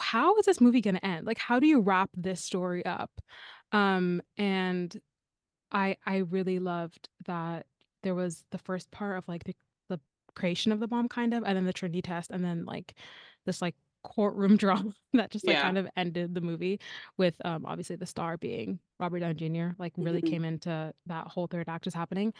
how 0.00 0.36
is 0.38 0.46
this 0.46 0.60
movie 0.60 0.80
going 0.80 0.96
to 0.96 1.06
end? 1.06 1.26
Like 1.26 1.38
how 1.38 1.60
do 1.60 1.66
you 1.66 1.80
wrap 1.80 2.10
this 2.14 2.40
story 2.42 2.84
up? 2.84 3.10
Um 3.72 4.22
and 4.36 5.00
I 5.70 5.96
I 6.04 6.18
really 6.18 6.58
loved 6.58 7.08
that 7.26 7.66
there 8.02 8.14
was 8.14 8.44
the 8.50 8.58
first 8.58 8.90
part 8.90 9.18
of 9.18 9.26
like 9.28 9.44
the 9.44 9.54
the 9.88 10.00
creation 10.34 10.72
of 10.72 10.80
the 10.80 10.88
bomb 10.88 11.08
kind 11.08 11.34
of 11.34 11.44
and 11.44 11.56
then 11.56 11.64
the 11.64 11.72
Trinity 11.72 12.02
test 12.02 12.30
and 12.30 12.44
then 12.44 12.64
like 12.64 12.94
this 13.46 13.62
like 13.62 13.74
courtroom 14.04 14.56
drama 14.64 14.92
that 15.12 15.30
just 15.30 15.46
like 15.46 15.56
Yeah. 15.56 15.62
kind 15.62 15.78
of 15.78 15.88
ended 15.96 16.34
the 16.34 16.40
movie 16.40 16.80
with 17.18 17.34
um 17.44 17.64
obviously 17.66 17.96
the 17.96 18.06
star 18.06 18.36
being 18.36 18.78
Robert 19.00 19.20
Downey 19.20 19.34
Jr. 19.34 19.74
like 19.78 19.92
really 19.96 20.22
Mhm. 20.22 20.30
came 20.30 20.44
into 20.44 20.92
that 21.06 21.26
whole 21.28 21.46
third 21.46 21.68
act 21.68 21.86
is 21.86 21.94
happening. 21.94 22.32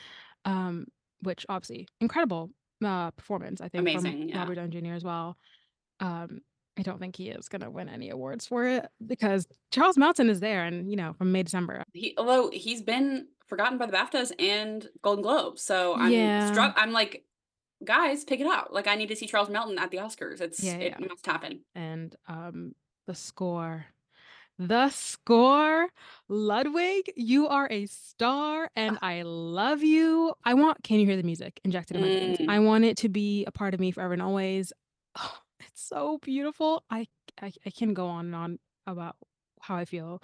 Um 0.44 0.86
which 1.20 1.46
obviously 1.48 1.86
incredible 2.00 2.50
uh 2.84 3.10
performance 3.12 3.60
I 3.60 3.68
think 3.68 3.82
Amazing, 3.82 4.12
from 4.20 4.28
yeah. 4.28 4.38
Robert 4.40 4.56
Downey 4.56 4.80
Jr. 4.80 4.94
as 4.94 5.04
well. 5.04 5.36
Um 6.00 6.40
I 6.78 6.82
don't 6.82 6.98
think 6.98 7.16
he 7.16 7.28
is 7.28 7.50
going 7.50 7.60
to 7.60 7.70
win 7.70 7.90
any 7.90 8.08
awards 8.08 8.46
for 8.46 8.64
it 8.66 8.86
because 9.06 9.46
Charles 9.72 9.98
Melton 9.98 10.30
is 10.30 10.40
there 10.40 10.64
and 10.64 10.90
you 10.90 10.96
know 10.96 11.12
from 11.12 11.30
May 11.30 11.42
December 11.42 11.84
He 11.92 12.14
although 12.16 12.48
he's 12.50 12.80
been 12.80 13.28
forgotten 13.46 13.76
by 13.76 13.84
the 13.84 13.92
BAFTAs 13.92 14.32
and 14.38 14.88
Golden 15.02 15.22
Globes. 15.22 15.62
So 15.62 15.94
I'm 15.94 16.10
Yeah. 16.10 16.50
struck 16.50 16.72
I'm 16.78 16.90
like, 16.92 17.24
guys, 17.84 18.24
pick 18.24 18.40
it 18.40 18.46
out. 18.46 18.72
Like 18.72 18.86
I 18.86 18.94
need 18.94 19.08
to 19.08 19.16
see 19.16 19.26
Charles 19.26 19.48
Melton 19.50 19.78
at 19.78 19.90
the 19.90 19.98
Oscars. 19.98 20.40
It's 20.40 20.62
Yeah, 20.62 20.76
it 20.76 20.94
yeah. 20.98 21.06
must 21.08 21.24
happen. 21.26 21.60
and 21.74 22.14
um 22.28 22.74
the 23.06 23.14
score 23.14 23.86
the 24.58 24.90
score 24.90 25.88
ludwig 26.28 27.10
you 27.16 27.48
are 27.48 27.66
a 27.70 27.86
star 27.86 28.70
and 28.76 28.98
i 29.02 29.22
love 29.22 29.82
you 29.82 30.32
i 30.44 30.54
want 30.54 30.80
can 30.84 31.00
you 31.00 31.06
hear 31.06 31.16
the 31.16 31.22
music 31.22 31.58
injected 31.64 31.96
in 31.96 32.02
my 32.02 32.08
veins 32.08 32.38
Mm. 32.38 32.48
i 32.50 32.58
want 32.60 32.84
it 32.84 32.96
to 32.98 33.08
be 33.08 33.44
a 33.46 33.50
part 33.50 33.74
of 33.74 33.80
me 33.80 33.90
forever 33.90 34.12
and 34.12 34.22
always 34.22 34.72
oh, 35.18 35.38
it's 35.60 35.82
so 35.82 36.18
beautiful 36.22 36.84
I, 36.90 37.06
I 37.40 37.52
i 37.66 37.70
can 37.70 37.94
go 37.94 38.06
on 38.06 38.26
and 38.26 38.34
on 38.34 38.58
about 38.86 39.16
how 39.60 39.74
i 39.76 39.84
feel 39.86 40.22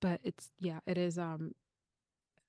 but 0.00 0.20
it's 0.22 0.48
yeah 0.60 0.78
it 0.86 0.96
is 0.96 1.18
um 1.18 1.50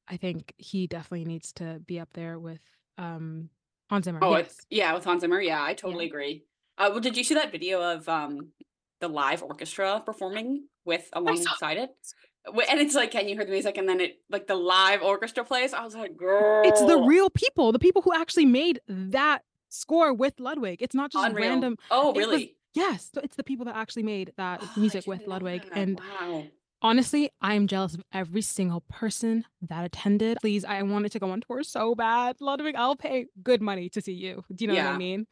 i 0.07 0.15
think 0.15 0.53
he 0.57 0.87
definitely 0.87 1.25
needs 1.25 1.51
to 1.53 1.81
be 1.85 1.99
up 1.99 2.09
there 2.13 2.39
with 2.39 2.61
um 2.97 3.49
hans 3.89 4.05
zimmer 4.05 4.19
Oh, 4.21 4.37
yes 4.37 4.57
yeah, 4.69 4.93
with 4.93 5.03
Hans 5.05 5.21
Zimmer. 5.21 5.39
Yeah, 5.41 5.61
I 5.63 5.73
totally 5.73 6.05
agree. 6.07 6.43
Uh, 6.77 6.89
well, 6.91 6.99
did 6.99 7.15
you 7.17 7.23
see 7.23 7.35
that 7.35 7.51
video 7.51 7.81
of 7.81 8.07
um 8.09 8.49
the 8.99 9.07
live 9.07 9.43
orchestra 9.43 10.01
performing 10.05 10.67
with 10.85 11.07
alongside 11.13 11.77
it? 11.77 11.91
And 12.47 12.79
it's 12.79 12.93
like, 12.95 13.11
can 13.11 13.27
you 13.27 13.35
hear 13.35 13.45
the 13.45 13.51
music? 13.51 13.77
And 13.77 13.89
then 13.89 13.99
it 13.99 14.19
like 14.29 14.47
the 14.47 14.55
live 14.55 15.01
orchestra 15.01 15.43
plays. 15.43 15.73
I 15.73 15.83
was 15.83 15.95
like, 15.95 16.15
girl, 16.15 16.61
it's 16.65 16.83
the 16.85 16.97
real 16.99 17.29
people, 17.29 17.71
the 17.71 17.79
people 17.79 18.01
who 18.01 18.13
actually 18.13 18.45
made 18.45 18.79
that 18.87 19.43
score 19.69 20.13
with 20.13 20.39
Ludwig. 20.39 20.81
It's 20.81 20.95
not 20.95 21.11
just 21.11 21.25
unreal. 21.25 21.49
random. 21.49 21.77
Oh, 21.89 22.11
was- 22.11 22.17
really? 22.25 22.55
Yes, 22.73 23.09
so 23.13 23.21
it's 23.23 23.37
the 23.37 23.43
people 23.43 23.65
that 23.65 23.75
actually 23.77 24.03
made 24.03 24.33
that 24.35 24.59
Oh, 24.61 24.71
music 24.75 25.07
with 25.07 25.25
Ludwig. 25.25 25.63
that. 25.63 25.77
And 25.77 25.97
wow. 25.99 26.43
Honestly, 26.85 27.29
I'm 27.41 27.67
jealous 27.67 27.95
of 27.95 28.03
every 28.13 28.41
single 28.41 28.81
person 28.89 29.45
that 29.61 29.83
attended. 29.83 30.37
Please, 30.41 30.63
I 30.63 30.81
wanted 30.83 31.11
to 31.13 31.19
go 31.19 31.31
on 31.31 31.41
tour 31.41 31.63
so 31.63 31.95
bad. 31.95 32.37
Ludwig, 32.39 32.75
I'll 32.77 32.95
pay 32.95 33.25
good 33.43 33.61
money 33.61 33.89
to 33.89 34.01
see 34.01 34.13
you. 34.13 34.43
Do 34.53 34.63
you 34.65 34.67
know 34.71 34.75
what 34.75 34.85
I 34.85 34.97
mean? 34.97 35.27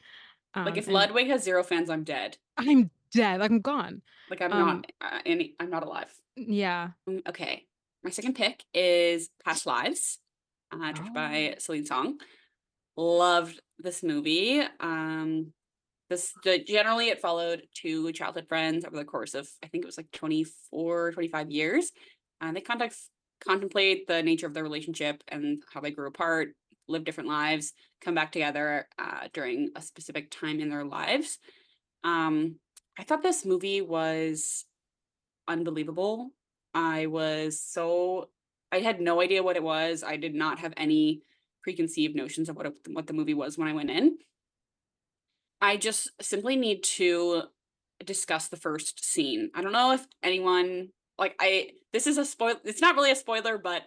Like 0.56 0.68
Um, 0.68 0.78
if 0.78 0.86
and 0.86 0.94
Ludwig 0.94 1.28
has 1.28 1.44
zero 1.44 1.64
fans, 1.64 1.90
I'm 1.90 2.04
dead. 2.04 2.38
I'm 2.58 2.90
dead. 3.12 3.40
Like 3.40 3.52
I'm 3.52 3.62
gone. 3.62 4.02
Like 4.30 4.42
I'm 4.42 4.52
Um, 4.54 4.68
not 4.68 4.92
uh, 5.02 5.20
any. 5.26 5.56
I'm 5.60 5.70
not 5.70 5.84
alive. 5.84 6.12
Yeah. 6.36 6.90
Mm, 7.08 7.28
Okay, 7.30 7.66
my 8.04 8.10
second 8.10 8.34
pick 8.36 8.64
is 8.74 9.30
Past 9.46 9.66
Lives, 9.66 10.20
uh, 10.72 10.78
directed 10.78 11.10
Oh. 11.12 11.14
by 11.14 11.56
Celine 11.60 11.86
Song. 11.86 12.20
Loved 12.98 13.60
this 13.80 14.04
movie. 14.04 14.62
Um, 14.80 15.54
this 16.10 16.34
the, 16.44 16.64
generally 16.64 17.10
it 17.10 17.22
followed 17.22 17.64
two 17.74 18.12
childhood 18.12 18.48
friends 18.48 18.86
over 18.86 18.96
the 18.96 19.06
course 19.06 19.34
of 19.34 19.48
I 19.64 19.68
think 19.68 19.84
it 19.84 19.88
was 19.88 19.98
like 19.98 20.12
24, 20.12 21.14
25 21.14 21.52
years. 21.52 21.92
And 22.42 22.56
they 22.56 22.62
contact 22.62 22.96
contemplate 23.46 24.08
the 24.08 24.24
nature 24.24 24.48
of 24.48 24.54
their 24.54 24.64
relationship 24.64 25.24
and 25.28 25.62
how 25.74 25.82
they 25.82 25.92
grew 25.92 26.08
apart, 26.08 26.50
live 26.88 27.04
different 27.04 27.30
lives, 27.30 27.74
come 28.02 28.16
back 28.16 28.32
together 28.32 28.88
uh, 29.00 29.28
during 29.34 29.72
a 29.76 29.82
specific 29.82 30.32
time 30.32 30.60
in 30.60 30.70
their 30.70 30.86
lives. 30.86 31.40
Um, 32.04 32.56
I 32.98 33.04
thought 33.04 33.24
this 33.24 33.46
movie 33.46 33.82
was 33.82 34.66
unbelievable. 35.48 36.32
I 36.74 37.08
was 37.08 37.60
so 37.60 38.30
I 38.72 38.80
had 38.80 39.00
no 39.00 39.22
idea 39.22 39.44
what 39.44 39.56
it 39.56 39.64
was. 39.64 40.04
I 40.04 40.18
did 40.18 40.34
not 40.34 40.60
have 40.60 40.74
any 40.78 41.22
preconceived 41.62 42.16
notions 42.16 42.50
of 42.50 42.56
what 42.56 42.74
what 42.88 43.08
the 43.08 43.14
movie 43.14 43.34
was 43.34 43.58
when 43.58 43.68
I 43.68 43.74
went 43.74 43.90
in. 43.90 44.18
I 45.64 45.78
just 45.78 46.12
simply 46.22 46.56
need 46.56 46.84
to 46.84 47.44
discuss 48.06 48.50
the 48.50 48.58
first 48.58 49.04
scene. 49.04 49.50
I 49.56 49.62
don't 49.62 49.72
know 49.72 49.94
if 49.94 50.06
anyone 50.22 50.90
like 51.18 51.36
I 51.40 51.70
this 51.94 52.06
is 52.06 52.18
a 52.18 52.26
spoil 52.26 52.56
it's 52.66 52.82
not 52.82 52.96
really 52.96 53.12
a 53.12 53.16
spoiler, 53.16 53.58
but 53.58 53.84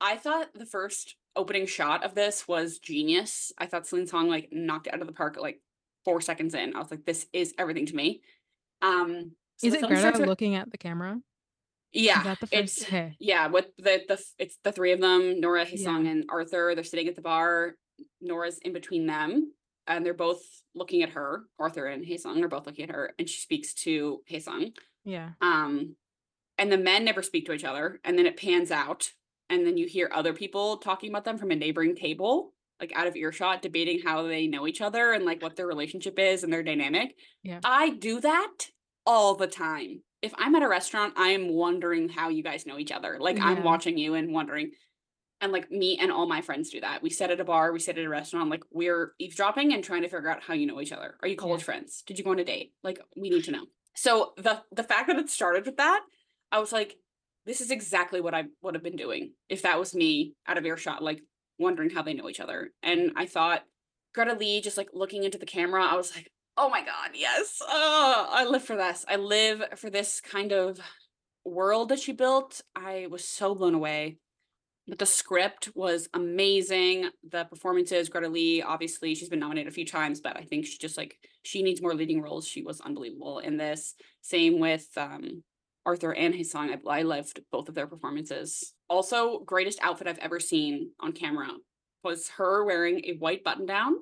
I 0.00 0.16
thought 0.16 0.48
the 0.54 0.66
first 0.66 1.16
opening 1.34 1.66
shot 1.66 2.04
of 2.04 2.14
this 2.14 2.46
was 2.46 2.78
genius. 2.78 3.52
I 3.58 3.66
thought 3.66 3.86
Celine 3.86 4.06
Song 4.06 4.28
like 4.28 4.48
knocked 4.52 4.86
it 4.86 4.94
out 4.94 5.00
of 5.00 5.06
the 5.06 5.12
park 5.14 5.38
like 5.40 5.60
four 6.04 6.20
seconds 6.20 6.54
in. 6.54 6.74
I 6.76 6.78
was 6.78 6.90
like, 6.90 7.06
this 7.06 7.26
is 7.32 7.54
everything 7.58 7.86
to 7.86 7.96
me. 7.96 8.20
Um 8.82 9.32
so 9.56 9.68
Is 9.68 9.74
it 9.74 9.86
Greta 9.86 10.12
with- 10.18 10.28
looking 10.28 10.54
at 10.56 10.70
the 10.70 10.76
camera? 10.78 11.18
yeah, 11.92 12.18
Is 12.18 12.24
that 12.24 12.40
the 12.40 12.48
it's 12.58 12.84
yeah, 13.18 13.46
with 13.46 13.68
the 13.78 14.02
the 14.06 14.22
it's 14.38 14.58
the 14.62 14.72
three 14.72 14.92
of 14.92 15.00
them, 15.00 15.40
Nora, 15.40 15.64
Haesung, 15.64 16.04
Yeah. 16.04 16.10
and 16.10 16.24
Arthur. 16.28 16.74
They're 16.74 16.84
sitting 16.84 17.08
at 17.08 17.16
the 17.16 17.22
bar. 17.22 17.76
Nora's 18.20 18.58
in 18.58 18.74
between 18.74 19.06
them, 19.06 19.52
and 19.86 20.04
they're 20.04 20.14
both 20.14 20.42
looking 20.74 21.02
at 21.02 21.10
her. 21.10 21.44
Arthur 21.58 21.86
and 21.86 22.04
Haesung 22.04 22.42
are 22.42 22.48
both 22.48 22.66
looking 22.66 22.88
at 22.88 22.94
her, 22.94 23.14
and 23.18 23.28
she 23.28 23.40
speaks 23.40 23.74
to 23.74 24.20
Haesung. 24.30 24.72
Yeah. 25.04 25.30
Um, 25.40 25.96
and 26.58 26.72
the 26.72 26.78
men 26.78 27.04
never 27.04 27.22
speak 27.22 27.46
to 27.46 27.52
each 27.52 27.64
other, 27.64 28.00
and 28.04 28.18
then 28.18 28.26
it 28.26 28.36
pans 28.36 28.70
out, 28.70 29.10
and 29.48 29.66
then 29.66 29.76
you 29.76 29.86
hear 29.86 30.10
other 30.12 30.32
people 30.32 30.78
talking 30.78 31.10
about 31.10 31.24
them 31.24 31.38
from 31.38 31.50
a 31.50 31.56
neighboring 31.56 31.94
table, 31.94 32.52
like 32.80 32.92
out 32.94 33.06
of 33.06 33.16
earshot, 33.16 33.62
debating 33.62 34.00
how 34.00 34.22
they 34.22 34.46
know 34.46 34.66
each 34.66 34.80
other 34.80 35.12
and 35.12 35.24
like 35.24 35.42
what 35.42 35.56
their 35.56 35.66
relationship 35.66 36.18
is 36.18 36.44
and 36.44 36.52
their 36.52 36.62
dynamic. 36.62 37.14
Yeah. 37.42 37.60
I 37.64 37.90
do 37.90 38.20
that 38.20 38.52
all 39.06 39.34
the 39.34 39.46
time. 39.46 40.02
If 40.22 40.34
I'm 40.36 40.54
at 40.56 40.62
a 40.62 40.68
restaurant, 40.68 41.14
I 41.16 41.28
am 41.28 41.48
wondering 41.48 42.08
how 42.08 42.28
you 42.28 42.42
guys 42.42 42.66
know 42.66 42.78
each 42.78 42.90
other. 42.90 43.18
Like 43.20 43.38
I'm 43.40 43.62
watching 43.62 43.96
you 43.96 44.14
and 44.14 44.32
wondering. 44.32 44.72
And 45.40 45.52
like 45.52 45.70
me 45.70 45.98
and 46.00 46.10
all 46.10 46.26
my 46.26 46.40
friends 46.40 46.70
do 46.70 46.80
that. 46.80 47.02
We 47.02 47.10
sit 47.10 47.30
at 47.30 47.40
a 47.40 47.44
bar, 47.44 47.72
we 47.72 47.78
sit 47.78 47.98
at 47.98 48.04
a 48.04 48.08
restaurant, 48.08 48.48
like 48.48 48.64
we're 48.70 49.12
eavesdropping 49.18 49.72
and 49.72 49.84
trying 49.84 50.02
to 50.02 50.08
figure 50.08 50.30
out 50.30 50.42
how 50.42 50.54
you 50.54 50.66
know 50.66 50.80
each 50.80 50.92
other. 50.92 51.16
Are 51.20 51.28
you 51.28 51.36
college 51.36 51.62
friends? 51.62 52.02
Did 52.06 52.18
you 52.18 52.24
go 52.24 52.30
on 52.30 52.38
a 52.38 52.44
date? 52.44 52.72
Like 52.82 53.00
we 53.16 53.28
need 53.28 53.44
to 53.44 53.50
know. 53.50 53.66
So 53.94 54.32
the 54.36 54.62
the 54.72 54.82
fact 54.82 55.08
that 55.08 55.18
it 55.18 55.28
started 55.28 55.66
with 55.66 55.76
that, 55.76 56.00
I 56.50 56.58
was 56.58 56.72
like, 56.72 56.96
this 57.44 57.60
is 57.60 57.70
exactly 57.70 58.20
what 58.20 58.34
I 58.34 58.44
would 58.62 58.74
have 58.74 58.82
been 58.82 58.96
doing 58.96 59.32
if 59.48 59.62
that 59.62 59.78
was 59.78 59.94
me 59.94 60.34
out 60.46 60.58
of 60.58 60.64
earshot, 60.64 61.02
like 61.02 61.22
wondering 61.58 61.90
how 61.90 62.02
they 62.02 62.14
know 62.14 62.28
each 62.28 62.40
other. 62.40 62.70
And 62.82 63.12
I 63.16 63.26
thought 63.26 63.64
Greta 64.14 64.34
Lee 64.34 64.60
just 64.60 64.76
like 64.76 64.88
looking 64.94 65.24
into 65.24 65.38
the 65.38 65.46
camera, 65.46 65.84
I 65.84 65.96
was 65.96 66.14
like, 66.14 66.30
Oh 66.58 66.70
my 66.70 66.80
god, 66.80 67.10
yes. 67.14 67.58
Oh, 67.60 68.26
I 68.30 68.44
live 68.46 68.62
for 68.62 68.76
this. 68.76 69.04
I 69.06 69.16
live 69.16 69.62
for 69.76 69.90
this 69.90 70.22
kind 70.22 70.52
of 70.52 70.80
world 71.44 71.90
that 71.90 72.00
she 72.00 72.12
built. 72.12 72.62
I 72.74 73.06
was 73.10 73.26
so 73.26 73.54
blown 73.54 73.74
away. 73.74 74.16
But 74.88 74.98
the 74.98 75.06
script 75.06 75.70
was 75.74 76.08
amazing. 76.14 77.10
The 77.28 77.44
performances, 77.44 78.08
Greta 78.08 78.28
Lee, 78.28 78.62
obviously, 78.62 79.14
she's 79.14 79.28
been 79.28 79.40
nominated 79.40 79.68
a 79.68 79.74
few 79.74 79.84
times, 79.84 80.20
but 80.20 80.36
I 80.36 80.42
think 80.42 80.64
she 80.64 80.78
just 80.78 80.96
like 80.96 81.18
she 81.42 81.62
needs 81.62 81.82
more 81.82 81.94
leading 81.94 82.22
roles. 82.22 82.46
She 82.46 82.62
was 82.62 82.80
unbelievable 82.80 83.40
in 83.40 83.56
this. 83.56 83.94
Same 84.22 84.60
with 84.60 84.86
um 84.96 85.42
Arthur 85.84 86.14
and 86.14 86.34
Haesung. 86.34 86.76
I, 86.86 86.98
I 86.98 87.02
loved 87.02 87.40
both 87.50 87.68
of 87.68 87.74
their 87.74 87.86
performances. 87.86 88.74
Also, 88.88 89.40
greatest 89.40 89.80
outfit 89.82 90.06
I've 90.06 90.18
ever 90.18 90.40
seen 90.40 90.90
on 91.00 91.12
camera 91.12 91.48
was 92.04 92.28
her 92.36 92.64
wearing 92.64 93.04
a 93.04 93.16
white 93.18 93.42
button 93.42 93.66
down 93.66 93.96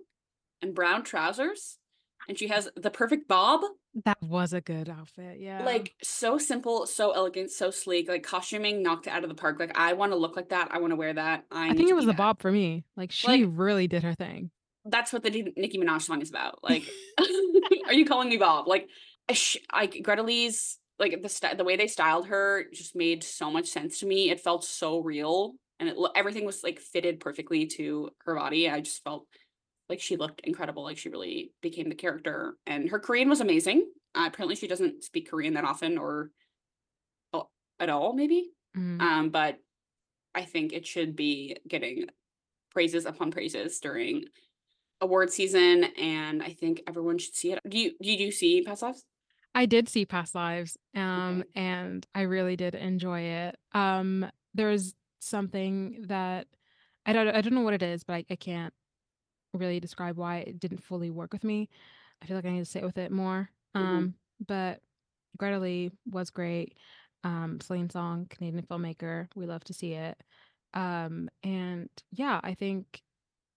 and 0.60 0.74
brown 0.74 1.02
trousers. 1.02 1.78
And 2.28 2.38
she 2.38 2.48
has 2.48 2.68
the 2.76 2.90
perfect 2.90 3.28
bob 3.28 3.60
That 4.04 4.16
was 4.22 4.52
a 4.52 4.60
good 4.60 4.88
outfit, 4.88 5.38
yeah. 5.40 5.62
like 5.64 5.94
so 6.02 6.38
simple, 6.38 6.86
so 6.86 7.10
elegant, 7.12 7.50
so 7.50 7.70
sleek, 7.70 8.08
like 8.08 8.22
costuming 8.22 8.82
knocked 8.82 9.06
it 9.06 9.10
out 9.10 9.22
of 9.24 9.28
the 9.28 9.34
park. 9.34 9.58
Like 9.60 9.76
I 9.78 9.92
want 9.92 10.12
to 10.12 10.16
look 10.16 10.36
like 10.36 10.48
that. 10.48 10.68
I 10.72 10.78
want 10.78 10.92
to 10.92 10.96
wear 10.96 11.12
that. 11.12 11.44
I 11.50 11.70
I 11.70 11.74
think 11.74 11.90
it 11.90 11.94
was 11.96 12.06
the 12.06 12.12
that. 12.12 12.16
bob 12.18 12.40
for 12.40 12.50
me. 12.50 12.84
Like, 12.96 13.12
she 13.12 13.26
Like 13.28 13.44
really 13.52 13.86
did 13.86 14.02
her 14.02 14.14
thing. 14.14 14.50
that's 14.86 15.12
what 15.12 15.22
the 15.22 15.30
Ni- 15.30 15.52
Nicki 15.56 15.78
Minaj 15.78 16.02
song 16.02 16.20
is 16.22 16.30
about. 16.30 16.58
Like, 16.62 16.84
are 17.86 17.92
you 17.94 18.04
calling 18.06 18.28
me 18.28 18.36
Bob? 18.36 18.66
Like, 18.68 18.88
I 19.70 19.86
Greta 19.86 20.22
Lee's 20.22 20.78
like 20.98 21.22
the 21.22 21.28
st- 21.28 21.58
the 21.58 21.64
way 21.64 21.76
they 21.76 21.86
styled 21.88 22.26
her 22.28 22.64
just 22.72 22.94
made 22.94 23.24
so 23.24 23.50
much 23.50 23.66
sense 23.68 23.98
to 24.00 24.06
me. 24.06 24.30
It 24.30 24.40
felt 24.40 24.64
so 24.64 25.00
real, 25.00 25.54
and 25.80 25.88
it 25.88 25.96
everything 26.14 26.44
was 26.44 26.62
like 26.62 26.78
fitted 26.78 27.20
perfectly 27.20 27.66
to 27.78 28.10
her 28.24 28.34
body. 28.36 28.68
I 28.68 28.80
just 28.80 29.02
felt 29.02 29.26
like 29.88 30.00
she 30.00 30.16
looked 30.16 30.40
incredible. 30.40 30.82
Like 30.82 30.98
she 30.98 31.08
really 31.08 31.52
became 31.60 31.88
the 31.88 31.94
character, 31.94 32.56
and 32.66 32.88
her 32.90 32.98
Korean 32.98 33.28
was 33.28 33.40
amazing. 33.40 33.86
Uh, 34.14 34.24
apparently, 34.26 34.56
she 34.56 34.68
doesn't 34.68 35.04
speak 35.04 35.30
Korean 35.30 35.54
that 35.54 35.64
often 35.64 35.98
or 35.98 36.30
oh, 37.32 37.48
at 37.78 37.90
all, 37.90 38.14
maybe. 38.14 38.50
Mm. 38.76 39.00
Um, 39.00 39.30
but 39.30 39.58
I 40.34 40.42
think 40.42 40.72
it 40.72 40.86
should 40.86 41.14
be 41.16 41.56
getting 41.68 42.06
praises 42.72 43.06
upon 43.06 43.30
praises 43.30 43.78
during 43.78 44.24
award 45.00 45.30
season, 45.30 45.84
and 45.98 46.42
I 46.42 46.50
think 46.50 46.82
everyone 46.86 47.18
should 47.18 47.34
see 47.34 47.52
it. 47.52 47.60
Do 47.68 47.78
you 47.78 47.92
do 48.00 48.10
you 48.10 48.32
see 48.32 48.62
Past 48.62 48.82
Lives? 48.82 49.04
I 49.54 49.66
did 49.66 49.88
see 49.88 50.04
Past 50.04 50.34
Lives, 50.34 50.76
um, 50.96 51.40
Okay. 51.40 51.48
and 51.54 52.06
I 52.14 52.22
really 52.22 52.56
did 52.56 52.74
enjoy 52.74 53.20
it. 53.20 53.56
Um, 53.72 54.26
there's 54.54 54.94
something 55.20 56.04
that 56.08 56.46
I 57.06 57.12
don't 57.12 57.28
I 57.28 57.40
don't 57.40 57.54
know 57.54 57.62
what 57.62 57.74
it 57.74 57.82
is, 57.82 58.02
but 58.02 58.14
I, 58.14 58.24
I 58.30 58.36
can't 58.36 58.74
really 59.58 59.80
describe 59.80 60.16
why 60.16 60.38
it 60.38 60.60
didn't 60.60 60.84
fully 60.84 61.10
work 61.10 61.32
with 61.32 61.44
me. 61.44 61.68
I 62.22 62.26
feel 62.26 62.36
like 62.36 62.44
I 62.46 62.50
need 62.50 62.60
to 62.60 62.64
sit 62.64 62.82
with 62.84 62.98
it 62.98 63.10
more. 63.12 63.50
hmm 63.74 63.80
Um, 63.80 64.14
but 64.46 64.80
Greta 65.36 65.58
Lee 65.58 65.90
was 66.10 66.30
great. 66.30 66.76
Um, 67.24 67.58
Celine 67.60 67.90
Song, 67.90 68.26
Canadian 68.30 68.64
filmmaker. 68.64 69.28
We 69.34 69.46
love 69.46 69.64
to 69.64 69.74
see 69.74 69.92
it. 69.94 70.22
Um, 70.74 71.28
and 71.42 71.88
yeah, 72.12 72.40
I 72.42 72.54
think 72.54 73.02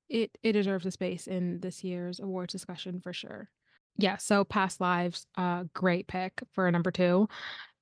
it 0.09 0.37
it 0.43 0.53
deserves 0.53 0.85
a 0.85 0.91
space 0.91 1.27
in 1.27 1.59
this 1.59 1.83
year's 1.83 2.19
awards 2.19 2.53
discussion 2.53 2.99
for 3.01 3.13
sure. 3.13 3.49
Yeah, 3.97 4.17
so 4.17 4.43
Past 4.43 4.79
Lives, 4.79 5.25
uh, 5.37 5.65
great 5.73 6.07
pick 6.07 6.41
for 6.53 6.69
number 6.71 6.91
two. 6.91 7.27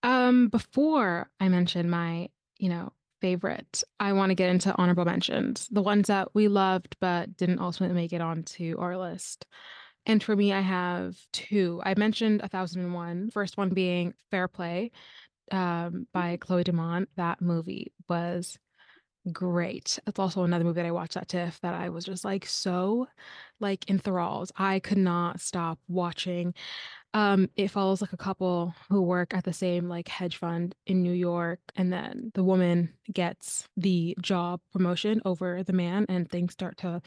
Um, 0.04 0.50
before 0.50 1.30
I 1.40 1.50
mention 1.50 1.90
my, 1.90 2.30
you 2.58 2.70
know, 2.70 2.94
favorite, 3.22 3.84
I 4.00 4.14
want 4.14 4.30
to 4.32 4.36
get 4.36 4.50
into 4.50 4.76
honorable 4.78 5.06
mentions, 5.06 5.68
the 5.70 5.82
ones 5.82 6.08
that 6.08 6.30
we 6.34 6.48
loved 6.48 6.96
but 7.00 7.36
didn't 7.38 7.60
ultimately 7.60 7.96
make 7.96 8.14
it 8.14 8.22
onto 8.22 8.78
our 8.80 8.98
list. 8.98 9.46
And 10.06 10.22
for 10.22 10.36
me, 10.36 10.54
I 10.54 10.62
have 10.62 11.16
two. 11.34 11.82
I 11.84 11.96
mentioned 11.98 12.42
A 12.44 12.48
Thousand 12.48 12.84
and 12.84 12.94
One. 12.94 13.30
First 13.32 13.58
one 13.58 13.70
being 13.70 14.14
Fair 14.30 14.48
Play, 14.48 14.92
um, 15.52 16.08
by 16.14 16.38
Chloe 16.38 16.64
Domont. 16.64 17.08
That 17.18 17.42
movie 17.42 17.92
was 18.08 18.58
great. 19.32 19.98
It's 20.06 20.20
also 20.20 20.44
another 20.44 20.64
movie 20.64 20.82
that 20.82 20.88
I 20.88 20.92
watched 20.92 21.18
at 21.18 21.28
TIFF 21.28 21.60
that 21.62 21.74
I 21.74 21.90
was 21.90 22.06
just 22.06 22.24
like 22.24 22.46
so 22.46 23.08
like 23.60 23.90
enthralled. 23.90 24.52
I 24.56 24.80
could 24.80 24.98
not 24.98 25.42
stop 25.42 25.80
watching. 25.88 26.54
Um, 27.16 27.50
it 27.56 27.70
follows 27.70 28.02
like 28.02 28.12
a 28.12 28.18
couple 28.18 28.76
who 28.90 29.02
work 29.02 29.34
at 29.34 29.46
the 29.46 29.54
same 29.54 29.88
like 29.88 30.10
hedge 30.10 30.36
fund 30.36 30.76
in 30.86 31.02
New 31.02 31.14
York, 31.14 31.62
and 31.78 31.92
then 31.92 32.34
the 32.36 32.44
woman 32.44 32.94
gets 33.12 33.70
the 33.78 34.18
job 34.20 34.60
promotion 34.74 35.22
over 35.24 35.64
the 35.64 35.72
man, 35.72 36.06
and 36.10 36.30
things 36.30 36.52
start 36.52 36.78
to 36.80 37.02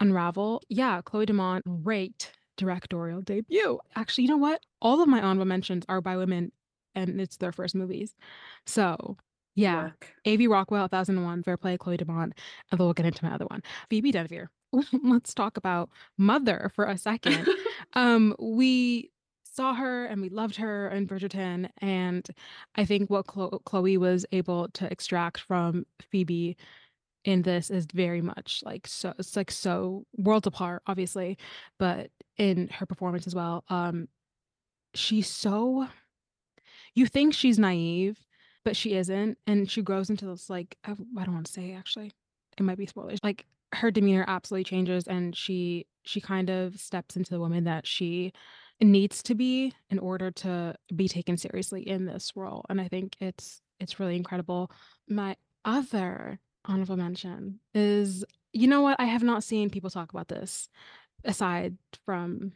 unravel. 0.00 0.62
Yeah, 0.68 1.00
Chloe 1.04 1.26
Domont, 1.26 1.62
great 1.84 2.32
directorial 2.56 3.22
debut. 3.22 3.78
Actually, 3.94 4.24
you 4.24 4.30
know 4.30 4.36
what? 4.36 4.60
All 4.80 5.00
of 5.00 5.08
my 5.08 5.22
honorable 5.22 5.44
mentions 5.44 5.84
are 5.88 6.00
by 6.00 6.16
women, 6.16 6.50
and 6.96 7.20
it's 7.20 7.36
their 7.36 7.52
first 7.52 7.76
movies. 7.76 8.16
So 8.66 9.16
yeah. 9.54 9.90
A.V. 10.24 10.46
Rockwell, 10.48 10.82
1001, 10.82 11.42
Fair 11.44 11.56
Play, 11.56 11.76
Chloe 11.76 11.98
Domont, 11.98 12.32
and 12.32 12.32
then 12.70 12.78
we'll 12.80 12.94
get 12.94 13.06
into 13.06 13.24
my 13.24 13.32
other 13.32 13.44
one. 13.46 13.62
Phoebe 13.90 14.10
Dynevor. 14.10 14.46
Let's 15.04 15.34
talk 15.34 15.56
about 15.56 15.90
Mother 16.18 16.72
for 16.74 16.86
a 16.86 16.98
second. 16.98 17.48
Um, 17.94 18.34
we 18.38 19.11
saw 19.52 19.74
her 19.74 20.06
and 20.06 20.20
we 20.22 20.28
loved 20.28 20.56
her 20.56 20.88
in 20.88 21.06
Bridgerton, 21.06 21.68
and 21.78 22.26
I 22.74 22.84
think 22.84 23.10
what 23.10 23.26
Chloe 23.26 23.96
was 23.98 24.24
able 24.32 24.68
to 24.70 24.90
extract 24.90 25.40
from 25.40 25.86
Phoebe 26.10 26.56
in 27.24 27.42
this 27.42 27.70
is 27.70 27.86
very 27.94 28.20
much 28.20 28.62
like 28.64 28.86
so 28.86 29.14
it's 29.18 29.36
like 29.36 29.50
so 29.50 30.04
worlds 30.16 30.46
apart, 30.46 30.82
obviously, 30.86 31.38
but 31.78 32.10
in 32.36 32.68
her 32.68 32.86
performance 32.86 33.26
as 33.26 33.34
well. 33.34 33.64
Um, 33.68 34.08
she's 34.94 35.28
so 35.28 35.86
you 36.94 37.06
think 37.06 37.34
she's 37.34 37.58
naive, 37.58 38.18
but 38.64 38.76
she 38.76 38.94
isn't, 38.94 39.38
and 39.46 39.70
she 39.70 39.82
grows 39.82 40.10
into 40.10 40.26
this 40.26 40.50
like 40.50 40.76
I, 40.84 40.92
I 40.92 41.24
don't 41.24 41.34
want 41.34 41.46
to 41.46 41.52
say 41.52 41.72
actually, 41.74 42.12
it 42.58 42.62
might 42.62 42.78
be 42.78 42.86
spoilers. 42.86 43.20
Like 43.22 43.46
her 43.74 43.90
demeanor 43.90 44.24
absolutely 44.26 44.64
changes, 44.64 45.06
and 45.06 45.36
she 45.36 45.86
she 46.04 46.20
kind 46.20 46.50
of 46.50 46.78
steps 46.80 47.16
into 47.16 47.30
the 47.30 47.40
woman 47.40 47.64
that 47.64 47.86
she 47.86 48.32
needs 48.84 49.22
to 49.24 49.34
be 49.34 49.72
in 49.90 49.98
order 49.98 50.30
to 50.30 50.74
be 50.94 51.08
taken 51.08 51.36
seriously 51.36 51.88
in 51.88 52.06
this 52.06 52.32
role. 52.34 52.64
And 52.68 52.80
I 52.80 52.88
think 52.88 53.16
it's 53.20 53.60
it's 53.80 53.98
really 53.98 54.16
incredible. 54.16 54.70
My 55.08 55.36
other 55.64 56.38
honorable 56.64 56.96
mention 56.96 57.60
is 57.74 58.24
you 58.52 58.68
know 58.68 58.82
what 58.82 59.00
I 59.00 59.04
have 59.06 59.22
not 59.22 59.44
seen 59.44 59.70
people 59.70 59.90
talk 59.90 60.12
about 60.12 60.28
this 60.28 60.68
aside 61.24 61.76
from 62.04 62.52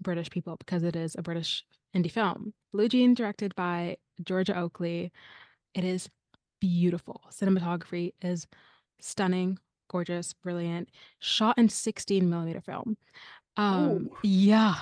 British 0.00 0.30
people 0.30 0.56
because 0.56 0.82
it 0.82 0.96
is 0.96 1.14
a 1.16 1.22
British 1.22 1.64
indie 1.94 2.10
film. 2.10 2.52
Blue 2.72 2.88
Jean, 2.88 3.14
directed 3.14 3.54
by 3.54 3.96
Georgia 4.22 4.58
Oakley. 4.58 5.12
It 5.74 5.84
is 5.84 6.08
beautiful. 6.60 7.22
Cinematography 7.30 8.12
is 8.20 8.46
stunning, 9.00 9.58
gorgeous, 9.88 10.32
brilliant. 10.34 10.90
Shot 11.20 11.56
in 11.58 11.68
16 11.68 12.28
millimeter 12.28 12.60
film. 12.60 12.96
Um, 13.56 14.10
oh, 14.12 14.18
yeah, 14.22 14.74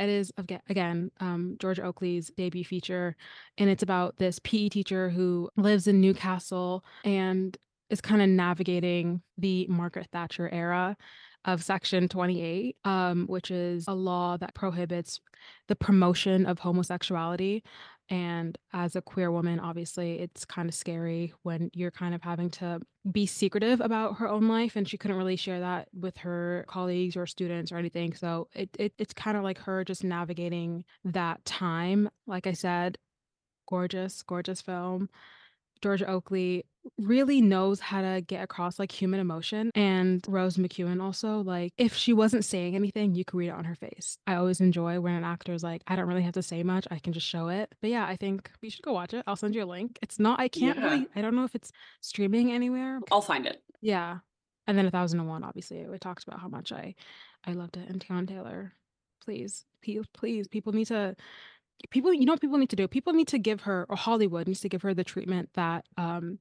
it 0.00 0.08
is 0.08 0.32
again 0.68 1.10
um, 1.20 1.56
Georgia 1.58 1.82
Oakley's 1.82 2.30
debut 2.36 2.64
feature, 2.64 3.16
and 3.58 3.68
it's 3.70 3.82
about 3.82 4.16
this 4.16 4.40
PE 4.42 4.68
teacher 4.70 5.10
who 5.10 5.50
lives 5.56 5.86
in 5.86 6.00
Newcastle 6.00 6.84
and 7.04 7.56
is 7.90 8.00
kind 8.00 8.22
of 8.22 8.28
navigating 8.28 9.22
the 9.36 9.66
Margaret 9.68 10.08
Thatcher 10.12 10.48
era 10.48 10.96
of 11.44 11.62
Section 11.62 12.08
28, 12.08 12.76
um, 12.84 13.26
which 13.26 13.50
is 13.50 13.86
a 13.88 13.94
law 13.94 14.36
that 14.36 14.54
prohibits 14.54 15.20
the 15.68 15.76
promotion 15.76 16.46
of 16.46 16.58
homosexuality. 16.58 17.62
And 18.10 18.58
as 18.72 18.96
a 18.96 19.02
queer 19.02 19.30
woman, 19.30 19.60
obviously, 19.60 20.18
it's 20.18 20.44
kind 20.44 20.68
of 20.68 20.74
scary 20.74 21.32
when 21.44 21.70
you're 21.72 21.92
kind 21.92 22.12
of 22.12 22.22
having 22.22 22.50
to 22.50 22.80
be 23.10 23.24
secretive 23.24 23.80
about 23.80 24.18
her 24.18 24.28
own 24.28 24.48
life, 24.48 24.74
and 24.74 24.88
she 24.88 24.98
couldn't 24.98 25.16
really 25.16 25.36
share 25.36 25.60
that 25.60 25.88
with 25.94 26.16
her 26.18 26.64
colleagues 26.66 27.16
or 27.16 27.24
students 27.26 27.70
or 27.70 27.76
anything. 27.76 28.12
So 28.14 28.48
it, 28.52 28.68
it 28.78 28.92
it's 28.98 29.14
kind 29.14 29.36
of 29.36 29.44
like 29.44 29.58
her 29.58 29.84
just 29.84 30.02
navigating 30.02 30.84
that 31.04 31.44
time. 31.44 32.10
Like 32.26 32.48
I 32.48 32.52
said, 32.52 32.98
gorgeous, 33.68 34.22
gorgeous 34.24 34.60
film. 34.60 35.08
Georgia 35.82 36.06
Oakley 36.06 36.64
really 36.98 37.40
knows 37.42 37.78
how 37.78 38.00
to 38.00 38.22
get 38.22 38.42
across 38.42 38.78
like 38.78 38.90
human 38.90 39.20
emotion. 39.20 39.70
And 39.74 40.24
Rose 40.28 40.56
McEwen 40.56 41.02
also, 41.02 41.40
like, 41.40 41.72
if 41.76 41.94
she 41.94 42.12
wasn't 42.12 42.44
saying 42.44 42.74
anything, 42.74 43.14
you 43.14 43.24
could 43.24 43.36
read 43.36 43.48
it 43.48 43.54
on 43.54 43.64
her 43.64 43.74
face. 43.74 44.16
I 44.26 44.36
always 44.36 44.60
enjoy 44.60 44.98
when 45.00 45.14
an 45.14 45.24
actor's 45.24 45.62
like, 45.62 45.82
I 45.86 45.96
don't 45.96 46.06
really 46.06 46.22
have 46.22 46.34
to 46.34 46.42
say 46.42 46.62
much, 46.62 46.86
I 46.90 46.98
can 46.98 47.12
just 47.12 47.26
show 47.26 47.48
it. 47.48 47.74
But 47.80 47.90
yeah, 47.90 48.06
I 48.06 48.16
think 48.16 48.50
you 48.62 48.70
should 48.70 48.84
go 48.84 48.92
watch 48.92 49.12
it. 49.12 49.24
I'll 49.26 49.36
send 49.36 49.54
you 49.54 49.62
a 49.62 49.66
link. 49.66 49.98
It's 50.02 50.18
not, 50.18 50.40
I 50.40 50.48
can't 50.48 50.78
yeah. 50.78 50.84
really, 50.84 51.06
I 51.14 51.20
don't 51.20 51.36
know 51.36 51.44
if 51.44 51.54
it's 51.54 51.70
streaming 52.00 52.52
anywhere. 52.52 53.00
I'll 53.12 53.20
find 53.20 53.46
it. 53.46 53.62
Yeah. 53.82 54.18
And 54.66 54.78
then 54.78 54.86
a 54.86 54.90
thousand 54.90 55.20
and 55.20 55.28
one, 55.28 55.44
obviously. 55.44 55.86
We 55.86 55.98
talked 55.98 56.26
about 56.26 56.40
how 56.40 56.48
much 56.48 56.72
I 56.72 56.94
I 57.44 57.52
loved 57.52 57.76
it. 57.76 57.88
And 57.88 58.00
Teyana 58.00 58.28
Taylor, 58.28 58.72
please, 59.24 59.64
please, 59.82 60.04
please, 60.12 60.46
people 60.46 60.72
need 60.72 60.86
to 60.86 61.16
people 61.90 62.12
you 62.12 62.26
know 62.26 62.32
what 62.32 62.40
people 62.40 62.58
need 62.58 62.70
to 62.70 62.76
do 62.76 62.86
people 62.88 63.12
need 63.12 63.28
to 63.28 63.38
give 63.38 63.62
her 63.62 63.86
or 63.88 63.96
hollywood 63.96 64.46
needs 64.46 64.60
to 64.60 64.68
give 64.68 64.82
her 64.82 64.92
the 64.94 65.04
treatment 65.04 65.48
that 65.54 65.84
um 65.96 66.38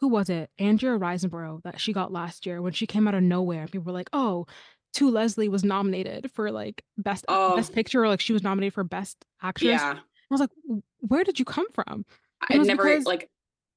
who 0.00 0.08
was 0.08 0.28
it 0.28 0.50
andrea 0.58 0.98
riseborough 0.98 1.62
that 1.62 1.80
she 1.80 1.92
got 1.92 2.12
last 2.12 2.44
year 2.46 2.60
when 2.60 2.72
she 2.72 2.86
came 2.86 3.08
out 3.08 3.14
of 3.14 3.22
nowhere 3.22 3.66
people 3.66 3.84
were 3.86 3.92
like 3.92 4.10
oh 4.12 4.46
To 4.94 5.10
Leslie 5.10 5.48
was 5.48 5.64
nominated 5.64 6.30
for, 6.30 6.52
like, 6.52 6.84
best 6.96 7.24
Oh. 7.26 7.56
best 7.56 7.72
picture, 7.72 8.04
or, 8.04 8.08
like, 8.08 8.20
she 8.20 8.32
was 8.32 8.44
nominated 8.44 8.74
for 8.74 8.84
best 8.84 9.24
actress. 9.42 9.80
Yeah. 9.82 9.98
I 9.98 10.30
was 10.30 10.40
like, 10.40 10.54
where 11.00 11.24
did 11.24 11.40
you 11.40 11.44
come 11.44 11.66
from?" 11.72 12.04
I'd 12.48 12.60
never, 12.64 12.84
because 12.84 13.04
like 13.04 13.28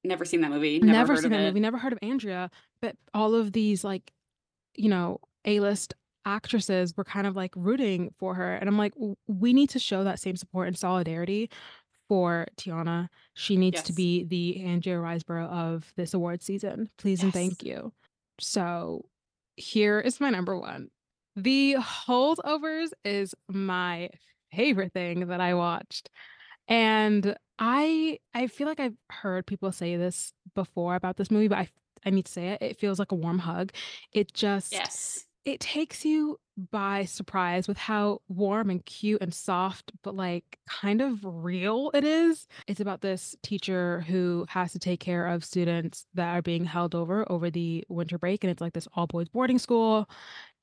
never 0.04 0.24
seen 0.24 0.42
that 0.42 0.50
movie, 0.52 0.78
never 0.78 0.92
Never 0.92 1.16
seen 1.16 1.30
that 1.32 1.40
it. 1.40 1.46
movie, 1.48 1.58
never 1.58 1.76
heard 1.76 1.92
of 1.92 1.98
Andrea, 2.02 2.50
but 2.80 2.94
all 3.14 3.34
of 3.34 3.50
these, 3.50 3.82
like, 3.82 4.12
you 4.76 4.88
know, 4.88 5.18
A-list 5.44 5.94
actresses 6.28 6.96
were 6.96 7.04
kind 7.04 7.26
of, 7.26 7.36
like, 7.36 7.52
rooting 7.56 8.14
for 8.18 8.34
her, 8.34 8.54
and 8.56 8.68
I'm 8.68 8.78
like, 8.78 8.94
we 9.26 9.52
need 9.52 9.70
to 9.70 9.78
show 9.78 10.04
that 10.04 10.20
same 10.20 10.36
support 10.36 10.68
and 10.68 10.78
solidarity 10.78 11.50
for 12.08 12.46
Teyana. 12.56 13.08
She 13.34 13.56
needs 13.56 13.82
to 13.84 13.92
be 13.92 14.24
the 14.24 14.64
Andrea 14.64 14.98
Riseborough 14.98 15.48
of 15.50 15.92
this 15.96 16.14
award 16.14 16.42
season. 16.42 16.90
Please 16.98 17.22
and 17.22 17.32
thank 17.32 17.62
you." 17.64 17.92
So, 18.40 19.04
here 19.56 20.00
is 20.00 20.20
my 20.20 20.30
number 20.30 20.56
1. 20.58 20.90
The 21.36 21.76
Holdovers 21.78 22.90
is 23.04 23.34
my 23.48 24.10
favorite 24.52 24.92
thing 24.92 25.28
that 25.28 25.40
I 25.40 25.54
watched, 25.54 26.10
and 26.68 27.36
I 27.58 28.18
I 28.34 28.46
feel 28.48 28.68
like 28.68 28.80
I've 28.80 28.96
heard 29.10 29.46
people 29.46 29.72
say 29.72 29.96
this 29.96 30.32
before 30.54 30.94
about 30.96 31.16
this 31.18 31.30
movie, 31.30 31.48
but 31.48 31.58
I 31.58 31.68
I 32.06 32.10
need 32.10 32.26
to 32.26 32.32
say 32.32 32.48
it, 32.50 32.62
it 32.62 32.78
feels 32.80 32.98
like 32.98 33.12
a 33.12 33.16
warm 33.16 33.40
hug. 33.40 33.72
It 34.12 34.32
just 34.34 34.72
Yes. 34.72 35.27
It 35.44 35.60
takes 35.60 36.04
you 36.04 36.38
by 36.70 37.04
surprise 37.04 37.68
with 37.68 37.78
how 37.78 38.20
warm 38.28 38.68
and 38.70 38.84
cute 38.84 39.22
and 39.22 39.32
soft, 39.32 39.92
but, 40.02 40.14
like, 40.16 40.58
kind 40.68 41.00
of 41.00 41.20
real 41.24 41.90
it 41.94 42.04
is. 42.04 42.46
It's 42.66 42.80
about 42.80 43.00
this 43.00 43.36
teacher 43.42 44.00
who 44.08 44.44
has 44.48 44.72
to 44.72 44.78
take 44.80 45.00
care 45.00 45.26
of 45.28 45.44
students 45.44 46.06
that 46.14 46.34
are 46.36 46.42
being 46.42 46.64
held 46.64 46.94
over, 46.96 47.30
over 47.30 47.50
the 47.50 47.84
winter 47.88 48.18
break, 48.18 48.42
and 48.44 48.50
it's, 48.50 48.60
like, 48.60 48.72
this 48.72 48.88
all-boys 48.94 49.28
boarding 49.28 49.58
school, 49.58 50.08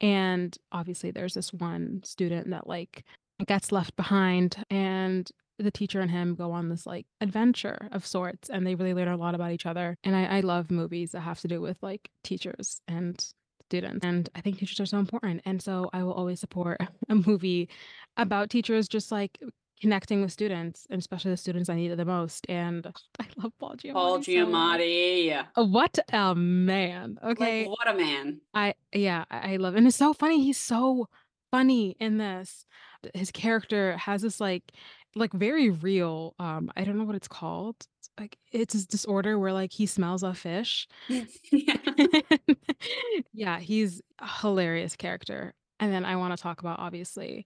and, 0.01 0.57
obviously, 0.71 1.11
there's 1.11 1.35
this 1.35 1.53
one 1.53 2.01
student 2.03 2.49
that, 2.51 2.67
like, 2.67 3.05
gets 3.47 3.71
left 3.71 3.95
behind, 3.95 4.63
and 4.69 5.31
the 5.59 5.71
teacher 5.71 6.01
and 6.01 6.11
him 6.11 6.35
go 6.35 6.51
on 6.51 6.69
this, 6.69 6.85
like, 6.85 7.05
adventure 7.21 7.89
of 7.93 8.05
sorts, 8.05 8.49
and 8.49 8.67
they 8.67 8.75
really 8.75 8.93
learn 8.93 9.07
a 9.07 9.17
lot 9.17 9.35
about 9.35 9.51
each 9.51 9.65
other, 9.65 9.97
and 10.03 10.15
I 10.15 10.37
I 10.37 10.39
love 10.41 10.71
movies 10.71 11.11
that 11.13 11.21
have 11.21 11.39
to 11.41 11.47
do 11.47 11.61
with, 11.61 11.77
like, 11.81 12.09
teachers 12.23 12.81
and 12.87 13.25
students, 13.69 14.05
and 14.05 14.29
I 14.35 14.41
think 14.41 14.57
teachers 14.59 14.79
are 14.79 14.85
so 14.85 14.97
important, 14.99 15.41
and 15.45 15.61
so 15.61 15.89
I 15.93 16.03
will 16.03 16.13
always 16.13 16.39
support 16.39 16.77
a 17.09 17.15
movie 17.15 17.69
about 18.17 18.49
teachers 18.49 18.87
just, 18.87 19.11
like, 19.11 19.37
connecting 19.81 20.21
with 20.21 20.31
students, 20.31 20.87
and 20.89 20.99
especially 20.99 21.31
the 21.31 21.37
students 21.37 21.69
I 21.69 21.75
need 21.75 21.89
the 21.97 22.05
most, 22.05 22.45
and 22.49 22.85
I 23.19 23.25
love 23.37 23.51
Paul 23.59 23.75
Paul 23.91 24.19
Giamatti 24.19 24.25
so. 24.25 24.31
Giamatti. 24.31 25.45
Uh, 25.57 25.65
what 25.65 25.99
a 26.13 26.33
man, 26.35 27.19
Like, 27.21 27.37
okay? 27.41 27.65
what 27.65 27.87
a 27.87 27.93
man. 27.93 28.41
I 28.53 28.73
yeah, 28.93 29.25
I 29.29 29.57
love 29.57 29.75
and 29.75 29.85
it's 29.87 29.97
so 29.97 30.13
funny, 30.13 30.43
he's 30.43 30.57
so 30.59 31.07
funny 31.51 31.95
in 31.99 32.17
this. 32.17 32.65
His 33.13 33.31
character 33.31 33.97
has 33.97 34.21
this, 34.21 34.39
like 34.39 34.71
like, 35.17 35.31
very 35.31 35.69
real, 35.69 36.35
um, 36.39 36.69
I 36.75 36.83
don't 36.83 36.97
know 36.97 37.05
what 37.05 37.15
it's 37.15 37.29
called. 37.29 37.75
It's 37.99 38.09
like 38.19 38.37
it's 38.51 38.73
this 38.73 38.85
disorder 38.85 39.39
where, 39.39 39.53
like, 39.53 39.71
he 39.71 39.85
smells 39.85 40.23
a 40.23 40.33
fish. 40.33 40.87
Yeah. 41.51 41.84
Yeah, 43.33 43.59
he's 43.59 44.01
a 44.19 44.27
hilarious 44.41 44.95
character, 44.95 45.53
and 45.79 45.91
then 45.93 46.05
I 46.05 46.15
wanna 46.15 46.37
talk 46.37 46.59
about, 46.61 46.79
obviously, 46.79 47.45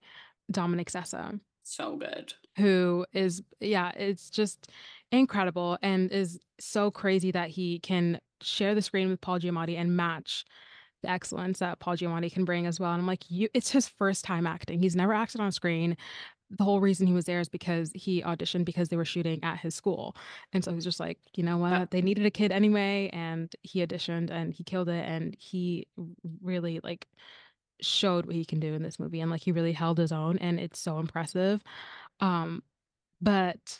Dominic 0.51 0.89
Sessa 0.91 1.39
So 1.63 1.95
good. 1.97 2.33
who 2.57 3.05
is 3.13 3.41
yeah, 3.59 3.91
it's 3.95 4.29
just 4.29 4.67
incredible 5.11 5.77
and 5.81 6.11
is 6.11 6.39
so 6.59 6.91
crazy 6.91 7.31
that 7.31 7.49
he 7.49 7.79
can 7.79 8.19
share 8.41 8.75
the 8.75 8.81
screen 8.81 9.09
with 9.09 9.21
Paul 9.21 9.39
Giamatti 9.39 9.77
and 9.77 9.95
match 9.95 10.45
the 11.03 11.09
excellence 11.09 11.59
that 11.59 11.79
Paul 11.79 11.95
Giamatti 11.97 12.31
can 12.31 12.45
bring 12.45 12.65
as 12.67 12.79
well, 12.79 12.91
and 12.91 13.01
I'm 13.01 13.07
like, 13.07 13.29
"You" 13.29 13.49
it's 13.53 13.71
his 13.71 13.87
first 13.87 14.25
time 14.25 14.47
acting, 14.47 14.79
he's 14.81 14.95
never 14.95 15.13
acted 15.13 15.41
on 15.41 15.51
screen. 15.51 15.97
The 16.51 16.63
whole 16.63 16.81
reason 16.81 17.05
he 17.07 17.13
was 17.13 17.25
there 17.25 17.39
is 17.39 17.49
because 17.49 17.91
he 17.93 18.21
auditioned 18.23 18.65
because 18.65 18.89
they 18.89 18.97
were 18.97 19.05
shooting 19.05 19.39
at 19.43 19.59
his 19.59 19.75
school, 19.75 20.15
and 20.51 20.63
so 20.63 20.73
he's 20.73 20.83
just 20.83 20.99
like, 20.99 21.19
"You 21.35 21.43
know 21.43 21.57
what? 21.57 21.91
They 21.91 22.01
needed 22.01 22.25
a 22.25 22.31
kid 22.31 22.51
anyway," 22.51 23.09
and 23.13 23.53
he 23.61 23.85
auditioned, 23.85 24.31
and 24.31 24.53
he 24.53 24.63
killed 24.63 24.89
it, 24.89 25.05
and 25.05 25.35
he 25.39 25.87
really, 26.41 26.79
like, 26.83 27.07
showed 27.81 28.25
what 28.25 28.35
he 28.35 28.45
can 28.45 28.59
do 28.59 28.73
in 28.73 28.83
this 28.83 28.99
movie, 28.99 29.21
and, 29.21 29.29
like, 29.31 29.41
he 29.43 29.51
really 29.51 29.73
held 29.73 29.97
his 29.99 30.11
own, 30.11 30.37
and 30.39 30.59
it's 30.59 30.79
so 30.79 30.99
impressive. 30.99 31.61
Um, 32.19 32.63
but 33.21 33.79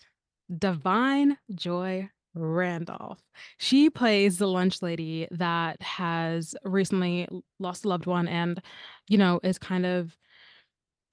Da'Vine 0.51 1.37
Joy 1.55 2.09
Randolph, 2.35 3.23
she 3.57 3.89
plays 3.89 4.37
the 4.37 4.47
lunch 4.47 4.81
lady 4.81 5.27
that 5.31 5.81
has 5.81 6.55
recently 6.63 7.27
lost 7.59 7.85
a 7.85 7.89
loved 7.89 8.05
one 8.05 8.27
and, 8.27 8.61
you 9.07 9.17
know, 9.17 9.39
is 9.43 9.57
kind 9.57 9.85
of 9.85 10.17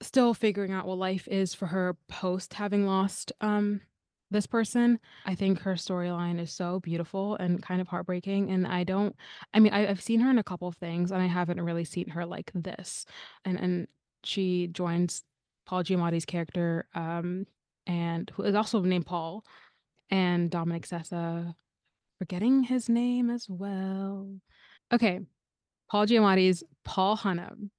still 0.01 0.33
figuring 0.33 0.71
out 0.71 0.85
what 0.85 0.97
life 0.97 1.27
is 1.27 1.53
for 1.53 1.67
her 1.67 1.97
post 2.07 2.53
having 2.53 2.85
lost, 2.85 3.31
um, 3.41 3.81
this 4.29 4.45
person. 4.47 4.99
I 5.25 5.35
think 5.35 5.59
her 5.61 5.75
storyline 5.75 6.39
is 6.39 6.51
so 6.51 6.79
beautiful 6.79 7.35
and 7.35 7.61
kind 7.61 7.81
of 7.81 7.87
heartbreaking, 7.87 8.51
and 8.51 8.67
I 8.67 8.83
don't 8.83 9.15
I 9.53 9.59
mean, 9.59 9.73
I 9.73 9.87
I've 9.87 10.01
seen 10.01 10.19
her 10.19 10.29
in 10.29 10.37
a 10.37 10.43
couple 10.43 10.67
of 10.67 10.75
things, 10.75 11.11
and 11.11 11.21
I 11.21 11.27
haven't 11.27 11.61
really 11.61 11.85
seen 11.85 12.09
her 12.09 12.25
like 12.25 12.51
this, 12.53 13.05
and 13.45 13.59
and 13.59 13.87
she 14.23 14.67
joins 14.67 15.23
Paul 15.65 15.83
Giamatti's 15.83 16.25
character, 16.25 16.87
um, 16.93 17.45
and 17.85 18.29
who 18.35 18.43
is 18.43 18.55
also 18.55 18.81
named 18.81 19.05
Paul, 19.05 19.45
and 20.09 20.49
Dominic 20.51 20.87
Sessa 20.87 21.55
forgetting 22.17 22.63
his 22.63 22.89
name 22.89 23.29
as 23.29 23.47
well. 23.47 24.29
Okay, 24.91 25.21
Paul 25.89 26.07
Giamatti's 26.07 26.63
Paul 26.83 27.17
Hunham, 27.17 27.69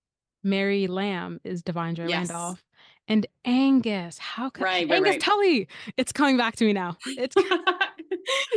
Mary 0.49 0.87
Lamb 0.87 1.41
is 1.45 1.63
Da'Vine 1.63 1.95
Joy 1.95 2.09
Yes. 2.09 2.31
Randolph, 2.31 2.65
and 3.07 3.27
Angus, 3.45 4.19
how 4.19 4.51
co 4.51 4.65
Right, 4.65 4.89
right, 4.89 4.97
Angus 4.97 5.13
right. 5.13 5.21
Tully! 5.21 5.69
It's 5.97 6.13
coming 6.13 6.37
back 6.37 6.57
to 6.57 6.65
me 6.65 6.73
now. 6.73 6.97
It's 7.07 7.35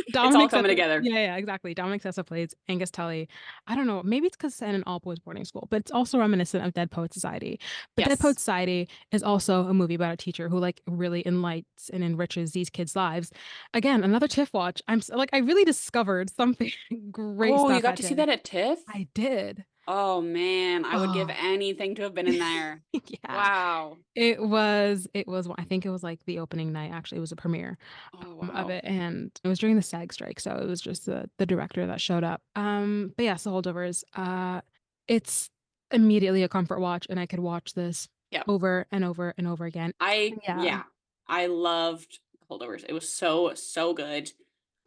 It's 0.08 0.18
all 0.18 0.32
coming 0.32 0.50
Sessa 0.50 0.68
together. 0.68 1.00
yeah, 1.02 1.14
yeah, 1.20 1.36
exactly, 1.38 1.74
Dominic 1.74 2.02
Sessa 2.04 2.26
plays 2.26 2.54
Angus 2.68 2.92
Tully. 2.92 3.30
I 3.68 3.76
don't 3.76 3.88
know, 3.88 4.02
maybe 4.04 4.28
it's 4.28 4.36
'cause 4.36 4.52
it's 4.54 4.62
in 4.62 4.76
an 4.76 4.84
all-boys 4.86 5.20
boarding 5.20 5.46
school, 5.46 5.68
but 5.72 5.78
it's 5.78 5.92
also 5.92 6.20
reminiscent 6.20 6.66
of 6.66 6.74
Dead 6.74 6.92
Poets 6.92 7.14
Society. 7.14 7.58
But 7.96 8.04
Dead 8.06 8.12
Yes. 8.12 8.22
Poets 8.22 8.42
Society 8.42 8.90
is 9.12 9.24
also 9.24 9.68
a 9.68 9.74
movie 9.74 9.96
about 9.96 10.14
a 10.14 10.18
teacher 10.18 10.50
who, 10.50 10.58
like, 10.60 10.82
really 10.88 11.26
enlightens 11.26 11.90
and 11.94 12.04
enriches 12.04 12.52
these 12.52 12.70
kids' 12.70 12.96
lives. 12.96 13.32
Again, 13.74 14.04
another 14.04 14.28
TIFF 14.28 14.54
watch. 14.54 14.82
I'm 14.90 15.02
like, 15.10 15.30
I 15.32 15.38
really 15.38 15.64
discovered 15.64 16.30
something 16.30 16.72
great 17.12 17.54
Oh, 17.54 17.70
you 17.70 17.82
got 17.82 17.96
to 17.98 18.04
see 18.04 18.16
that 18.16 18.28
at 18.30 18.44
TIFF? 18.44 18.80
I 18.90 19.08
did. 19.14 19.64
Oh, 19.94 20.22
man, 20.22 20.86
I 20.86 20.98
would 20.98 21.12
give 21.12 21.30
Oh. 21.30 21.34
anything 21.38 21.96
to 21.96 22.04
have 22.04 22.14
been 22.14 22.28
in 22.28 22.40
there. 22.40 22.82
Yeah. 22.94 23.36
Wow. 23.36 23.98
It 24.16 24.42
was 24.42 25.08
it 25.14 25.28
was 25.28 25.50
I 25.58 25.64
think 25.66 25.86
it 25.86 25.90
was, 25.90 26.02
like, 26.02 26.24
the 26.26 26.40
opening 26.40 26.72
night, 26.72 26.92
actually, 26.92 27.18
it 27.18 27.22
was 27.22 27.32
a 27.34 27.36
premiere, 27.36 27.78
Oh, 28.14 28.42
um, 28.42 28.50
of 28.52 28.70
it, 28.70 28.84
and 28.86 29.32
it 29.44 29.48
was 29.48 29.60
during 29.60 29.76
the 29.76 29.82
SAG 29.82 30.14
strike, 30.14 30.40
so 30.40 30.56
it 30.56 30.66
was 30.68 30.82
just 30.82 31.06
the 31.08 31.30
the 31.38 31.46
director 31.46 31.86
that 31.88 32.00
showed 32.02 32.24
up. 32.24 32.42
Um, 32.56 33.14
but, 33.18 33.24
yes, 33.24 33.44
The 33.44 33.52
Holdovers, 33.52 34.04
uh, 34.16 34.62
it's 35.10 35.50
immediately 35.92 36.44
a 36.44 36.50
comfort 36.50 36.80
watch, 36.80 37.06
and 37.10 37.20
I 37.20 37.26
could 37.26 37.40
watch 37.40 37.74
this 37.74 38.08
Yep. 38.32 38.48
over 38.48 38.86
and 38.92 39.04
over 39.04 39.34
and 39.38 39.46
over 39.48 39.66
again. 39.66 39.94
I 40.00 40.38
Yeah. 40.44 40.62
yeah, 40.64 40.84
I 41.28 41.48
loved 41.48 42.20
Holdovers. 42.50 42.86
It 42.88 42.94
was 42.94 43.10
so, 43.14 43.54
so 43.56 43.94
good. 43.94 44.32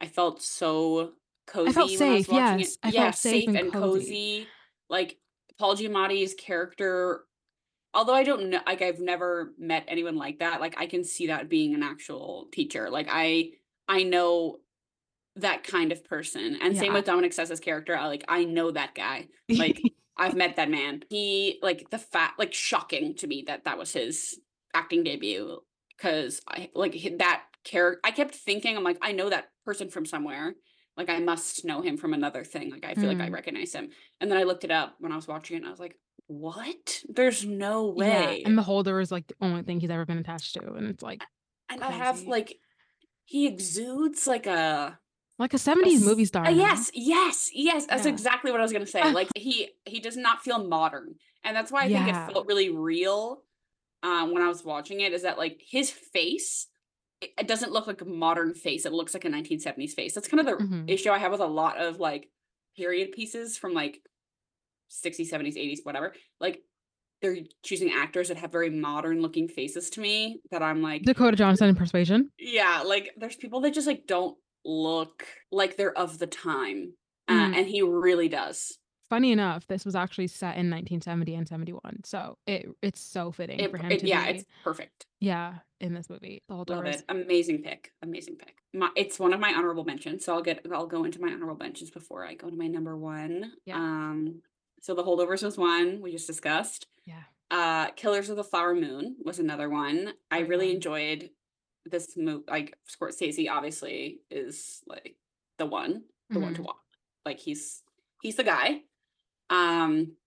I 0.01 0.07
felt 0.07 0.41
so 0.41 1.13
felt 1.73 1.89
cozy 1.89 1.97
I 1.97 2.11
was 2.11 2.25
safe, 2.25 2.27
it 2.27 2.33
yes. 2.33 2.77
I 2.83 2.91
Yeah, 2.91 3.11
felt 3.11 3.15
safe 3.15 3.45
safe 3.45 3.47
and 3.47 3.57
and 3.57 3.71
cozy. 3.71 3.99
cozy. 3.99 4.54
Like, 4.89 5.17
Paul 5.57 5.75
Giamatti's 5.75 6.33
character 6.33 7.25
although 7.95 8.13
I 8.13 8.23
don't 8.23 8.49
know, 8.49 8.59
like, 8.67 8.81
I've 8.81 8.99
never 8.99 9.53
met 9.57 9.85
anyone 9.87 10.17
like 10.17 10.39
that, 10.39 10.59
like, 10.59 10.75
I 10.77 10.85
can 10.85 11.03
see 11.03 11.27
that 11.27 11.49
being 11.49 11.73
an 11.73 11.81
actual 11.81 12.47
teacher. 12.51 12.89
Like, 12.89 13.07
I 13.09 13.51
I 13.87 14.03
know 14.03 14.57
that 15.37 15.63
kind 15.63 15.91
of 15.91 16.03
person, 16.03 16.57
and 16.61 16.77
same 16.77 16.93
with 16.93 17.05
Dominic 17.05 17.31
Sessa's 17.31 17.59
character, 17.59 17.95
I, 17.97 18.07
like 18.07 18.25
I 18.27 18.43
know 18.43 18.71
that 18.71 18.95
guy. 18.95 19.27
Like, 19.49 19.81
I've 20.17 20.35
met 20.35 20.57
that 20.57 20.69
man. 20.69 21.03
He 21.09 21.59
like, 21.61 21.89
the 21.89 21.97
fa 21.97 22.29
like, 22.37 22.53
shocking 22.53 23.15
to 23.15 23.27
me 23.27 23.43
that 23.47 23.63
that 23.65 23.77
was 23.77 23.93
his 23.93 24.39
acting 24.73 25.03
debut 25.03 25.59
because 25.97 26.41
I 26.47 26.69
like, 26.75 26.93
that 27.19 27.43
character. 27.63 28.01
I 28.03 28.11
kept 28.11 28.35
thinking, 28.35 28.77
I'm 28.77 28.83
like, 28.83 28.97
"I 29.01 29.11
know 29.13 29.29
that 29.29 29.49
person 29.65 29.89
from 29.89 30.05
somewhere. 30.05 30.55
Like, 30.97 31.09
I 31.09 31.19
must 31.19 31.65
know 31.65 31.81
him 31.81 31.97
from 31.97 32.13
another 32.13 32.43
thing." 32.43 32.71
Like, 32.71 32.85
I 32.85 32.95
feel 32.95 33.09
like 33.09 33.21
I 33.21 33.27
Mm. 33.27 33.29
recognize 33.29 33.73
him, 33.73 33.91
and 34.21 34.31
then 34.31 34.37
I 34.37 34.43
looked 34.43 34.63
it 34.63 34.71
up 34.71 34.95
when 34.99 35.11
I 35.11 35.15
was 35.17 35.27
watching 35.27 35.55
it, 35.57 35.59
and 35.59 35.67
I 35.67 35.71
was 35.71 35.79
like, 35.79 35.97
"What? 36.27 37.03
There's 37.09 37.45
no 37.45 37.87
Yeah, 37.97 38.35
way." 38.35 38.43
and 38.43 38.57
The 38.57 38.63
holder 38.63 38.99
is, 38.99 39.11
like, 39.11 39.27
the 39.27 39.35
only 39.41 39.63
thing 39.63 39.79
he's 39.79 39.89
ever 39.89 40.05
been 40.05 40.17
attached 40.17 40.53
to, 40.55 40.73
and 40.73 40.87
it's, 40.87 41.03
like, 41.03 41.27
A 41.69 41.73
and 41.73 41.83
I 41.83 41.91
have, 41.91 42.27
like 42.27 42.59
he 43.25 43.47
exudes 43.47 44.27
like 44.27 44.45
a 44.47 44.99
Like 45.39 45.53
a 45.53 45.57
a 45.83 45.89
'70s 45.89 46.01
movie 46.01 46.25
star, 46.25 46.53
know? 46.53 46.71
yes, 46.71 46.91
yes, 46.93 47.49
yes, 47.53 47.85
that's 47.87 48.05
Yeah. 48.05 48.07
exactly 48.07 48.51
what 48.51 48.61
I 48.61 48.63
was 48.63 48.73
gonna 48.73 48.85
say. 48.87 49.11
Like, 49.11 49.29
he 49.35 49.71
he 49.85 49.99
does 49.99 50.17
not 50.17 50.43
feel 50.43 50.63
modern, 50.67 51.15
and 51.43 51.55
that's 51.55 51.71
why 51.71 51.85
I 51.85 51.89
think 51.89 52.07
it 52.07 52.17
felt 52.17 52.47
really 52.47 52.69
real, 52.69 53.43
um, 54.03 54.33
when 54.33 54.43
I 54.43 54.49
was 54.49 54.63
watching 54.65 55.01
it, 55.01 55.13
is 55.13 55.23
that, 55.23 55.37
like, 55.39 55.61
his 55.65 55.91
face, 55.91 56.67
it 57.21 57.47
doesn't 57.47 57.71
look 57.71 57.87
like 57.87 58.01
a 58.01 58.05
modern 58.05 58.53
face, 58.53 58.85
it 58.85 58.93
looks 58.93 59.13
like 59.13 59.25
a 59.25 59.29
1970s 59.29 59.93
face. 59.93 60.13
That's 60.13 60.27
kind 60.27 60.39
of 60.41 60.45
the 60.47 60.59
Mhm. 60.59 60.93
issue 60.93 61.09
I 61.11 61.17
have 61.19 61.31
with 61.31 61.41
a 61.41 61.45
lot 61.47 61.77
of, 61.77 61.99
like, 61.99 62.29
period 62.77 63.11
pieces 63.13 63.57
from, 63.57 63.73
like, 63.73 64.01
'60s, 64.89 65.29
'70s, 65.29 65.57
'80s, 65.57 65.81
whatever. 65.83 66.15
Like, 66.39 66.63
they're 67.21 67.39
choosing 67.63 67.91
actors 67.91 68.29
that 68.29 68.37
have 68.37 68.51
very 68.51 68.69
modern 68.71 69.21
looking 69.21 69.47
faces 69.49 69.89
to 69.91 70.01
me 70.01 70.41
that 70.51 70.63
I'm 70.63 70.81
like 70.81 71.05
Dakota 71.05 71.35
Johnson 71.37 71.69
in 71.69 71.75
Persuasion. 71.75 72.31
Yeah, 72.37 72.81
like 72.85 73.13
there's 73.17 73.35
people 73.35 73.61
that 73.61 73.73
just 73.73 73.87
like 73.87 74.07
don't 74.07 74.37
look 74.65 75.25
like 75.51 75.77
they're 75.77 75.97
of 75.97 76.17
the 76.19 76.27
time. 76.27 76.93
Uh, 77.27 77.49
Mm. 77.49 77.53
and 77.53 77.67
he 77.67 77.81
really 77.81 78.27
does. 78.29 78.77
Funny 79.09 79.31
enough, 79.31 79.67
this 79.67 79.85
was 79.85 79.95
actually 79.95 80.27
set 80.27 80.57
in 80.57 80.69
1970 80.71 81.35
and 81.35 81.47
71, 81.47 82.03
so 82.03 82.37
it 82.47 82.65
it's 82.81 82.99
so 82.99 83.31
fitting 83.31 83.59
It, 83.59 83.69
for 83.71 83.77
him 83.77 83.91
it- 83.91 83.99
to 83.99 84.07
yeah, 84.07 84.23
be 84.31 84.37
it's 84.39 84.45
perfect. 84.63 85.05
yeah, 85.19 85.55
in 85.79 85.93
this 85.93 86.09
movie. 86.09 86.41
The 86.47 86.55
Love 86.55 86.67
Holdovers. 86.67 86.95
it. 86.95 87.03
Amazing 87.09 87.61
pick. 87.61 87.91
Amazing 88.01 88.37
pick. 88.37 88.55
My, 88.73 88.89
it's 88.95 89.19
one 89.19 89.31
of 89.33 89.39
my 89.39 89.53
honorable 89.53 89.83
mentions. 89.85 90.25
So 90.25 90.33
I'll 90.33 90.41
get 90.41 90.65
I'll 90.73 90.87
go 90.87 91.03
into 91.03 91.21
my 91.21 91.31
honorable 91.31 91.55
mentions 91.57 91.91
before 91.91 92.25
I 92.25 92.33
go 92.33 92.49
to 92.49 92.55
my 92.55 92.67
number 92.67 92.97
one. 92.97 93.53
Yeah. 93.65 93.75
Um 93.77 94.41
so 94.81 94.93
the 94.95 95.03
holdovers 95.03 95.43
was 95.43 95.57
one 95.57 96.01
we 96.01 96.11
just 96.11 96.27
discussed. 96.27 96.87
Yeah. 97.05 97.23
Uh 97.51 97.91
Killers 97.91 98.29
of 98.29 98.37
the 98.37 98.43
Flower 98.43 98.73
Moon 98.73 99.17
was 99.23 99.37
another 99.39 99.69
one. 99.69 100.13
I 100.31 100.39
really 100.39 100.71
enjoyed 100.71 101.29
this 101.85 102.17
movie. 102.17 102.43
Like 102.49 102.75
Scorsese 102.89 103.49
obviously 103.51 104.21
is 104.31 104.81
like 104.87 105.15
the 105.59 105.67
one, 105.67 106.05
the 106.31 106.39
one 106.39 106.55
to 106.55 106.61
Mhm. 106.61 106.65
watch. 106.65 106.75
Like 107.23 107.39
he's 107.39 107.83
he's 108.23 108.35
the 108.35 108.43
guy. 108.43 108.81
Um 109.49 110.17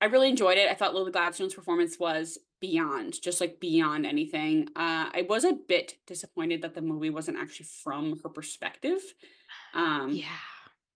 I 0.00 0.06
really 0.06 0.30
enjoyed 0.30 0.58
it. 0.58 0.70
I 0.70 0.74
thought 0.74 0.94
Lily 0.94 1.12
Gladstone's 1.12 1.54
performance 1.54 1.98
was 1.98 2.38
beyond, 2.60 3.20
just 3.22 3.40
like 3.40 3.60
beyond 3.60 4.06
anything. 4.06 4.68
Uh, 4.76 5.10
I 5.14 5.26
was 5.28 5.44
a 5.44 5.52
bit 5.52 5.98
disappointed 6.06 6.62
that 6.62 6.74
the 6.74 6.82
movie 6.82 7.10
wasn't 7.10 7.38
actually 7.38 7.66
from 7.82 8.18
her 8.22 8.30
perspective. 8.30 9.00
Um, 9.74 10.12
Yeah. 10.12 10.28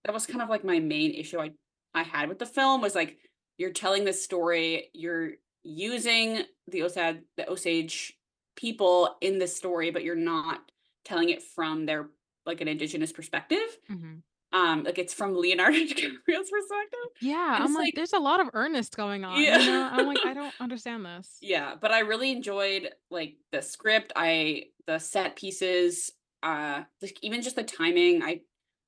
that 0.05 0.13
was 0.15 0.27
kind 0.27 0.43
of 0.43 0.49
like 0.49 0.65
my 0.65 0.79
main 0.81 1.13
issue 1.15 1.41
I 1.41 1.53
I 1.95 2.03
had 2.03 2.29
with 2.29 2.39
the 2.39 2.47
film 2.47 2.81
was 2.81 2.95
like 2.95 3.19
you're 3.59 3.73
telling 3.73 4.05
this 4.05 4.25
story, 4.25 4.91
you're 4.95 5.33
using 5.63 6.43
the 6.69 6.83
Osage 6.83 7.23
the 7.37 7.49
Osage 7.51 8.15
people 8.57 9.17
in 9.21 9.39
this 9.39 9.57
story, 9.57 9.91
but 9.91 10.05
you're 10.05 10.17
not 10.17 10.71
telling 11.05 11.31
it 11.31 11.43
from 11.43 11.87
their 11.87 12.11
like 12.47 12.61
an 12.61 12.69
indigenous 12.69 13.13
perspective. 13.13 13.79
Mhm. 13.91 14.23
Um, 14.55 14.85
like 14.85 14.99
it's 14.99 15.13
from 15.13 15.35
Leonardo 15.37 15.77
DiCaprio's 15.91 16.51
perspective. 16.51 17.11
Yeah, 17.21 17.57
And 17.57 17.65
I'm 17.65 17.75
like, 17.75 17.87
like- 17.87 17.95
there's 17.97 18.13
a 18.15 18.19
lot 18.21 18.41
of 18.41 18.49
Ernest 18.55 18.97
going 18.97 19.25
on. 19.25 19.43
Yeah. 19.43 19.59
You 19.59 19.67
know, 19.67 19.89
I'm 19.93 20.07
like, 20.07 20.25
I 20.25 20.33
don't 20.33 20.55
understand 20.61 21.05
this. 21.05 21.39
Yeah, 21.43 21.75
but 21.81 21.91
I 21.91 22.01
really 22.01 22.31
enjoyed 22.33 22.91
like 23.11 23.37
the 23.53 23.61
script, 23.63 24.13
I 24.17 24.67
the 24.87 24.99
set 24.99 25.37
pieces, 25.37 26.11
uh 26.43 26.85
like 27.03 27.19
even 27.23 27.43
just 27.43 27.57
the 27.57 27.65
timing. 27.65 28.23
I 28.23 28.43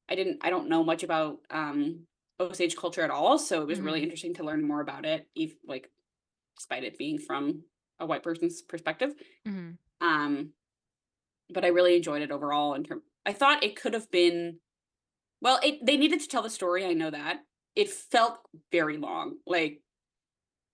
I 0.09 0.15
didn't 0.15 0.39
I 0.43 0.51
don't 0.51 0.69
know 0.69 0.85
much 0.85 1.03
about 1.03 1.39
um 1.51 2.07
Osage 2.39 2.77
culture 2.77 3.03
at 3.03 3.11
all, 3.11 3.39
so 3.39 3.63
it 3.63 3.67
was 3.67 3.81
really 3.81 4.01
Mhm. 4.01 4.05
interesting 4.05 4.35
to 4.35 4.45
learn 4.45 4.63
more 4.67 4.81
about 4.83 5.05
it, 5.05 5.27
ev- 5.39 5.57
like 5.67 5.91
despite 6.57 6.85
it 6.85 6.99
being 6.99 7.19
from 7.19 7.65
a 7.99 8.07
white 8.07 8.23
person's 8.23 8.63
perspective. 8.63 9.15
Mhm. 9.49 9.79
Um 10.01 10.53
but 11.51 11.65
I 11.65 11.69
really 11.69 11.97
enjoyed 11.97 12.23
it 12.23 12.31
overall 12.31 12.75
in 12.75 12.85
term 12.85 13.03
I 13.25 13.33
thought 13.33 13.65
it 13.65 13.75
could 13.81 13.95
have 13.95 14.11
been 14.11 14.61
well, 15.41 15.59
it 15.63 15.85
they 15.85 15.97
needed 15.97 16.21
to 16.21 16.29
tell 16.29 16.43
the 16.43 16.51
story, 16.51 16.85
I 16.85 16.93
know 16.93 17.11
that. 17.11 17.39
It 17.75 17.91
felt 17.91 18.39
very 18.73 18.97
long. 18.97 19.37
Like 19.47 19.83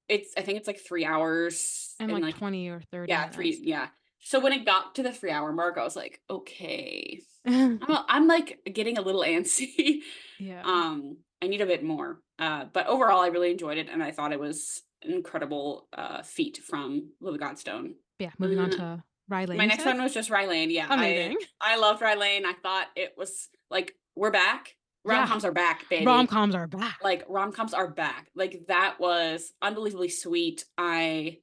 it's 0.09 0.33
I 0.37 0.43
think 0.43 0.59
it's 0.59 0.67
like 0.67 0.81
3 0.81 1.05
hours 1.05 1.95
And 1.99 2.13
like, 2.13 2.37
20 2.37 2.69
or 2.69 2.83
30 2.91 3.09
yeah, 3.11 3.29
three. 3.29 3.59
Yeah. 3.63 3.89
So 4.25 4.39
when 4.39 4.53
it 4.53 4.65
got 4.65 4.95
to 4.95 5.03
the 5.03 5.13
three 5.13 5.31
hour 5.31 5.53
mark, 5.53 5.77
I 5.79 5.83
was 5.83 5.97
like, 5.97 6.21
okay, 6.31 7.23
I'm, 7.47 7.81
I'm 7.89 8.27
like 8.29 8.61
getting 8.73 8.97
a 8.97 9.03
little 9.03 9.23
antsy. 9.23 9.99
yeah. 10.39 10.63
um, 10.65 11.17
I 11.43 11.49
need 11.49 11.61
a 11.61 11.67
bit 11.67 11.83
more. 11.83 12.21
Uh, 12.39 12.67
but 12.73 12.87
overall, 12.87 13.21
I 13.21 13.29
really 13.29 13.51
enjoyed 13.51 13.79
it, 13.79 13.89
and 13.91 14.01
I 14.01 14.13
thought 14.13 14.33
it 14.33 14.39
was 14.39 14.83
an 15.03 15.13
incredible 15.13 15.89
uh 15.93 16.23
feat 16.23 16.59
from 16.59 17.11
Lily 17.21 17.39
Gladstone. 17.39 17.95
yeah, 18.21 18.31
moving 18.39 18.61
on 18.61 18.73
uh, 18.73 18.77
to 18.77 19.03
Riley. 19.29 19.57
My 19.57 19.67
next 19.67 19.85
one 19.85 20.01
was 20.01 20.15
just 20.15 20.31
Rye 20.31 20.47
Lane. 20.47 20.71
Yeah, 20.71 20.87
I, 20.89 20.95
amazing. 20.95 21.39
I 21.61 21.77
loved 21.77 22.01
Rye 22.01 22.15
Lane. 22.15 22.47
I 22.47 22.53
thought 22.63 22.87
it 22.95 23.15
was 23.17 23.49
like 23.71 23.95
we're 24.15 24.31
back. 24.31 24.77
Yeah. 25.05 25.19
Rom 25.19 25.29
coms 25.29 25.45
are 25.45 25.53
back, 25.53 25.89
baby. 25.89 26.07
Rom 26.07 26.27
coms 26.27 26.55
are 26.55 26.67
back. 26.67 26.99
like 27.03 27.25
rom 27.29 27.53
coms 27.53 27.75
are 27.75 27.89
back. 27.89 28.29
Like 28.35 28.67
that 28.69 29.01
was 29.01 29.53
unbelievably 29.61 30.11
sweet. 30.11 30.65
I 30.79 31.39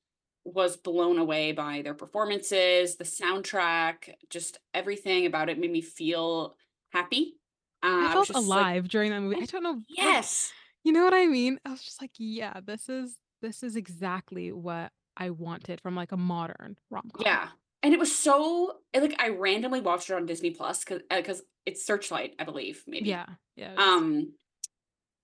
was 0.46 0.78
blown 0.78 1.18
away 1.20 1.52
by 1.52 1.82
their 1.82 1.94
performances, 1.94 2.96
the 2.96 3.04
soundtrack, 3.04 4.14
just 4.30 4.60
everything 4.74 5.26
about 5.26 5.50
it 5.50 5.60
made 5.60 5.72
me 5.72 5.82
feel 5.82 6.56
happy. 6.92 7.36
Uh, 7.84 8.08
I 8.08 8.14
felt 8.14 8.28
just 8.28 8.36
like, 8.36 8.46
alive 8.46 8.88
during 8.90 9.12
that 9.12 9.22
movie. 9.22 9.42
I 9.42 9.46
don't 9.46 9.64
know. 9.64 9.72
like, 9.72 9.84
yes, 9.90 10.52
you 10.84 10.92
know 10.92 11.04
what 11.04 11.14
I 11.14 11.28
mean? 11.28 11.60
I 11.66 11.72
was 11.72 11.82
just 11.82 12.02
like, 12.02 12.12
yeah, 12.18 12.60
this 12.66 12.90
is 12.90 13.18
this 13.42 13.64
is 13.64 13.76
exactly 13.76 14.52
what 14.52 14.92
I 15.18 15.30
wanted 15.30 15.82
from 15.82 15.96
like 15.96 16.12
a 16.12 16.18
modern 16.18 16.78
rom 16.90 17.10
com. 17.14 17.24
yeah. 17.26 17.50
And 17.82 17.94
it 17.94 18.00
was 18.00 18.14
so 18.14 18.78
like 18.94 19.16
I 19.20 19.30
randomly 19.30 19.80
watched 19.82 20.10
it 20.10 20.14
on 20.14 20.26
Disney 20.26 20.52
Plus 20.52 20.84
because 20.84 21.02
because 21.10 21.42
it's 21.70 21.86
Searchlight, 21.86 22.34
I 22.40 22.44
believe, 22.44 22.84
maybe. 22.88 23.10
Yeah. 23.10 23.26
Yeah. 23.56 23.76
Um, 23.78 24.34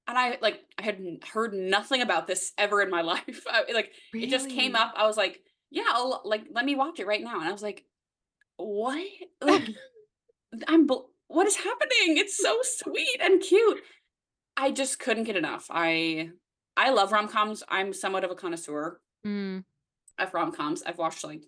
and 0.07 0.17
I 0.17 0.37
like 0.41 0.61
I 0.77 0.83
had 0.83 0.99
heard 1.33 1.53
nothing 1.53 2.01
about 2.01 2.27
this 2.27 2.53
ever 2.57 2.81
in 2.81 2.89
my 2.89 3.01
life. 3.13 3.43
I, 3.49 3.63
like 3.73 3.91
it 4.13 4.29
just 4.29 4.49
came 4.49 4.75
up. 4.75 4.93
I 4.95 5.07
was 5.07 5.17
like, 5.17 5.41
yeah, 5.71 5.85
I'll 5.89 6.21
like 6.23 6.43
let 6.51 6.63
me 6.65 6.75
watch 6.75 6.99
it 6.99 7.07
right 7.07 7.21
now. 7.21 7.39
And 7.39 7.49
I 7.49 7.51
was 7.51 7.63
like, 7.63 7.83
what? 8.57 9.05
Like 9.41 9.67
I'm 10.67 10.85
bl- 10.85 11.09
what 11.27 11.47
is 11.47 11.55
happening? 11.55 12.17
It's 12.17 12.37
so 12.37 12.59
sweet 12.61 13.19
and 13.19 13.41
cute. 13.41 13.81
I 14.55 14.71
just 14.71 14.99
couldn't 14.99 15.23
get 15.25 15.35
enough. 15.35 15.65
I 15.71 16.29
I 16.77 16.91
love 16.91 17.11
rom-coms. 17.11 17.63
I'm 17.67 17.91
somewhat 17.93 18.23
of 18.23 18.31
a 18.31 18.35
connoisseur 18.35 18.99
Mm, 19.25 19.63
of 20.19 20.33
rom-coms. 20.35 20.83
I've 20.83 20.99
watched 20.99 21.23
like 21.23 21.43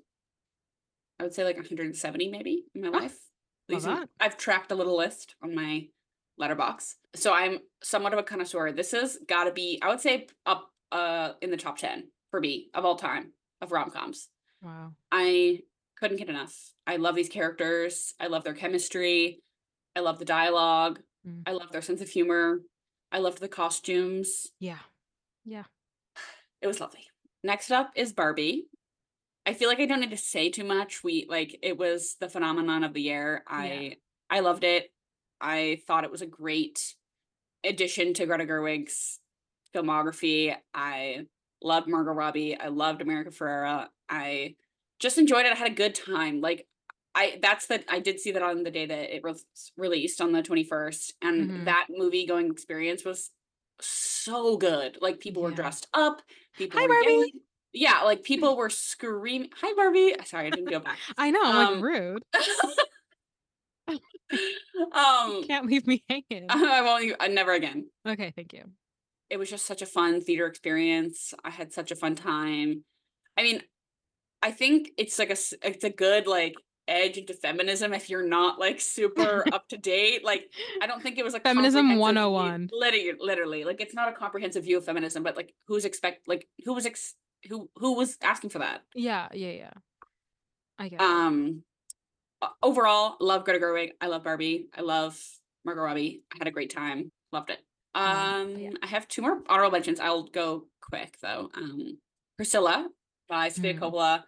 I 1.19 1.23
would 1.23 1.33
say 1.33 1.43
like 1.43 1.57
170 1.57 2.29
maybe 2.29 2.63
in 2.73 2.81
my 2.81 2.87
Oh, 2.87 2.91
life. 2.91 3.17
Love 3.69 3.81
These 3.81 3.87
are- 3.87 4.07
I've 4.19 4.37
tracked 4.37 4.71
a 4.71 4.75
little 4.75 4.95
list 4.97 5.35
on 5.41 5.53
my 5.55 5.87
Letterboxd. 6.39 6.95
So 7.15 7.33
I'm 7.33 7.59
somewhat 7.83 8.13
of 8.13 8.19
a 8.19 8.23
connoisseur. 8.23 8.71
This 8.71 8.91
has 8.91 9.17
got 9.27 9.45
to 9.45 9.51
be 9.51 9.79
I 9.81 9.89
would 9.89 10.01
say 10.01 10.27
up 10.45 10.71
uh 10.91 11.33
in 11.41 11.49
the 11.51 11.57
top 11.57 11.77
10 11.77 12.09
for 12.31 12.39
me 12.39 12.69
of 12.73 12.85
all 12.85 12.95
time 12.95 13.33
of 13.61 13.71
rom-coms. 13.71 14.29
wow. 14.61 14.93
I 15.11 15.63
couldn't 15.99 16.17
get 16.17 16.29
enough. 16.29 16.73
I 16.85 16.97
love 16.97 17.15
these 17.15 17.27
characters. 17.29 18.13
I 18.19 18.27
love 18.27 18.43
their 18.43 18.53
chemistry. 18.53 19.41
I 19.95 20.01
love 20.01 20.19
the 20.19 20.25
dialogue. 20.25 20.99
Mm. 21.27 21.41
I 21.47 21.51
love 21.53 21.71
their 21.71 21.81
sense 21.81 22.01
of 22.01 22.09
humor. 22.09 22.61
I 23.11 23.17
loved 23.17 23.39
the 23.39 23.47
costumes. 23.47 24.47
Yeah. 24.59 24.77
Yeah. 25.43 25.63
It 26.61 26.67
was 26.67 26.79
lovely. 26.79 27.07
Next 27.43 27.71
up 27.71 27.91
is 27.95 28.13
Barbie. 28.13 28.67
I 29.47 29.53
feel 29.53 29.69
like 29.69 29.79
I 29.79 29.85
don't 29.85 30.01
need 30.01 30.11
to 30.11 30.17
say 30.17 30.49
too 30.49 30.65
much. 30.65 31.03
We 31.03 31.25
like 31.29 31.57
it 31.63 31.77
was 31.77 32.17
the 32.19 32.29
phenomenon 32.29 32.83
of 32.83 32.93
the 32.93 33.01
year. 33.01 33.43
I 33.47 33.95
I 34.29 34.41
loved 34.41 34.63
it. 34.65 34.91
I 35.39 35.79
thought 35.87 36.03
it 36.03 36.11
was 36.11 36.21
a 36.21 36.27
great 36.27 36.95
addition 37.63 38.13
to 38.15 38.25
Greta 38.25 38.45
Gerwig's 38.45 39.19
filmography. 39.73 40.53
I 40.73 41.27
loved 41.63 41.87
Margot 41.87 42.11
Robbie. 42.11 42.59
I 42.59 42.67
loved 42.67 43.01
America 43.01 43.29
Ferrera. 43.31 43.87
I 44.09 44.55
just 44.99 45.17
enjoyed 45.17 45.45
it. 45.45 45.53
I 45.53 45.55
had 45.55 45.71
a 45.71 45.75
good 45.75 45.95
time. 45.95 46.41
Like 46.41 46.67
I 47.15 47.39
that's 47.41 47.67
that 47.67 47.85
I 47.89 47.99
did 47.99 48.19
see 48.19 48.31
that 48.31 48.43
on 48.43 48.63
the 48.63 48.71
day 48.71 48.85
that 48.85 49.15
it 49.15 49.23
was 49.23 49.45
released 49.77 50.19
on 50.19 50.33
the 50.33 50.43
21st 50.43 51.13
and 51.21 51.49
Mhm. 51.49 51.65
that 51.65 51.87
movie 51.89 52.25
going 52.25 52.51
experience 52.51 53.05
was 53.05 53.31
so 53.79 54.57
good. 54.57 54.97
Like 55.01 55.19
people 55.21 55.41
were 55.43 55.51
dressed 55.51 55.87
up, 55.93 56.21
people 56.57 56.79
Hi, 56.79 56.85
were 56.87 56.93
Barbie. 56.93 57.11
yelling. 57.11 57.31
Yeah, 57.73 58.01
like 58.03 58.23
people 58.23 58.55
were 58.57 58.69
screaming, 58.69 59.49
"Hi 59.61 59.73
Barbie." 59.75 60.15
Sorry, 60.25 60.47
I 60.47 60.49
didn't 60.49 60.69
go 60.69 60.79
back. 60.79 60.97
I 61.17 61.31
know. 61.31 61.41
I'm 61.43 61.55
Um, 61.67 61.73
like 61.75 61.83
rude. 61.83 62.23
um 64.93 65.43
Can't 65.47 65.65
leave 65.65 65.87
me 65.87 66.03
hanging. 66.09 66.45
I 66.49 66.81
won't 66.81 67.05
u- 67.05 67.15
uh, 67.19 67.27
never 67.27 67.53
again. 67.53 67.87
Okay. 68.07 68.33
Thank 68.35 68.53
you. 68.53 68.63
It 69.29 69.37
was 69.37 69.49
just 69.49 69.65
such 69.65 69.81
a 69.81 69.85
fun 69.85 70.21
theater 70.21 70.45
experience. 70.47 71.33
I 71.43 71.49
had 71.49 71.73
such 71.73 71.91
a 71.91 71.95
fun 71.95 72.15
time. 72.15 72.83
I 73.37 73.43
mean, 73.43 73.61
I 74.41 74.51
think 74.51 74.89
it's 74.97 75.19
like 75.19 75.29
a 75.29 75.37
it's 75.67 75.83
a 75.83 75.89
good 75.89 76.27
like 76.27 76.55
edge 76.89 77.17
into 77.17 77.33
feminism 77.33 77.93
if 77.93 78.09
you're 78.09 78.25
not 78.27 78.59
like 78.59 78.79
super 78.79 79.43
up 79.53 79.67
to 79.69 79.77
date. 79.77 80.23
Like 80.23 80.45
I 80.81 80.87
don't 80.87 81.01
think 81.03 81.17
it 81.17 81.23
was 81.25 81.33
like 81.33 81.43
Feminism 81.43 81.87
comprehensive 81.89 81.95
view- 81.95 82.01
101. 82.01 82.69
Literally, 82.71 83.13
literally, 83.19 83.63
like 83.65 83.81
it's 83.81 83.93
not 83.93 84.09
a 84.09 84.13
comprehensive 84.13 84.63
view 84.63 84.77
of 84.77 84.85
feminism, 84.85 85.23
but 85.23 85.35
like 85.35 85.53
who's 85.67 85.85
expect 85.85 86.27
like 86.27 86.47
who 86.65 86.73
was 86.73 86.85
ex- 86.85 87.15
who 87.49 87.69
who 87.75 87.93
was 87.93 88.17
asking 88.21 88.49
for 88.51 88.59
that? 88.59 88.81
Yeah. 88.95 89.27
Yeah. 89.33 89.51
Yeah. 89.51 89.73
I 90.79 90.89
get. 90.89 91.01
Um, 91.01 91.63
overall, 92.61 93.17
love 93.19 93.45
Greta 93.45 93.59
Gerwig. 93.59 93.91
I 94.01 94.07
love 94.07 94.23
Barbie. 94.23 94.67
I 94.77 94.81
love 94.81 95.19
Margot 95.65 95.81
Robbie. 95.81 96.23
I 96.33 96.37
had 96.39 96.47
a 96.47 96.51
great 96.51 96.71
time. 96.73 97.11
Loved 97.31 97.49
it. 97.49 97.59
Um, 97.95 98.05
Um, 98.05 98.55
yeah. 98.57 98.69
I 98.81 98.87
have 98.87 99.07
two 99.07 99.21
more 99.21 99.41
honorable 99.49 99.71
mentions. 99.71 99.99
I'll 99.99 100.23
go 100.23 100.67
quick 100.81 101.17
though. 101.21 101.49
Um, 101.55 101.97
Priscilla 102.37 102.87
by 103.27 103.49
Sofia 103.49 103.73
Mm. 103.73 103.79
Coppola. 103.79 104.23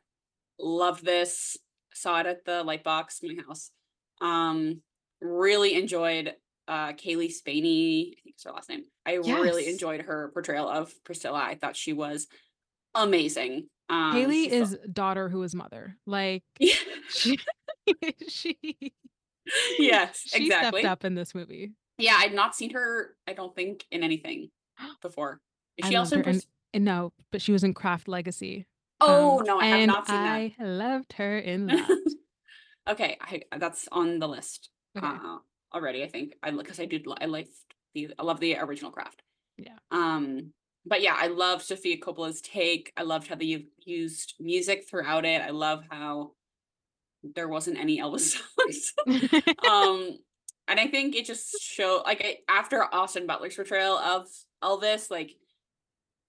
Loved 0.60 1.06
this. 1.06 1.58
Saw 1.94 2.20
it 2.22 2.26
at 2.26 2.46
the 2.46 2.64
Lightbox, 2.64 3.24
my 3.24 3.42
house. 3.48 3.72
Um, 4.22 4.82
really 5.22 5.74
enjoyed 5.76 6.36
uh 6.68 6.94
Cailee 6.94 7.32
Spaeny. 7.32 8.14
I 8.18 8.22
think 8.22 8.36
it's 8.36 8.44
her 8.44 8.52
last 8.52 8.70
name. 8.70 8.84
I 9.06 9.16
really 9.16 9.68
enjoyed 9.68 10.02
her 10.02 10.30
portrayal 10.34 10.68
of 10.68 10.94
Priscilla. 11.04 11.40
I 11.40 11.56
thought 11.56 11.76
she 11.76 11.94
was 11.94 12.28
amazing. 12.96 13.68
Um, 13.90 14.14
Haley 14.14 14.50
so- 14.50 14.56
is 14.56 14.78
daughter 14.92 15.30
who 15.30 15.42
is 15.44 15.56
mother. 15.56 15.98
Like 16.06 16.44
Yeah. 16.60 16.76
she 17.10 17.40
she 18.28 18.58
yes, 19.80 20.22
she 20.26 20.46
exactly. 20.46 20.82
stepped 20.82 20.92
up 20.92 21.06
in 21.06 21.16
this 21.16 21.34
movie. 21.34 21.72
Yeah, 21.98 22.16
I'd 22.18 22.34
not 22.34 22.56
seen 22.56 22.72
her. 22.72 23.16
I 23.28 23.34
don't 23.34 23.56
think 23.56 23.86
in 23.92 24.04
anything 24.04 24.50
before. 25.02 25.40
Is 25.78 25.88
she 25.90 25.96
also? 25.96 26.18
in, 26.18 26.24
pers- 26.24 26.48
no, 26.74 27.12
but 27.32 27.42
she 27.42 27.52
was 27.52 27.64
in 27.64 27.74
Craft 27.74 28.08
Legacy. 28.08 28.68
oh 29.02 29.40
Um, 29.40 29.46
no, 29.46 29.60
I 29.60 29.66
have 29.66 29.80
and 29.80 29.88
not 29.88 30.08
seen 30.08 30.16
that. 30.16 30.34
I 30.34 30.56
loved 30.64 31.14
her 31.14 31.38
in 31.40 31.66
that. 31.68 31.88
that. 31.88 32.16
okay, 32.90 33.18
I, 33.22 33.42
that's 33.58 33.88
on 33.92 34.20
the 34.20 34.28
list 34.28 34.70
Okay. 34.98 35.08
uh, 35.08 35.38
already. 35.74 36.04
I 36.04 36.08
think 36.10 36.36
I 36.44 36.52
because 36.52 36.80
I 36.80 36.86
did 36.86 37.06
I 37.20 37.26
liked 37.26 37.50
the 37.96 38.14
I 38.20 38.24
love 38.24 38.40
the 38.40 38.58
original 38.58 38.92
craft. 38.92 39.22
Yeah. 39.58 39.78
Um, 39.92 40.54
but 40.86 41.02
yeah, 41.02 41.16
I 41.18 41.28
love 41.28 41.62
Sofia 41.62 41.98
Coppola's 42.00 42.42
take. 42.42 42.92
I 42.98 43.04
loved 43.04 43.28
how 43.28 43.36
they 43.36 43.66
used 43.86 44.36
music 44.40 44.88
throughout 44.90 45.26
it. 45.26 45.42
I 45.42 45.50
love 45.52 45.84
how 45.90 46.32
there 47.36 47.48
wasn't 47.48 47.78
any 47.78 48.00
Elvis 48.00 48.38
songs. 48.68 48.94
um 49.68 50.18
and 50.70 50.80
i 50.80 50.88
think 50.88 51.16
it 51.16 51.26
just 51.26 51.62
showed 51.62 52.04
like 52.06 52.22
I, 52.24 52.38
after 52.48 52.82
austin 52.94 53.28
butler's 53.28 53.56
portrayal 53.56 53.98
of 53.98 54.28
elvis 54.64 55.12
like 55.12 55.36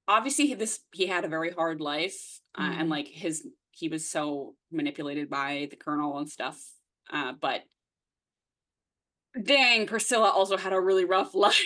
obviously 0.08 0.46
he- 0.46 0.54
this 0.54 0.80
he 0.92 1.06
had 1.06 1.24
a 1.24 1.28
very 1.28 1.50
hard 1.50 1.80
life 1.80 2.40
uh, 2.58 2.72
and 2.74 2.88
Mhm. 2.88 2.90
like 2.90 3.06
his 3.08 3.46
he 3.70 3.88
was 3.88 4.08
so 4.08 4.56
manipulated 4.72 5.30
by 5.30 5.68
the 5.70 5.76
colonel 5.76 6.18
and 6.18 6.28
stuff 6.28 6.58
uh 7.12 7.32
but 7.40 7.62
dang 9.40 9.86
priscilla 9.86 10.28
also 10.30 10.56
had 10.56 10.72
a 10.72 10.80
really 10.80 11.04
rough 11.04 11.34
life 11.46 11.62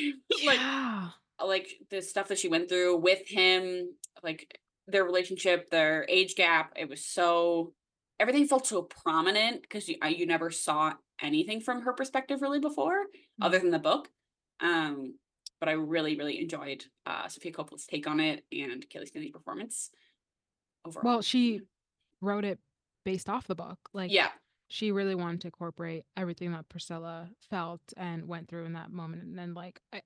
like 0.47 0.59
yeah. 0.59 1.09
Like 1.43 1.68
the 1.91 2.03
stuff 2.03 2.28
that 2.28 2.39
she 2.39 2.49
went 2.49 2.68
through 2.68 2.97
with 2.99 3.26
him, 3.26 3.95
like 4.22 4.59
their 4.87 5.05
relationship, 5.05 5.70
their 5.70 6.07
age 6.09 6.35
gap, 6.37 6.72
it 6.76 6.89
was 6.89 7.05
so 7.05 7.72
everything 8.20 8.47
felt 8.47 8.66
so 8.66 8.82
prominent 8.82 9.62
because 9.62 9.89
you, 9.89 9.97
you 10.09 10.26
never 10.26 10.51
saw 10.51 10.93
anything 11.20 11.61
from 11.61 11.82
her 11.82 11.93
perspective 11.93 12.43
really 12.43 12.61
before, 12.61 13.05
other 13.41 13.59
than 13.59 13.70
the 13.70 13.78
book. 13.78 14.09
Um, 14.61 15.14
but 15.61 15.68
I 15.68 15.72
really, 15.72 16.16
really 16.16 16.41
enjoyed 16.41 16.85
uh, 17.07 17.28
Sofia 17.28 17.53
Coppola's 17.53 17.87
take 17.87 18.07
on 18.07 18.20
it 18.20 18.45
and 18.53 18.89
Kelly 18.89 19.07
Stanley's 19.07 19.32
performance 19.32 19.91
overall. 20.85 21.05
Well, 21.05 21.22
she 21.22 21.62
wrote 22.20 22.45
it 22.45 22.59
based 23.05 23.28
off 23.28 23.47
the 23.47 23.55
book. 23.55 23.78
Like 23.93 24.12
yeah, 24.12 24.28
she 24.69 24.93
really 24.93 25.15
wanted 25.15 25.41
to 25.43 25.49
incorporate 25.49 26.05
everything 26.17 26.53
that 26.53 26.69
Priscilla 26.69 27.31
felt 27.51 27.81
and 27.97 28.27
went 28.27 28.49
through 28.49 28.65
in 28.65 28.73
that 28.75 28.91
moment. 28.91 29.23
And 29.23 29.39
then 29.39 29.55
like 29.55 29.81
I, 29.93 30.03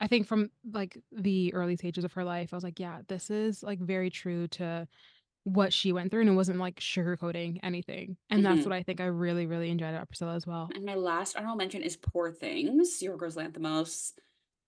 I 0.00 0.06
think 0.06 0.26
from 0.26 0.50
like 0.72 0.98
the 1.10 1.52
early 1.54 1.76
stages 1.76 2.04
of 2.04 2.12
her 2.14 2.24
life, 2.24 2.52
I 2.52 2.56
was 2.56 2.64
like, 2.64 2.78
yeah, 2.78 3.00
this 3.08 3.30
is 3.30 3.62
like 3.62 3.80
very 3.80 4.10
true 4.10 4.48
to 4.48 4.86
what 5.44 5.72
she 5.72 5.92
went 5.92 6.10
through 6.10 6.20
and 6.20 6.30
it 6.30 6.34
wasn't 6.34 6.58
like 6.58 6.76
sugarcoating 6.78 7.58
anything. 7.62 8.16
And 8.30 8.44
that's 8.44 8.60
Mhm. 8.60 8.66
what 8.66 8.74
I 8.74 8.82
think 8.82 9.00
I 9.00 9.06
really, 9.06 9.46
really 9.46 9.70
enjoyed 9.70 9.94
about 9.94 10.08
Priscilla 10.08 10.34
as 10.34 10.46
well. 10.46 10.70
And 10.74 10.84
my 10.84 10.94
last 10.94 11.36
honorable 11.36 11.56
mention 11.56 11.82
is 11.82 11.96
Poor 11.96 12.30
Things, 12.30 13.00
Yorgos 13.02 13.36
Lanthimos. 13.36 14.12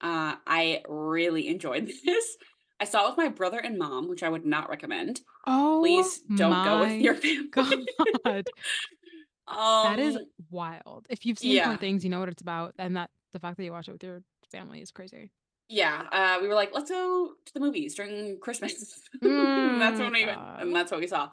Uh, 0.00 0.36
I 0.46 0.82
really 0.88 1.48
enjoyed 1.48 1.86
this. 2.04 2.36
I 2.80 2.84
saw 2.84 3.04
it 3.06 3.10
with 3.10 3.18
my 3.18 3.28
brother 3.28 3.58
and 3.60 3.78
mom, 3.78 4.08
which 4.08 4.22
I 4.22 4.28
would 4.28 4.44
not 4.44 4.68
recommend. 4.68 5.20
Oh, 5.46 5.80
Please 5.80 6.20
don't 6.34 6.62
go 6.62 6.80
with 6.80 7.00
your 7.00 7.14
family. 7.14 7.48
God. 7.50 8.44
um, 9.46 9.82
that 9.82 9.98
is 9.98 10.18
wild. 10.50 11.06
If 11.10 11.26
you've 11.26 11.38
seen 11.38 11.60
Poor 11.60 11.72
yeah. 11.72 11.76
Things, 11.76 12.04
you 12.04 12.10
know 12.10 12.20
what 12.20 12.28
it's 12.28 12.42
about. 12.42 12.74
And 12.78 12.96
that 12.96 13.10
the 13.32 13.38
fact 13.40 13.56
that 13.58 13.64
you 13.64 13.72
watch 13.72 13.88
it 13.88 13.92
with 13.92 14.02
your 14.04 14.22
family 14.50 14.80
is 14.80 14.90
crazy. 14.90 15.30
yeah. 15.68 16.02
Uh, 16.12 16.38
we 16.42 16.48
were 16.48 16.54
like, 16.54 16.70
let's 16.74 16.90
go 16.90 17.32
to 17.46 17.52
the 17.54 17.60
movies 17.60 17.94
during 17.94 18.38
Christmas. 18.40 19.00
and 19.22 19.80
that's 19.80 20.00
when 20.00 20.12
Mm, 20.12 20.12
we 20.12 20.26
went, 20.26 20.42
and 20.58 20.74
that's 20.74 20.90
what 20.90 21.00
we 21.00 21.06
saw. 21.06 21.30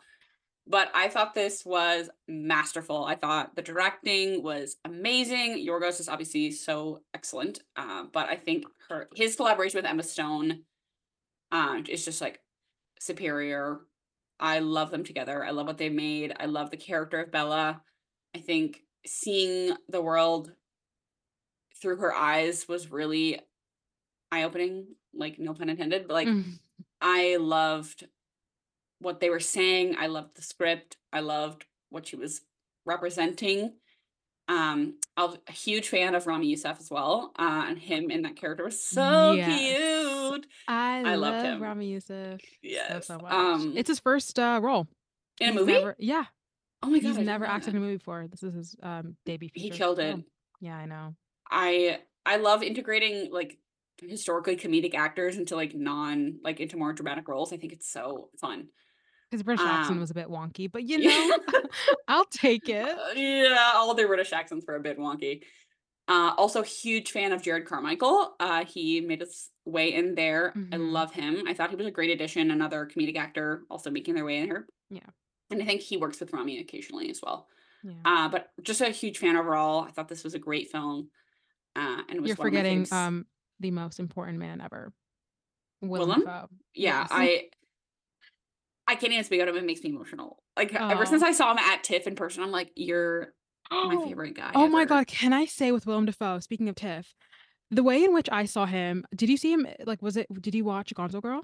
But 0.67 0.91
I 0.93 1.09
thought 1.09 1.33
this 1.33 1.65
was 1.65 2.09
masterful. 2.27 3.03
I 3.05 3.15
thought 3.15 3.55
the 3.55 3.61
directing 3.63 4.43
was 4.43 4.77
amazing. 4.85 5.65
Yorgos 5.65 5.99
is 5.99 6.09
obviously 6.09 6.51
so 6.51 7.01
excellent. 7.13 7.59
Uh, 7.75 8.05
but 8.13 8.29
I 8.29 8.35
think 8.35 8.65
her 8.89 9.09
his 9.15 9.35
collaboration 9.35 9.79
with 9.79 9.85
Emma 9.85 10.03
Stone 10.03 10.63
uh, 11.51 11.81
is 11.89 12.05
just 12.05 12.21
like 12.21 12.39
superior. 12.99 13.81
I 14.39 14.59
love 14.59 14.91
them 14.91 15.03
together. 15.03 15.43
I 15.45 15.51
love 15.51 15.67
what 15.67 15.77
they 15.77 15.89
made. 15.89 16.33
I 16.39 16.45
love 16.45 16.71
the 16.71 16.77
character 16.77 17.21
of 17.21 17.31
Bella. 17.31 17.81
I 18.35 18.39
think 18.39 18.83
seeing 19.05 19.75
the 19.89 20.01
world 20.01 20.51
through 21.81 21.97
her 21.97 22.13
eyes 22.13 22.67
was 22.67 22.91
really 22.91 23.39
eye 24.31 24.43
opening, 24.43 24.87
like 25.13 25.39
no 25.39 25.53
pun 25.53 25.69
intended. 25.69 26.07
But 26.07 26.13
like 26.13 26.27
Mm. 26.27 26.59
I 27.01 27.37
loved 27.37 28.07
what 28.99 29.19
they 29.19 29.29
were 29.31 29.39
saying. 29.39 29.95
I 29.97 30.07
loved 30.07 30.35
the 30.35 30.41
script. 30.43 30.97
I 31.11 31.21
loved 31.21 31.65
what 31.89 32.07
she 32.07 32.15
was 32.15 32.41
representing. 32.85 33.73
Um, 34.47 34.99
I 35.17 35.25
was 35.25 35.37
a 35.47 35.51
huge 35.51 35.89
fan 35.89 36.13
of 36.13 36.27
Ramy 36.27 36.47
Youssef 36.47 36.77
as 36.79 36.91
well. 36.91 37.31
Uh, 37.39 37.65
and 37.67 37.79
him 37.79 38.11
in 38.11 38.21
that 38.23 38.35
character 38.35 38.65
was 38.65 38.81
so 38.81 39.33
Yes. 39.33 40.29
cute. 40.29 40.45
I, 40.67 40.99
I 40.99 41.15
loved 41.15 41.37
love 41.37 41.45
him. 41.45 41.61
Ramy 41.63 41.87
Youssef 41.87 42.41
Yes. 42.61 43.07
so 43.07 43.17
much. 43.17 43.31
Um, 43.33 43.73
it's 43.75 43.87
his 43.87 43.99
first 43.99 44.37
uh, 44.37 44.59
role. 44.61 44.87
in 45.39 45.49
a 45.49 45.53
movie. 45.53 45.71
Never, 45.73 45.95
yeah, 45.97 46.25
oh 46.83 46.89
my 46.89 46.99
god, 46.99 47.15
he's 47.17 47.25
never 47.25 47.45
acted 47.45 47.73
that. 47.73 47.77
in 47.77 47.83
a 47.83 47.85
movie 47.85 47.97
before. 47.97 48.27
This 48.29 48.43
is 48.43 48.53
his 48.53 48.75
um, 48.83 49.15
debut. 49.25 49.49
He 49.53 49.69
killed 49.69 49.99
it. 49.99 50.09
film. 50.11 50.25
Yeah, 50.59 50.77
I 50.77 50.85
know. 50.85 51.15
I 51.49 51.99
I 52.25 52.37
love 52.37 52.63
integrating 52.63 53.31
like 53.31 53.57
historically 54.01 54.55
comedic 54.55 54.95
actors 54.95 55.37
into 55.37 55.55
like 55.55 55.75
non 55.75 56.39
like 56.43 56.59
into 56.59 56.77
more 56.77 56.93
dramatic 56.93 57.27
roles. 57.27 57.51
I 57.53 57.57
think 57.57 57.73
it's 57.73 57.89
so 57.91 58.29
fun. 58.39 58.67
His 59.31 59.43
British 59.43 59.65
accent 59.65 59.91
Um, 59.95 59.99
was 60.01 60.11
a 60.11 60.13
bit 60.13 60.27
wonky, 60.27 60.69
but 60.71 60.83
you 60.83 60.97
know, 61.07 61.37
I'll 62.07 62.25
take 62.25 62.67
it. 62.67 62.83
Uh, 62.89 63.13
yeah, 63.15 63.71
all 63.75 63.93
the 63.93 64.05
British 64.05 64.33
accents 64.33 64.65
were 64.67 64.75
a 64.75 64.81
bit 64.81 64.97
wonky. 64.99 65.43
Uh, 66.07 66.33
also, 66.37 66.61
huge 66.63 67.11
fan 67.11 67.31
of 67.31 67.41
Jerrod 67.41 67.65
Carmichael. 67.65 68.33
Uh, 68.39 68.65
he 68.65 68.99
made 68.99 69.21
his 69.21 69.49
way 69.63 69.93
in 69.93 70.15
there. 70.15 70.51
I 70.55 70.75
Mhm. 70.75 70.91
love 70.91 71.13
him. 71.13 71.43
I 71.47 71.53
thought 71.53 71.69
he 71.69 71.77
was 71.77 71.85
a 71.85 71.91
great 71.91 72.09
addition. 72.09 72.51
Another 72.51 72.85
comedic 72.93 73.15
actor 73.15 73.63
also 73.69 73.89
making 73.89 74.15
their 74.15 74.25
way 74.25 74.37
in 74.39 74.45
here. 74.45 74.67
Yeah. 74.89 75.01
And 75.51 75.61
I 75.61 75.65
think 75.65 75.81
he 75.81 75.97
works 75.97 76.19
with 76.19 76.33
Ramy 76.33 76.59
occasionally 76.59 77.09
as 77.09 77.21
well. 77.21 77.47
Yeah. 77.83 77.93
Uh, 78.05 78.29
but 78.29 78.49
just 78.61 78.81
a 78.81 78.89
huge 78.89 79.17
fan 79.17 79.35
overall. 79.35 79.83
I 79.83 79.91
thought 79.91 80.07
this 80.07 80.23
was 80.23 80.33
a 80.33 80.39
great 80.39 80.71
film. 80.71 81.09
Uh, 81.75 82.01
and 82.07 82.17
it 82.17 82.21
was 82.21 82.29
You're 82.29 82.33
of 82.35 82.39
forgetting 82.39 82.87
um 82.91 83.25
the 83.59 83.71
most 83.71 83.99
important 83.99 84.39
man 84.39 84.61
ever, 84.61 84.91
Willem 85.81 86.09
Willem? 86.09 86.19
Dafoe. 86.21 86.49
yeah, 86.73 87.01
Yes. 87.01 87.07
I 87.11 87.49
I 88.87 88.95
can't 88.95 89.13
even 89.13 89.23
speak 89.23 89.39
about 89.39 89.55
him. 89.55 89.63
It 89.63 89.65
makes 89.65 89.83
me 89.83 89.89
emotional. 89.89 90.43
Like 90.57 90.73
ever 90.73 91.05
since 91.05 91.23
I 91.23 91.31
saw 91.31 91.51
him 91.51 91.59
at 91.59 91.83
TIFF 91.83 92.07
in 92.07 92.15
person, 92.15 92.43
I'm 92.43 92.51
like, 92.51 92.71
you're 92.75 93.33
my 93.71 93.95
favorite 94.05 94.35
guy. 94.35 94.51
Oh 94.53 94.67
my 94.67 94.85
god, 94.85 95.07
can 95.07 95.33
I 95.33 95.45
say 95.45 95.71
with 95.71 95.85
Willem 95.87 96.05
Dafoe, 96.05 96.39
speaking 96.39 96.67
of 96.67 96.75
Tiff, 96.75 97.15
the 97.69 97.83
way 97.83 98.03
in 98.03 98.13
which 98.13 98.27
I 98.31 98.45
saw 98.45 98.65
him, 98.65 99.05
did 99.15 99.29
you 99.29 99.37
see 99.37 99.53
him 99.53 99.65
like 99.85 100.01
was 100.01 100.17
it 100.17 100.27
did 100.41 100.53
you 100.55 100.65
watch 100.65 100.93
Gonzo 100.93 101.21
Girl? 101.21 101.41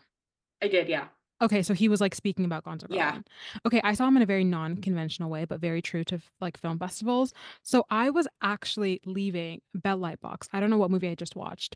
I 0.62 0.68
did, 0.68 0.90
yeah. 0.90 1.08
Okay, 1.42 1.62
so 1.62 1.74
he 1.74 1.88
was 1.88 2.02
like 2.02 2.16
speaking 2.16 2.46
about 2.46 2.64
Gonzo 2.64 2.88
Girl. 2.88 2.98
Yeah. 2.98 3.20
Okay, 3.66 3.80
I 3.84 3.94
saw 3.94 4.08
him 4.08 4.18
in 4.18 4.24
a 4.24 4.26
very 4.26 4.44
non-conventional 4.44 5.30
way, 5.30 5.46
but 5.46 5.60
very 5.60 5.82
true 5.82 6.04
to 6.06 6.20
like 6.42 6.60
film 6.60 6.80
festivals. 6.80 7.34
So 7.62 7.86
I 7.90 8.10
was 8.10 8.28
actually 8.42 9.02
leaving 9.06 9.62
Bell 9.76 10.00
Lightbox. 10.00 10.48
I 10.52 10.60
don't 10.60 10.70
know 10.70 10.78
what 10.78 10.90
movie 10.90 11.10
I 11.10 11.16
just 11.16 11.36
watched. 11.36 11.76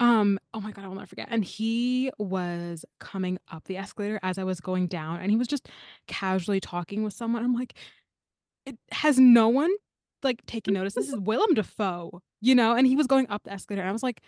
Um, 0.00 0.38
oh 0.54 0.60
my 0.60 0.72
god, 0.72 0.84
I 0.84 0.88
will 0.88 0.94
never 0.94 1.06
forget. 1.06 1.28
And 1.30 1.44
he 1.44 2.10
was 2.18 2.84
coming 3.00 3.38
up 3.50 3.64
the 3.64 3.76
escalator 3.76 4.18
as 4.22 4.38
I 4.38 4.44
was 4.44 4.60
going 4.60 4.86
down, 4.86 5.20
and 5.20 5.30
he 5.30 5.36
was 5.36 5.48
just 5.48 5.68
casually 6.06 6.60
talking 6.60 7.04
with 7.04 7.12
someone. 7.12 7.44
I'm 7.44 7.54
like, 7.54 7.74
it 8.64 8.78
has 8.92 9.18
no 9.18 9.48
one 9.48 9.70
like 10.22 10.44
taken 10.46 10.74
notice. 10.74 10.94
This 10.94 11.08
is 11.08 11.16
Willem 11.20 11.54
Dafoe, 11.54 12.22
you 12.40 12.54
know, 12.54 12.74
and 12.74 12.86
he 12.86 12.96
was 12.96 13.06
going 13.06 13.28
up 13.28 13.42
the 13.44 13.52
escalator. 13.52 13.82
And 13.82 13.88
I 13.88 13.92
was 13.92 14.02
like 14.02 14.22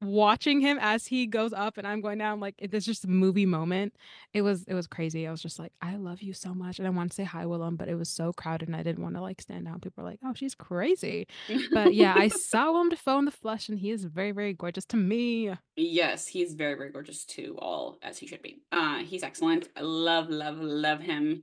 watching 0.00 0.60
him 0.60 0.78
as 0.80 1.06
he 1.06 1.26
goes 1.26 1.52
up 1.52 1.76
and 1.76 1.86
I'm 1.86 2.00
going 2.00 2.18
down 2.18 2.38
like 2.40 2.54
it- 2.58 2.72
it's 2.72 2.86
just 2.86 3.04
a 3.04 3.08
movie 3.08 3.46
moment. 3.46 3.94
It 4.32 4.42
was 4.42 4.64
it 4.64 4.74
was 4.74 4.86
crazy. 4.86 5.26
I 5.26 5.30
was 5.30 5.42
just 5.42 5.58
like, 5.58 5.72
I 5.82 5.96
love 5.96 6.22
you 6.22 6.32
so 6.32 6.54
much. 6.54 6.78
And 6.78 6.86
I 6.86 6.90
want 6.90 7.10
to 7.10 7.14
say 7.14 7.24
hi, 7.24 7.46
Willem, 7.46 7.76
but 7.76 7.88
it 7.88 7.96
was 7.96 8.08
so 8.08 8.32
crowded 8.32 8.68
and 8.68 8.76
I 8.76 8.82
didn't 8.82 9.02
want 9.02 9.16
to 9.16 9.20
like 9.20 9.40
stand 9.40 9.66
out. 9.66 9.82
People 9.82 10.04
were 10.04 10.10
like, 10.10 10.20
Oh, 10.24 10.34
she's 10.34 10.54
crazy. 10.54 11.26
But 11.72 11.94
yeah, 11.94 12.14
I 12.16 12.28
saw 12.50 12.70
Willem 12.70 12.90
Dafoe 12.90 13.18
in 13.18 13.24
the 13.24 13.30
flesh 13.32 13.68
and 13.68 13.78
he 13.78 13.90
is 13.90 14.04
very, 14.04 14.30
very 14.30 14.52
gorgeous 14.52 14.84
to 14.86 14.96
me. 14.96 15.52
Yes, 15.76 16.28
he's 16.28 16.54
very, 16.54 16.74
very 16.74 16.90
gorgeous 16.90 17.24
to 17.26 17.56
all 17.58 17.98
as 18.02 18.18
he 18.18 18.26
should 18.28 18.42
be. 18.42 18.60
Uh, 18.70 18.98
he's 18.98 19.22
excellent. 19.24 19.68
I 19.76 19.80
love, 19.80 20.28
love, 20.30 20.58
love 20.60 21.00
him. 21.00 21.42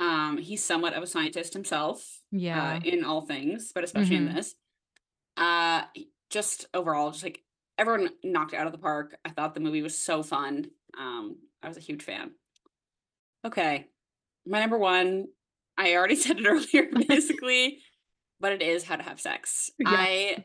Um, 0.00 0.38
he's 0.38 0.64
somewhat 0.64 0.94
of 0.94 1.04
a 1.04 1.06
scientist 1.06 1.52
himself, 1.52 2.20
Yeah. 2.32 2.74
uh, 2.74 2.80
in 2.84 3.04
all 3.04 3.24
things, 3.26 3.70
but 3.72 3.84
especially 3.84 4.16
Mhm. 4.16 4.28
in 4.30 4.34
this. 4.34 4.56
Uh, 5.36 5.82
just 6.30 6.66
overall, 6.74 7.12
just 7.12 7.22
like 7.22 7.43
everyone 7.78 8.10
knocked 8.22 8.52
it 8.52 8.56
out 8.56 8.66
of 8.66 8.72
the 8.72 8.78
park. 8.78 9.16
I 9.24 9.30
thought 9.30 9.54
the 9.54 9.60
movie 9.60 9.82
was 9.82 9.96
so 9.98 10.22
fun. 10.22 10.70
Um, 10.98 11.36
I 11.62 11.68
was 11.68 11.76
a 11.76 11.80
huge 11.80 12.02
fan. 12.02 12.32
Okay, 13.44 13.86
my 14.46 14.60
number 14.60 14.78
one, 14.78 15.26
I 15.76 15.94
already 15.96 16.16
said 16.16 16.38
it 16.38 16.46
earlier, 16.46 16.88
basically, 17.08 17.80
but 18.40 18.52
it 18.52 18.62
is 18.62 18.84
How 18.84 18.96
to 18.96 19.02
Have 19.02 19.20
Sex. 19.20 19.70
Yeah. 19.78 19.90
I 19.90 20.44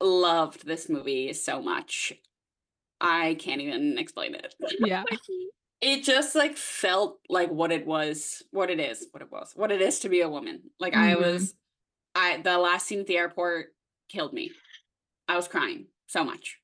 loved 0.00 0.66
this 0.66 0.88
movie 0.88 1.32
so 1.32 1.60
much. 1.62 2.12
I 3.00 3.34
can't 3.38 3.60
even 3.60 3.98
explain 3.98 4.34
it. 4.34 4.54
Yeah. 4.80 5.04
It 5.82 6.04
just, 6.04 6.34
like, 6.34 6.58
felt 6.58 7.20
like 7.30 7.50
what 7.50 7.72
it 7.72 7.86
was 7.86 8.42
what 8.50 8.68
it 8.68 8.78
is 8.78 9.06
what 9.12 9.22
it 9.22 9.32
was 9.32 9.52
what 9.56 9.72
it 9.72 9.80
is 9.80 10.00
to 10.00 10.10
be 10.10 10.20
a 10.20 10.28
woman. 10.28 10.70
Like, 10.78 10.94
I 10.94 11.14
Mhm. 11.14 11.20
was 11.20 11.54
I 12.14 12.38
the 12.38 12.58
last 12.58 12.86
scene 12.86 13.00
at 13.00 13.06
the 13.06 13.16
airport 13.16 13.74
killed 14.10 14.34
me. 14.34 14.52
I 15.28 15.36
was 15.36 15.48
crying 15.48 15.86
so 16.10 16.24
much. 16.24 16.58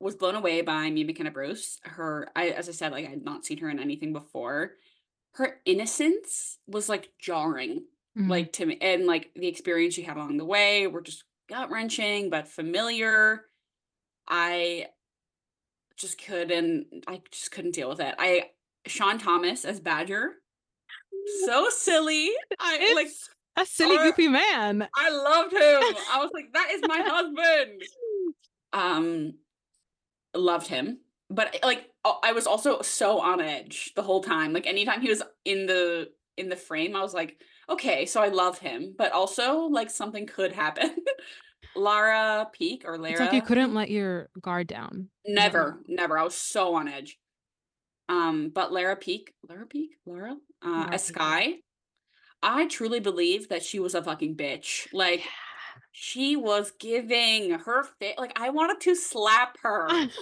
Was 0.00 0.16
blown 0.16 0.34
away 0.36 0.62
by 0.62 0.90
Mia 0.90 1.06
McKenna 1.06 1.30
Bruce. 1.32 1.80
Her 1.84 2.28
I 2.36 2.50
as 2.50 2.68
I 2.68 2.72
said, 2.72 2.92
like, 2.92 3.06
I 3.06 3.10
had 3.10 3.24
not 3.24 3.46
seen 3.46 3.58
her 3.58 3.70
in 3.70 3.78
anything 3.80 4.12
before. 4.12 4.72
Her 5.34 5.60
innocence 5.66 6.58
was, 6.68 6.88
like, 6.88 7.12
jarring, 7.20 7.86
Mhm. 8.16 8.28
like, 8.30 8.52
to 8.54 8.66
me 8.66 8.78
and, 8.80 9.06
like, 9.06 9.32
the 9.36 9.48
experience 9.48 9.94
she 9.94 10.02
had 10.02 10.16
along 10.18 10.38
the 10.38 10.44
way 10.46 10.86
were 10.88 11.02
just 11.02 11.24
gut-wrenching, 11.48 12.30
but 12.30 12.48
familiar. 12.48 13.46
I 14.28 14.90
just 15.96 16.18
couldn't 16.22 17.04
I 17.06 17.22
just 17.30 17.50
couldn't 17.50 17.72
deal 17.74 17.88
with 17.88 18.00
it. 18.00 18.14
I 18.18 18.50
Shaun 18.86 19.18
Thomas 19.18 19.64
as 19.64 19.80
Badger, 19.80 20.34
so 21.26 21.68
silly. 21.70 22.30
I 22.58 22.84
like, 22.92 23.16
a 23.56 23.66
silly, 23.66 23.98
goofy 23.98 24.28
man. 24.28 24.88
I 24.96 25.10
loved 25.10 25.52
him. 25.52 25.58
I 26.10 26.18
was 26.20 26.30
like, 26.34 26.52
"That 26.52 26.70
is 26.72 26.82
my 26.84 27.00
husband." 27.00 27.82
Um, 28.74 29.34
loved 30.34 30.66
him, 30.66 30.98
but, 31.30 31.56
like, 31.62 31.88
I 32.22 32.32
was 32.32 32.46
also 32.46 32.82
so 32.82 33.20
on 33.20 33.40
edge 33.40 33.92
the 33.96 34.02
whole 34.02 34.22
time. 34.22 34.52
Like, 34.52 34.66
anytime 34.66 35.00
he 35.00 35.08
was 35.08 35.22
in 35.44 35.66
the 35.66 36.10
in 36.36 36.48
the 36.48 36.56
frame, 36.56 36.96
I 36.96 37.00
was 37.00 37.14
like, 37.14 37.40
"Okay, 37.70 38.04
so 38.04 38.20
I 38.20 38.28
love 38.28 38.58
him, 38.58 38.94
but 38.98 39.12
also, 39.12 39.60
like, 39.60 39.88
something 39.90 40.26
could 40.26 40.52
happen." 40.52 40.96
Lara 41.76 42.48
Peake 42.52 42.84
or 42.84 42.98
Lara. 42.98 43.12
It's 43.12 43.20
like 43.20 43.32
you 43.32 43.42
couldn't 43.42 43.74
let 43.74 43.90
your 43.90 44.28
guard 44.40 44.66
down. 44.66 45.08
Is 45.24 45.34
that 45.34 45.42
Never, 45.42 45.80
never. 45.88 46.18
I 46.18 46.24
was 46.24 46.34
so 46.34 46.74
on 46.74 46.88
edge. 46.88 47.18
Um, 48.08 48.50
but 48.54 48.72
Lara 48.72 48.96
Peake 48.96 49.32
Lara 49.48 49.66
Peake 49.66 49.96
Laura? 50.04 50.36
Uh, 50.64 50.68
Lara 50.68 50.94
as 50.94 51.10
Peek, 51.10 51.64
I 52.42 52.66
truly 52.66 53.00
believe 53.00 53.48
that 53.48 53.62
she 53.62 53.78
was 53.78 53.94
a 53.94 54.02
fucking 54.02 54.36
bitch. 54.36 54.86
Like, 54.92 55.22
she 55.92 56.36
was 56.36 56.72
giving 56.78 57.50
her 57.50 57.84
fa 57.84 58.12
like, 58.18 58.32
I 58.38 58.50
wanted 58.50 58.80
to 58.82 58.94
slap 58.94 59.56
her. 59.62 59.88
Yeah. 59.90 60.06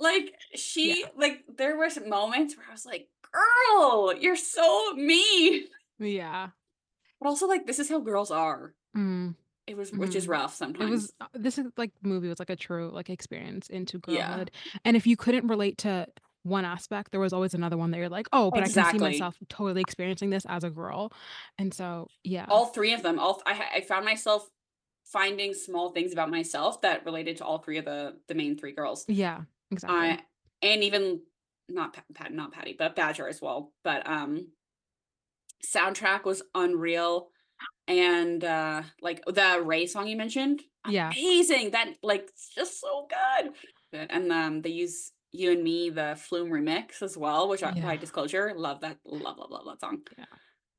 Like, 0.00 0.26
Yeah. 0.52 0.56
she 0.56 1.04
like, 1.16 1.42
there 1.56 1.76
was 1.76 1.98
moments 2.06 2.56
where 2.56 2.66
I 2.68 2.72
was 2.72 2.86
like, 2.86 3.08
"Girl, 3.32 4.14
you're 4.16 4.36
so 4.36 4.92
mean." 4.94 5.64
Yeah. 5.98 6.50
But 7.20 7.28
also, 7.28 7.48
like, 7.48 7.66
this 7.66 7.80
is 7.80 7.88
how 7.88 7.98
girls 7.98 8.30
are. 8.30 8.74
Mm. 8.96 9.34
It 9.66 9.76
was 9.76 9.90
which 9.92 10.14
is 10.14 10.28
rough 10.28 10.54
sometimes. 10.54 10.88
It 10.88 10.90
was 10.90 11.12
uh, 11.20 11.26
this 11.34 11.58
is 11.58 11.66
like 11.76 11.90
movie 12.00 12.28
was 12.28 12.38
like 12.38 12.48
a 12.48 12.54
true, 12.56 12.90
like, 12.94 13.10
experience 13.10 13.68
into 13.68 14.00
Yeah. 14.06 14.28
girlhood, 14.28 14.50
and 14.84 14.96
if 14.96 15.04
you 15.04 15.16
couldn't 15.16 15.48
relate 15.48 15.78
to 15.78 16.06
one 16.44 16.64
aspect, 16.64 17.10
there 17.10 17.20
was 17.20 17.32
always 17.32 17.52
another 17.52 17.76
one 17.76 17.90
that 17.90 17.98
you're 17.98 18.08
like, 18.08 18.28
"Oh, 18.32 18.50
but 18.52 18.60
I 18.62 18.68
can 18.68 18.92
see 18.92 18.98
myself 18.98 19.36
totally 19.48 19.80
experiencing 19.80 20.30
this 20.30 20.46
as 20.48 20.62
a 20.62 20.70
girl." 20.70 21.12
And 21.58 21.74
so, 21.74 22.06
yeah. 22.22 22.46
All 22.48 22.66
3 22.66 22.92
of 22.94 23.02
them, 23.02 23.18
all 23.18 23.42
I 23.44 23.64
I 23.74 23.80
found 23.80 24.04
myself 24.04 24.48
finding 25.12 25.54
small 25.54 25.90
things 25.92 26.12
about 26.12 26.30
myself 26.30 26.80
that 26.82 27.04
related 27.04 27.36
to 27.38 27.44
all 27.44 27.58
3 27.58 27.78
of 27.78 27.84
the 27.86 28.20
the 28.28 28.34
main 28.34 28.56
3 28.58 28.72
girls. 28.72 29.08
Yeah, 29.08 29.44
exactly. 29.70 30.14
I 30.14 30.24
and 30.62 30.84
even 30.84 31.22
not 31.68 31.96
Pat 32.14 32.32
not 32.32 32.52
Paddy, 32.52 32.74
but 32.78 32.96
Badger 32.96 33.28
as 33.28 33.42
well. 33.42 33.74
But, 33.84 34.06
um 34.08 34.48
soundtrack 35.64 36.24
was 36.24 36.42
unreal, 36.54 37.30
and, 37.88 38.44
uh, 38.44 38.82
like, 39.02 39.24
the 39.26 39.62
RAYE 39.64 39.86
song 39.86 40.08
you 40.08 40.16
mentioned, 40.16 40.62
Yeah. 40.84 41.16
amazing! 41.16 41.72
That 41.72 41.94
like, 42.02 42.22
it's 42.30 42.54
just 42.54 42.80
so 42.80 43.08
good. 43.08 43.54
Good, 43.92 44.08
and, 44.10 44.32
um, 44.32 44.62
they 44.62 44.70
use 44.70 45.12
You 45.32 45.52
and 45.52 45.64
Me, 45.64 45.90
the 45.90 46.16
Flume 46.20 46.50
remix 46.50 47.02
as 47.02 47.16
well, 47.16 47.48
which 47.48 47.62
I 47.62 47.72
by 47.72 47.96
Yeah. 47.96 47.98
Disclosure, 47.98 48.54
love 48.56 48.80
that 48.82 48.98
love, 49.04 49.38
love, 49.38 49.50
love 49.50 49.66
that 49.66 49.80
song. 49.80 50.02
Yeah. 50.16 50.24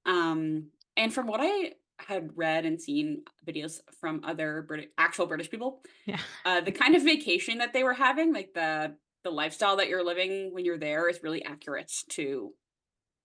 Um, 0.06 0.72
and 0.98 1.14
from 1.14 1.28
what 1.28 1.42
I 1.44 1.76
had 2.00 2.38
read 2.38 2.66
and 2.66 2.82
seen 2.82 3.24
videos 3.47 3.80
from 4.00 4.22
other 4.24 4.66
Briti 4.70 4.89
actual 4.97 5.26
British 5.28 5.50
people, 5.50 5.84
Yeah. 6.06 6.24
uh, 6.45 6.62
the 6.62 6.72
kind 6.72 6.95
of 6.95 7.04
vacation 7.04 7.60
that 7.60 7.74
they 7.74 7.84
were 7.84 7.93
having, 7.93 8.34
like, 8.34 8.54
the 8.56 8.97
the 9.24 9.32
lifestyle 9.32 9.78
that 9.78 9.89
you're 9.89 10.04
living 10.06 10.54
when 10.54 10.66
you're 10.66 10.78
there 10.80 11.10
is 11.10 11.24
really 11.24 11.43
accurate 11.45 11.91
to 12.10 12.54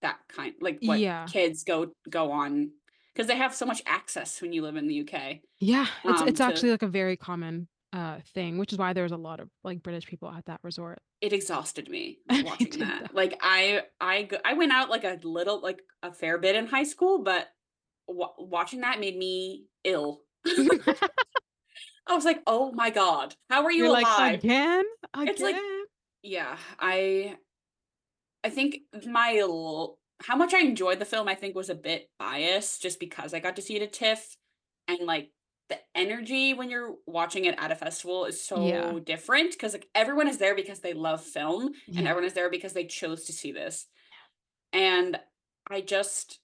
that 0.01 0.19
kind 0.29 0.55
like, 0.61 0.81
what 0.85 1.01
Yeah. 1.01 1.27
kids 1.27 1.63
go 1.63 1.93
go 2.09 2.31
on 2.31 2.71
because 3.13 3.27
they 3.27 3.37
have 3.37 3.55
so 3.55 3.65
much 3.65 3.81
access 3.87 4.41
when 4.41 4.53
you 4.53 4.61
live 4.63 4.75
in 4.77 4.87
the 4.87 4.95
UK, 4.95 5.43
Yeah, 5.59 5.87
it's 6.03 6.21
um, 6.21 6.27
it's 6.27 6.39
to 6.41 6.41
actually, 6.41 6.71
like, 6.71 6.81
a 6.83 6.87
very 6.87 7.15
common, 7.17 7.69
uh, 7.93 8.19
thing, 8.21 8.57
which 8.57 8.73
is 8.73 8.79
why 8.79 8.93
there's 8.93 9.11
a 9.13 9.17
lot 9.17 9.39
of, 9.39 9.49
like, 9.63 9.81
British 9.83 10.05
people 10.05 10.29
at 10.29 10.45
that 10.45 10.59
resort. 10.63 10.99
It 11.21 11.33
exhausted 11.33 11.89
me 11.89 12.19
watching 12.39 12.77
that. 12.79 13.05
though. 13.07 13.07
Like, 13.13 13.37
I 13.41 13.83
I 14.01 14.29
I 14.43 14.53
went 14.53 14.71
out, 14.71 14.89
like, 14.89 15.03
a 15.03 15.19
little 15.23 15.61
like, 15.61 15.81
a 16.03 16.11
fair 16.13 16.37
bit 16.37 16.55
in 16.55 16.67
high 16.67 16.83
school, 16.83 17.23
but 17.23 17.47
wa 18.07 18.33
watching 18.37 18.81
that 18.81 18.99
made 18.99 19.17
me 19.17 19.67
ill. 19.83 20.23
I 22.07 22.15
was 22.15 22.25
like, 22.25 22.43
"Oh 22.47 22.71
my 22.73 22.89
god. 22.91 23.35
How 23.49 23.63
are 23.63 23.71
you 23.71 23.87
You're 23.87 23.89
like, 23.89 24.09
alive?" 24.09 24.41
"Again? 24.43 24.85
It's 25.25 25.41
like 25.43 25.63
yeah, 26.23 26.59
I 26.79 27.37
I 28.43 28.49
think 28.49 28.81
my 29.07 29.37
l 29.37 29.99
how 30.21 30.35
much 30.37 30.53
I 30.53 30.59
enjoyed 30.61 30.99
the 30.99 31.05
film, 31.05 31.27
I 31.27 31.35
think, 31.35 31.55
was 31.55 31.69
a 31.69 31.75
bit 31.75 32.09
biased 32.17 32.81
just 32.81 32.99
because 33.01 33.33
I 33.33 33.39
got 33.41 33.55
to 33.57 33.61
see 33.61 33.75
it 33.75 33.81
at 33.81 33.91
TIFF, 33.93 34.37
and, 34.87 34.99
like, 35.01 35.31
the 35.69 35.79
energy 35.93 36.53
when 36.53 36.69
you're 36.69 36.95
watching 37.05 37.43
it 37.45 37.55
at 37.59 37.71
a 37.71 37.75
festival 37.75 38.23
is 38.25 38.41
Yeah. 38.53 38.95
so 38.95 38.99
different 38.99 39.57
'cause, 39.59 39.73
like, 39.73 39.89
everyone 39.93 40.27
is 40.29 40.37
there 40.37 40.55
because 40.55 40.79
they 40.79 40.93
love 40.93 41.21
film, 41.23 41.73
and 41.97 42.07
everyone 42.07 42.25
is 42.25 42.33
there 42.33 42.49
because 42.49 42.71
they 42.73 42.85
chose 42.85 43.25
to 43.25 43.33
see 43.33 43.51
this. 43.51 43.87
And 44.73 45.19
I 45.69 45.81
just 45.81 46.39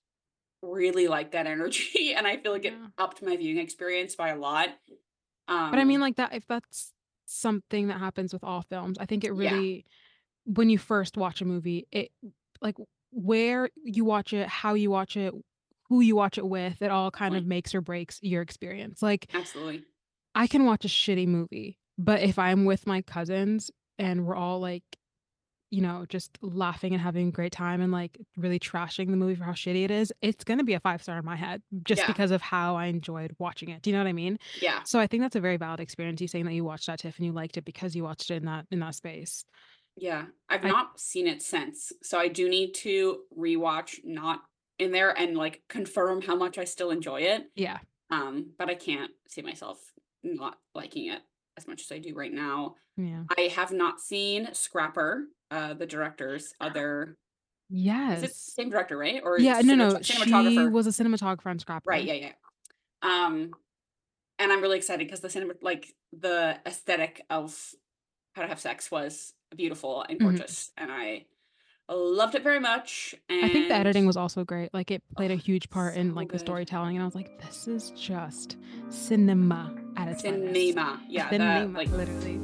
really 0.61 1.07
like 1.07 1.31
that 1.31 1.47
energy, 1.47 2.13
and 2.17 2.27
I 2.27 2.37
feel 2.37 2.51
like 2.51 2.65
it 2.65 2.73
Yeah. 2.73 2.87
upped 2.97 3.21
my 3.21 3.35
viewing 3.37 3.57
experience 3.57 4.15
by 4.15 4.29
a 4.29 4.37
lot. 4.37 4.69
Um, 5.47 5.71
but 5.71 5.79
I 5.79 5.83
mean, 5.83 5.97
Um 5.97 6.01
like, 6.01 6.15
that 6.17 6.33
if 6.33 6.45
that's 6.47 6.93
something 7.25 7.87
that 7.87 7.99
happens 7.99 8.33
with 8.33 8.43
all 8.43 8.61
films, 8.61 8.97
I 8.99 9.05
think 9.05 9.23
it 9.23 9.31
Yeah. 9.31 9.37
really 9.51 9.85
when 10.45 10.69
you 10.69 10.77
first 10.77 11.17
watch 11.17 11.41
a 11.41 11.45
movie, 11.45 11.87
it 11.91 12.11
like, 12.61 12.75
where 13.11 13.69
you 13.75 14.05
watch 14.05 14.33
it, 14.33 14.47
how 14.47 14.73
you 14.73 14.91
watch 14.91 15.17
it, 15.17 15.33
who 15.89 16.01
you 16.01 16.15
watch 16.15 16.37
it 16.37 16.47
with, 16.47 16.81
it 16.81 16.91
all 16.91 17.11
kind 17.11 17.35
of 17.35 17.45
makes 17.45 17.75
or 17.75 17.81
breaks 17.81 18.19
your 18.21 18.41
experience. 18.41 19.01
Like 19.01 19.31
Absolutely. 19.33 19.85
I 20.35 20.47
can 20.47 20.65
watch 20.65 20.85
a 20.85 20.87
shitty 20.87 21.27
movie, 21.27 21.77
but 21.97 22.21
if 22.21 22.39
I'm 22.39 22.65
with 22.65 22.87
my 22.87 23.01
cousins 23.01 23.69
and 23.99 24.25
we're 24.25 24.35
all, 24.35 24.59
like, 24.59 24.83
you 25.71 25.81
know, 25.81 26.05
just 26.09 26.37
laughing 26.43 26.93
and 26.93 27.01
having 27.01 27.29
a 27.29 27.31
great 27.31 27.53
time 27.53 27.81
and, 27.81 27.91
like, 27.91 28.19
really 28.37 28.59
trashing 28.59 29.09
the 29.09 29.17
movie 29.17 29.35
for 29.35 29.45
how 29.45 29.53
shitty 29.53 29.83
it 29.85 29.91
is, 29.91 30.13
it's 30.21 30.43
gonna 30.43 30.63
be 30.65 30.73
a 30.73 30.79
5 30.81 31.01
star 31.01 31.17
in 31.17 31.25
my 31.25 31.35
head 31.37 31.63
just 31.83 32.05
Yeah. 32.05 32.07
because 32.07 32.31
of 32.31 32.41
how 32.41 32.75
I 32.75 32.87
enjoyed 32.87 33.35
watching 33.39 33.69
it. 33.69 33.81
Do 33.81 33.89
you 33.89 33.95
know 33.95 34.01
what 34.03 34.09
I 34.09 34.13
mean? 34.13 34.37
Yeah. 34.53 34.83
So 34.83 34.99
I 34.99 35.07
think 35.07 35.23
that's 35.23 35.35
a 35.37 35.41
very 35.41 35.57
valid 35.57 35.79
experience, 35.79 36.21
you 36.21 36.27
saying 36.27 36.45
that 36.45 36.53
you 36.53 36.63
watched 36.65 36.87
that 36.87 36.99
TIFF 36.99 37.17
and 37.17 37.25
you 37.25 37.31
liked 37.31 37.57
it 37.57 37.65
because 37.65 37.95
you 37.95 38.03
watched 38.03 38.31
it 38.31 38.35
in 38.35 38.45
that 38.45 38.67
in 38.71 38.79
that 38.79 38.95
space. 38.95 39.45
Yeah, 39.97 40.27
I've 40.49 40.63
I 40.63 40.69
not 40.69 40.99
seen 40.99 41.27
it 41.27 41.41
since, 41.41 41.91
so 42.01 42.17
I 42.17 42.27
do 42.29 42.47
need 42.49 42.73
to 42.75 43.23
rewatch 43.37 43.99
not 44.03 44.43
in 44.79 44.91
there 44.91 45.15
and, 45.17 45.37
like, 45.37 45.63
confirm 45.67 46.21
how 46.21 46.35
much 46.35 46.57
I 46.57 46.63
still 46.63 46.91
enjoy 46.91 47.21
it. 47.21 47.51
Yeah. 47.55 47.79
Um, 48.09 48.53
but 48.57 48.69
I 48.69 48.75
can't 48.75 49.11
see 49.27 49.41
myself 49.41 49.93
not 50.23 50.59
liking 50.73 51.07
it 51.07 51.21
as 51.57 51.67
much 51.67 51.81
as 51.81 51.91
I 51.91 51.99
do 51.99 52.13
right 52.15 52.31
now. 52.33 52.75
Yeah. 52.97 53.23
I 53.37 53.43
have 53.55 53.71
not 53.71 53.99
seen 53.99 54.53
Scrapper, 54.53 55.25
uh, 55.49 55.73
the 55.73 55.85
director's 55.85 56.53
other 56.61 57.17
is 57.69 57.77
it 57.77 57.77
Yes. 57.77 58.53
same 58.55 58.69
director, 58.69 58.97
right? 58.97 59.21
Or 59.23 59.39
Yeah, 59.39 59.61
no, 59.63 59.75
no, 59.75 60.01
she 60.01 60.13
cinematographer? 60.13 60.71
was 60.71 60.87
a 60.87 60.89
cinematographer 60.89 61.47
on 61.47 61.59
Scrapper. 61.59 61.89
Right, 61.89 62.03
yeah, 62.03 62.13
yeah. 62.13 62.31
Um, 63.01 63.51
and 64.39 64.51
I'm 64.51 64.61
really 64.61 64.77
excited 64.77 65.05
because 65.07 65.21
the 65.21 65.29
cinema 65.29 65.53
like, 65.61 65.93
the 66.13 66.59
aesthetic 66.65 67.25
of 67.29 67.73
How 68.35 68.41
to 68.43 68.47
Have 68.49 68.59
Sex 68.59 68.91
was 68.91 69.33
beautiful 69.55 70.03
and 70.03 70.19
Mhm. 70.19 70.23
gorgeous, 70.23 70.71
and 70.77 70.91
I 70.91 71.25
loved 71.89 72.35
it 72.35 72.43
very 72.43 72.59
much, 72.59 73.15
I 73.29 73.49
think 73.49 73.67
the 73.67 73.75
editing 73.75 74.05
was 74.05 74.15
also 74.17 74.43
great, 74.45 74.73
like, 74.73 74.91
it 74.91 75.03
played 75.15 75.31
a 75.31 75.33
Oh, 75.33 75.37
huge 75.37 75.69
part 75.69 75.95
in, 75.95 76.09
so 76.11 76.15
like, 76.15 76.31
the 76.31 76.39
storytelling, 76.39 76.95
and 76.95 77.01
I 77.01 77.05
was 77.05 77.15
like, 77.15 77.37
"This 77.39 77.67
is 77.67 77.91
just 77.91 78.57
cinema 78.89 79.73
at 79.97 80.07
its 80.09 80.21
finest." 80.21 80.53
Cinema, 80.53 80.99
yeah, 81.07 81.23
that, 81.23 81.31
Cinema, 81.31 81.77
like 81.77 81.89
literally. 81.91 82.39